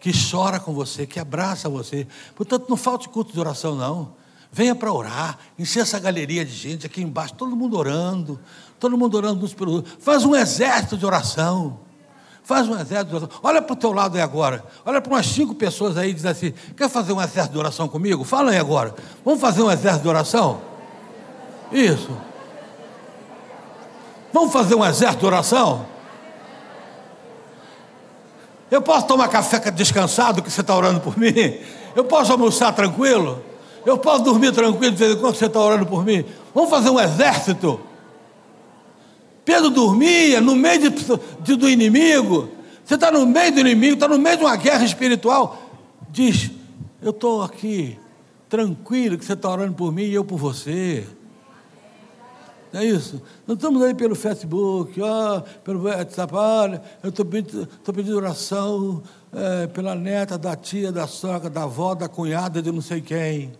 que 0.00 0.12
chora 0.12 0.60
com 0.60 0.74
você, 0.74 1.06
que 1.06 1.18
abraça 1.18 1.68
você. 1.68 2.06
Portanto, 2.34 2.66
não 2.68 2.76
falte 2.76 3.08
culto 3.08 3.32
de 3.32 3.40
oração, 3.40 3.74
não. 3.74 4.16
Venha 4.50 4.74
para 4.74 4.92
orar, 4.92 5.38
encher 5.58 5.80
essa 5.80 5.98
galeria 5.98 6.44
de 6.44 6.52
gente 6.52 6.86
aqui 6.86 7.02
embaixo, 7.02 7.34
todo 7.34 7.54
mundo 7.54 7.76
orando, 7.76 8.40
todo 8.80 8.96
mundo 8.96 9.16
orando 9.16 9.44
uns 9.44 9.52
pelos 9.52 9.74
outros. 9.74 9.96
Faz 10.00 10.24
um 10.24 10.34
exército 10.34 10.96
de 10.96 11.04
oração. 11.04 11.80
Faz 12.48 12.66
um 12.66 12.80
exército 12.80 13.10
de 13.10 13.16
oração. 13.16 13.40
Olha 13.42 13.60
para 13.60 13.74
o 13.74 13.76
teu 13.76 13.92
lado 13.92 14.16
aí 14.16 14.22
agora. 14.22 14.64
Olha 14.86 15.02
para 15.02 15.12
umas 15.12 15.26
cinco 15.26 15.54
pessoas 15.54 15.98
aí 15.98 16.12
e 16.12 16.14
diz 16.14 16.24
assim: 16.24 16.54
quer 16.74 16.88
fazer 16.88 17.12
um 17.12 17.20
exército 17.20 17.52
de 17.52 17.58
oração 17.58 17.86
comigo? 17.86 18.24
Fala 18.24 18.52
aí 18.52 18.56
agora. 18.56 18.94
Vamos 19.22 19.38
fazer 19.38 19.62
um 19.62 19.70
exército 19.70 20.04
de 20.04 20.08
oração? 20.08 20.58
Isso. 21.70 22.10
Vamos 24.32 24.50
fazer 24.50 24.76
um 24.76 24.82
exército 24.82 25.20
de 25.20 25.26
oração? 25.26 25.84
Eu 28.70 28.80
posso 28.80 29.06
tomar 29.06 29.28
café 29.28 29.70
descansado 29.70 30.40
que 30.40 30.50
você 30.50 30.62
está 30.62 30.74
orando 30.74 31.00
por 31.00 31.18
mim? 31.18 31.34
Eu 31.94 32.04
posso 32.04 32.32
almoçar 32.32 32.72
tranquilo? 32.72 33.44
Eu 33.84 33.98
posso 33.98 34.24
dormir 34.24 34.52
tranquilo 34.52 34.92
de 34.92 34.98
vez 34.98 35.16
em 35.16 35.20
quando 35.20 35.34
você 35.34 35.44
está 35.44 35.60
orando 35.60 35.84
por 35.84 36.02
mim. 36.02 36.24
Vamos 36.54 36.70
fazer 36.70 36.88
um 36.88 36.98
exército. 36.98 37.78
Pedro 39.48 39.70
dormia 39.70 40.42
no 40.42 40.54
meio 40.54 40.90
de, 40.90 40.90
de, 41.40 41.56
do 41.56 41.70
inimigo. 41.70 42.50
Você 42.84 42.96
está 42.96 43.10
no 43.10 43.24
meio 43.24 43.50
do 43.50 43.60
inimigo, 43.60 43.94
está 43.94 44.06
no 44.06 44.18
meio 44.18 44.36
de 44.36 44.44
uma 44.44 44.54
guerra 44.56 44.84
espiritual. 44.84 45.58
Diz: 46.10 46.50
Eu 47.00 47.12
estou 47.12 47.40
aqui, 47.40 47.98
tranquilo, 48.46 49.16
que 49.16 49.24
você 49.24 49.32
está 49.32 49.48
orando 49.48 49.72
por 49.72 49.90
mim 49.90 50.02
e 50.02 50.12
eu 50.12 50.22
por 50.22 50.36
você. 50.36 51.06
Não 52.70 52.82
é 52.82 52.84
isso? 52.84 53.22
Nós 53.46 53.56
estamos 53.56 53.80
aí 53.80 53.94
pelo 53.94 54.14
Facebook, 54.14 55.00
pelo 55.64 55.84
WhatsApp, 55.84 56.34
olha, 56.34 56.82
eu 57.02 57.08
estou 57.08 57.24
pedindo, 57.24 57.66
pedindo 57.90 58.18
oração 58.18 59.02
é, 59.32 59.66
pela 59.66 59.94
neta, 59.94 60.36
da 60.36 60.54
tia, 60.56 60.92
da 60.92 61.06
sogra, 61.06 61.48
da 61.48 61.62
avó, 61.62 61.94
da 61.94 62.06
cunhada 62.06 62.60
de 62.60 62.70
não 62.70 62.82
sei 62.82 63.00
quem. 63.00 63.50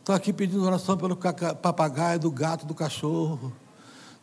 Estou 0.00 0.14
aqui 0.14 0.32
pedindo 0.32 0.64
oração 0.64 0.96
pelo 0.96 1.14
papagaio, 1.14 2.18
do 2.18 2.30
gato, 2.30 2.64
do 2.64 2.74
cachorro. 2.74 3.52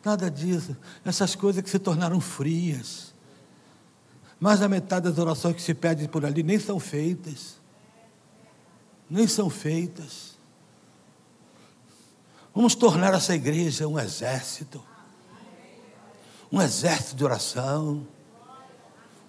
Nada 0.04 0.30
disso. 0.30 0.76
Essas 1.04 1.34
coisas 1.34 1.62
que 1.62 1.70
se 1.70 1.78
tornaram 1.78 2.20
frias. 2.20 3.14
Mais 4.40 4.60
da 4.60 4.68
metade 4.68 5.08
das 5.08 5.18
orações 5.18 5.54
que 5.54 5.62
se 5.62 5.72
pedem 5.72 6.08
por 6.08 6.24
ali 6.24 6.42
nem 6.42 6.58
são 6.58 6.80
feitas. 6.80 7.56
Nem 9.08 9.26
são 9.26 9.48
feitas. 9.48 10.32
Vamos 12.54 12.74
tornar 12.74 13.14
essa 13.14 13.34
igreja 13.34 13.86
um 13.86 13.98
exército. 13.98 14.82
Um 16.50 16.60
exército 16.60 17.16
de 17.16 17.24
oração. 17.24 18.06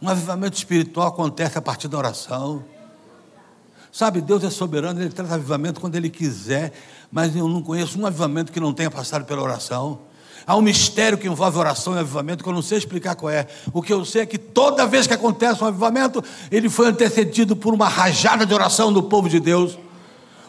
Um 0.02 0.10
avivamento 0.10 0.58
espiritual 0.58 1.08
acontece 1.08 1.58
a 1.58 1.62
partir 1.62 1.88
da 1.88 1.98
oração. 1.98 2.66
Sabe, 3.92 4.22
Deus 4.22 4.44
é 4.44 4.50
soberano, 4.50 5.00
Ele 5.00 5.12
traz 5.12 5.32
avivamento 5.32 5.80
quando 5.80 5.96
Ele 5.96 6.10
quiser, 6.10 6.74
mas 7.12 7.36
eu 7.36 7.48
não 7.48 7.62
conheço 7.62 8.00
um 8.00 8.08
avivamento 8.08 8.52
que 8.52 8.60
não 8.60 8.74
tenha 8.74 8.90
passado 8.90 9.24
pela 9.24 9.42
oração. 9.42 10.00
Há 10.46 10.56
um 10.56 10.62
mistério 10.62 11.18
que 11.18 11.28
envolve 11.28 11.58
oração 11.58 11.96
e 11.96 12.00
avivamento 12.00 12.44
que 12.44 12.50
eu 12.50 12.54
não 12.54 12.62
sei 12.62 12.78
explicar 12.78 13.16
qual 13.16 13.30
é. 13.30 13.48
O 13.72 13.82
que 13.82 13.94
eu 13.94 14.04
sei 14.04 14.24
é 14.24 14.26
que 14.26 14.38
toda 14.38 14.86
vez 14.86 15.08
que 15.08 15.14
acontece 15.14 15.64
um 15.64 15.68
avivamento, 15.68 16.24
ele 16.52 16.70
foi 16.70 16.88
antecedido 16.88 17.56
por 17.56 17.74
uma 17.74 17.88
rajada 17.88 18.46
de 18.46 18.54
oração 18.54 18.92
do 18.92 19.04
povo 19.04 19.30
de 19.30 19.40
Deus, 19.40 19.78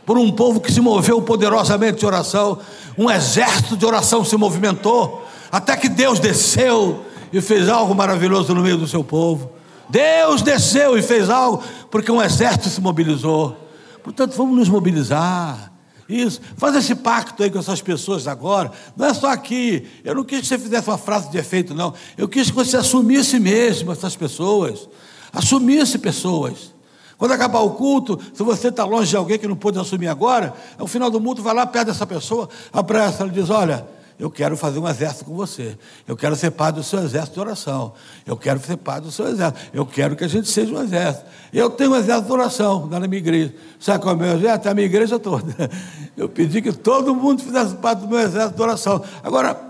por 0.05 0.19
um 0.19 0.33
povo 0.33 0.61
que 0.61 0.73
se 0.73 0.81
moveu 0.81 1.23
poderosamente 1.23 2.01
de 2.01 2.07
oração, 2.07 2.59
um 2.99 3.11
exército 3.11 3.77
de 3.77 3.87
oração 3.87 4.25
se 4.25 4.37
movimentou, 4.37 5.27
até 5.51 5.77
que 5.77 5.89
Deus 5.89 6.19
desceu 6.19 7.05
e 7.33 7.41
fez 7.41 7.69
algo 7.69 7.95
maravilhoso 7.95 8.55
no 8.55 8.63
meio 8.63 8.77
do 8.77 8.89
seu 8.89 9.05
povo. 9.05 9.51
Deus 9.89 10.43
desceu 10.43 10.99
e 10.99 11.03
fez 11.03 11.31
algo, 11.31 11.63
porque 11.91 12.11
um 12.11 12.21
exército 12.21 12.69
se 12.69 12.81
mobilizou. 12.81 13.57
Portanto, 14.03 14.35
vamos 14.37 14.57
nos 14.57 14.69
mobilizar. 14.69 15.74
Isso, 16.09 16.41
faz 16.57 16.77
esse 16.77 16.95
pacto 16.95 17.43
aí 17.43 17.51
com 17.51 17.59
essas 17.59 17.81
pessoas 17.81 18.27
agora. 18.27 18.71
Não 18.97 19.07
é 19.07 19.15
só 19.15 19.29
aqui. 19.29 19.87
Eu 20.05 20.15
não 20.15 20.25
quis 20.25 20.41
que 20.41 20.47
você 20.47 20.59
fizesse 20.59 20.89
uma 20.89 20.99
frase 20.99 21.31
de 21.31 21.39
efeito, 21.39 21.75
não. 21.75 21.95
Eu 22.17 22.29
quis 22.29 22.51
que 22.51 22.57
você 22.57 22.77
assumisse 22.77 23.41
mesmo 23.41 23.91
essas 23.91 24.15
pessoas. 24.15 24.89
Assumisse 25.33 25.99
pessoas. 25.99 26.75
Quando 27.17 27.33
acabar 27.33 27.61
o 27.61 27.71
culto, 27.71 28.21
se 28.35 28.43
você 28.43 28.69
está 28.69 28.85
longe 28.85 29.11
de 29.11 29.17
alguém 29.17 29.39
que 29.39 29.49
não 29.49 29.57
pôde 29.57 29.79
assumir 29.79 30.09
agora, 30.09 30.53
no 30.79 30.87
final 30.87 31.11
do 31.11 31.21
culto, 31.21 31.43
vai 31.43 31.55
lá 31.55 31.67
perto 31.67 31.87
dessa 31.87 32.07
pessoa, 32.07 32.49
abraça 32.73 33.23
ela 33.23 33.33
e 33.33 33.35
diz: 33.35 33.49
Olha, 33.49 33.87
eu 34.19 34.31
quero 34.31 34.57
fazer 34.57 34.79
um 34.79 34.89
exército 34.89 35.25
com 35.25 35.35
você. 35.35 35.77
Eu 36.07 36.17
quero 36.17 36.37
ser 36.37 36.53
parte 36.53 36.77
do 36.77 36.83
seu 36.85 37.01
exército 37.01 37.35
de 37.35 37.41
oração. 37.41 37.95
Eu 38.25 38.37
quero 38.37 38.61
ser 38.61 38.77
parte 38.77 39.05
do 39.05 39.11
seu 39.11 39.27
exército. 39.27 39.71
Eu 39.73 39.85
quero 39.85 40.15
que 40.15 40.23
a 40.23 40.29
gente 40.29 40.49
seja 40.49 40.73
um 40.73 40.83
exército. 40.83 41.27
Eu 41.53 41.69
tenho 41.69 41.91
um 41.91 41.97
exército 41.97 42.27
de 42.29 42.33
oração 42.33 42.89
lá 42.89 43.01
na 43.01 43.09
minha 43.09 43.19
igreja. 43.19 43.53
Sabe 43.81 44.03
qual 44.03 44.15
é 44.15 44.17
o 44.17 44.21
meu 44.21 44.37
exército? 44.37 44.69
É 44.69 44.71
a 44.71 44.75
minha 44.75 44.87
igreja 44.87 45.19
toda. 45.19 45.71
Eu 46.17 46.29
pedi 46.29 46.63
que 46.63 46.73
todo 46.73 47.13
mundo 47.13 47.43
fizesse 47.43 47.75
parte 47.75 48.01
do 48.01 48.09
meu 48.09 48.21
exército 48.21 48.55
de 48.55 48.63
oração. 48.63 49.03
Agora, 49.21 49.61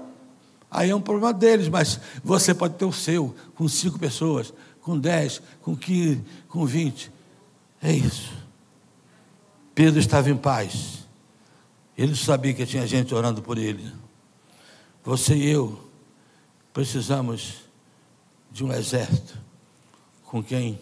aí 0.71 0.91
é 0.91 0.95
um 0.95 1.01
problema 1.01 1.33
deles, 1.33 1.69
mas 1.69 1.99
você 2.23 2.53
pode 2.53 2.75
ter 2.75 2.85
o 2.85 2.93
seu, 2.93 3.35
com 3.55 3.67
cinco 3.67 3.99
pessoas, 3.99 4.53
com 4.83 4.99
dez, 4.99 5.41
com 5.63 5.75
quinze, 5.75 6.23
com 6.49 6.67
vinte. 6.67 7.11
É 7.83 7.91
isso. 7.91 8.31
Pedro 9.75 9.99
estava 9.99 10.29
em 10.29 10.37
paz. 10.37 11.07
Ele 11.97 12.15
sabia 12.15 12.53
que 12.53 12.67
tinha 12.67 12.87
gente 12.87 13.15
orando 13.15 13.41
por 13.41 13.57
ele. 13.57 14.04
Você 15.05 15.37
e 15.37 15.51
eu 15.51 15.79
precisamos 16.73 17.69
de 18.51 18.65
um 18.65 18.73
exército 18.73 19.39
com 20.25 20.43
quem 20.43 20.81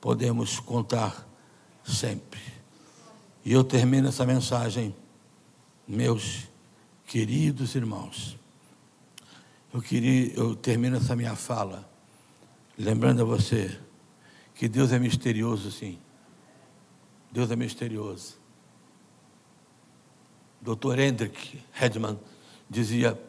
podemos 0.00 0.60
contar 0.60 1.26
sempre. 1.84 2.40
E 3.44 3.52
eu 3.52 3.64
termino 3.64 4.08
essa 4.08 4.24
mensagem, 4.24 4.94
meus 5.88 6.48
queridos 7.04 7.74
irmãos. 7.74 8.38
Eu 9.74 9.82
queria, 9.82 10.32
eu 10.34 10.54
termino 10.54 10.96
essa 10.96 11.16
minha 11.16 11.34
fala 11.34 11.90
lembrando 12.78 13.22
a 13.22 13.24
você 13.24 13.76
que 14.54 14.68
Deus 14.68 14.92
é 14.92 15.00
misterioso, 15.00 15.72
sim. 15.72 15.98
Deus 17.32 17.50
é 17.50 17.56
misterioso. 17.56 18.38
Dr. 20.62 20.98
Hendrik 20.98 21.60
Hedman 21.80 22.16
dizia: 22.70 23.20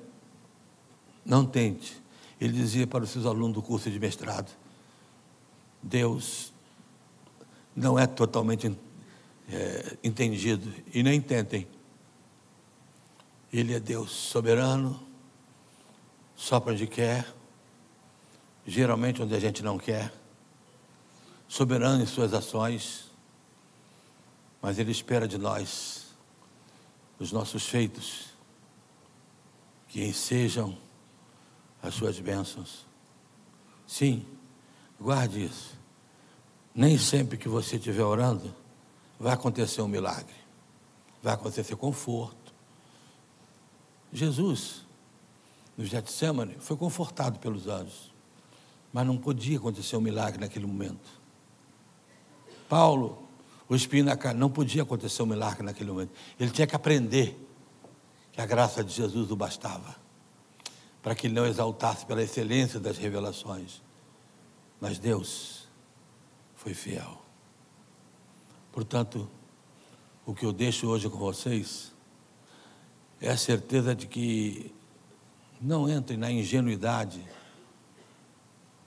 não 1.25 1.45
tente. 1.45 1.99
Ele 2.39 2.53
dizia 2.53 2.87
para 2.87 3.03
os 3.03 3.09
seus 3.09 3.25
alunos 3.25 3.55
do 3.55 3.61
curso 3.61 3.89
de 3.89 3.99
mestrado: 3.99 4.51
Deus 5.81 6.53
não 7.75 7.97
é 7.97 8.05
totalmente 8.05 8.77
é, 9.49 9.97
entendido 10.03 10.71
e 10.93 11.01
nem 11.01 11.19
tentem. 11.19 11.67
Ele 13.51 13.73
é 13.73 13.79
Deus 13.79 14.11
soberano, 14.11 15.01
sopra 16.35 16.71
onde 16.71 16.87
quer, 16.87 17.27
geralmente 18.65 19.21
onde 19.21 19.35
a 19.35 19.39
gente 19.39 19.61
não 19.61 19.77
quer, 19.77 20.13
soberano 21.47 22.01
em 22.01 22.05
suas 22.05 22.33
ações, 22.33 23.11
Mas 24.61 24.77
Ele 24.77 24.91
espera 24.91 25.27
de 25.27 25.37
nós, 25.37 26.05
os 27.19 27.31
nossos 27.31 27.67
feitos, 27.67 28.30
que 29.91 30.01
ensejam 30.05 30.77
as 31.83 31.93
suas 31.93 32.17
bênçãos. 32.17 32.85
Sim, 33.85 34.25
guarde 34.99 35.43
isso. 35.43 35.77
Nem 36.73 36.97
sempre 36.97 37.37
que 37.37 37.49
você 37.49 37.75
estiver 37.75 38.03
orando, 38.03 38.55
vai 39.19 39.33
acontecer 39.33 39.81
um 39.81 39.89
milagre. 39.89 40.33
Vai 41.21 41.33
acontecer 41.33 41.75
conforto. 41.75 42.53
Jesus, 44.13 44.85
no 45.77 45.83
Getsemane, 45.85 46.55
foi 46.59 46.77
confortado 46.77 47.37
pelos 47.39 47.67
anjos. 47.67 48.13
Mas 48.93 49.05
não 49.05 49.17
podia 49.17 49.57
acontecer 49.57 49.97
um 49.97 50.01
milagre 50.01 50.39
naquele 50.39 50.65
momento. 50.65 51.19
Paulo, 52.69 53.27
o 53.67 53.75
espinho 53.75 54.05
na 54.05 54.15
carne, 54.15 54.39
não 54.39 54.49
podia 54.49 54.83
acontecer 54.83 55.21
um 55.21 55.25
milagre 55.25 55.63
naquele 55.63 55.91
momento. 55.91 56.13
Ele 56.39 56.49
tinha 56.49 56.65
que 56.65 56.75
aprender 56.75 57.37
a 58.41 58.45
graça 58.45 58.83
de 58.83 58.91
Jesus 58.91 59.29
o 59.29 59.35
bastava, 59.35 59.95
para 61.03 61.13
que 61.13 61.27
ele 61.27 61.35
não 61.35 61.45
exaltasse 61.45 62.05
pela 62.05 62.23
excelência 62.23 62.79
das 62.79 62.97
revelações. 62.97 63.83
Mas 64.79 64.97
Deus 64.97 65.67
foi 66.55 66.73
fiel. 66.73 67.21
Portanto, 68.71 69.29
o 70.25 70.33
que 70.33 70.43
eu 70.43 70.51
deixo 70.51 70.87
hoje 70.87 71.07
com 71.07 71.17
vocês 71.17 71.93
é 73.19 73.29
a 73.29 73.37
certeza 73.37 73.93
de 73.93 74.07
que 74.07 74.73
não 75.61 75.87
entrem 75.87 76.17
na 76.17 76.31
ingenuidade 76.31 77.23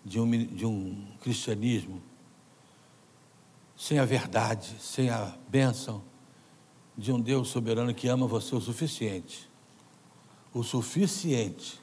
de 0.05 0.19
um, 0.19 0.31
de 0.31 0.67
um 0.67 1.07
cristianismo 1.21 2.03
sem 3.77 4.01
a 4.01 4.05
verdade, 4.05 4.75
sem 4.81 5.11
a 5.11 5.37
bênção 5.49 6.03
de 6.97 7.13
um 7.13 7.21
Deus 7.21 7.49
soberano 7.49 7.95
que 7.95 8.09
ama 8.09 8.27
você 8.27 8.55
o 8.55 8.61
suficiente 8.61 9.49
o 10.55 10.63
suficiente 10.63 11.81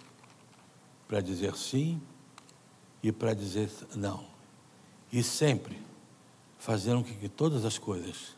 para 1.05 1.19
dizer 1.19 1.55
sim 1.57 2.01
e 3.03 3.11
para 3.11 3.33
dizer 3.33 3.69
não. 3.93 4.25
E 5.11 5.21
sempre 5.21 5.77
fazendo 6.57 7.03
com 7.03 7.13
que 7.13 7.27
todas 7.27 7.65
as 7.65 7.77
coisas 7.77 8.33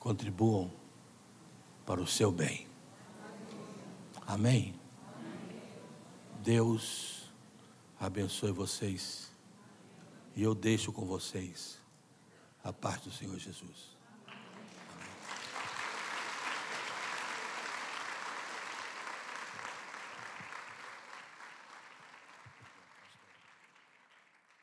contribuam 0.00 0.70
para 1.86 2.00
o 2.00 2.06
seu 2.06 2.32
bem. 2.32 2.66
Amém? 4.26 4.74
Deus 6.42 7.30
abençoe 8.00 8.50
vocês. 8.50 9.30
E 10.34 10.42
eu 10.42 10.56
deixo 10.56 10.92
com 10.92 11.06
vocês 11.06 11.78
a 12.64 12.72
paz 12.72 13.00
do 13.02 13.12
Senhor 13.12 13.38
Jesus. 13.38 13.91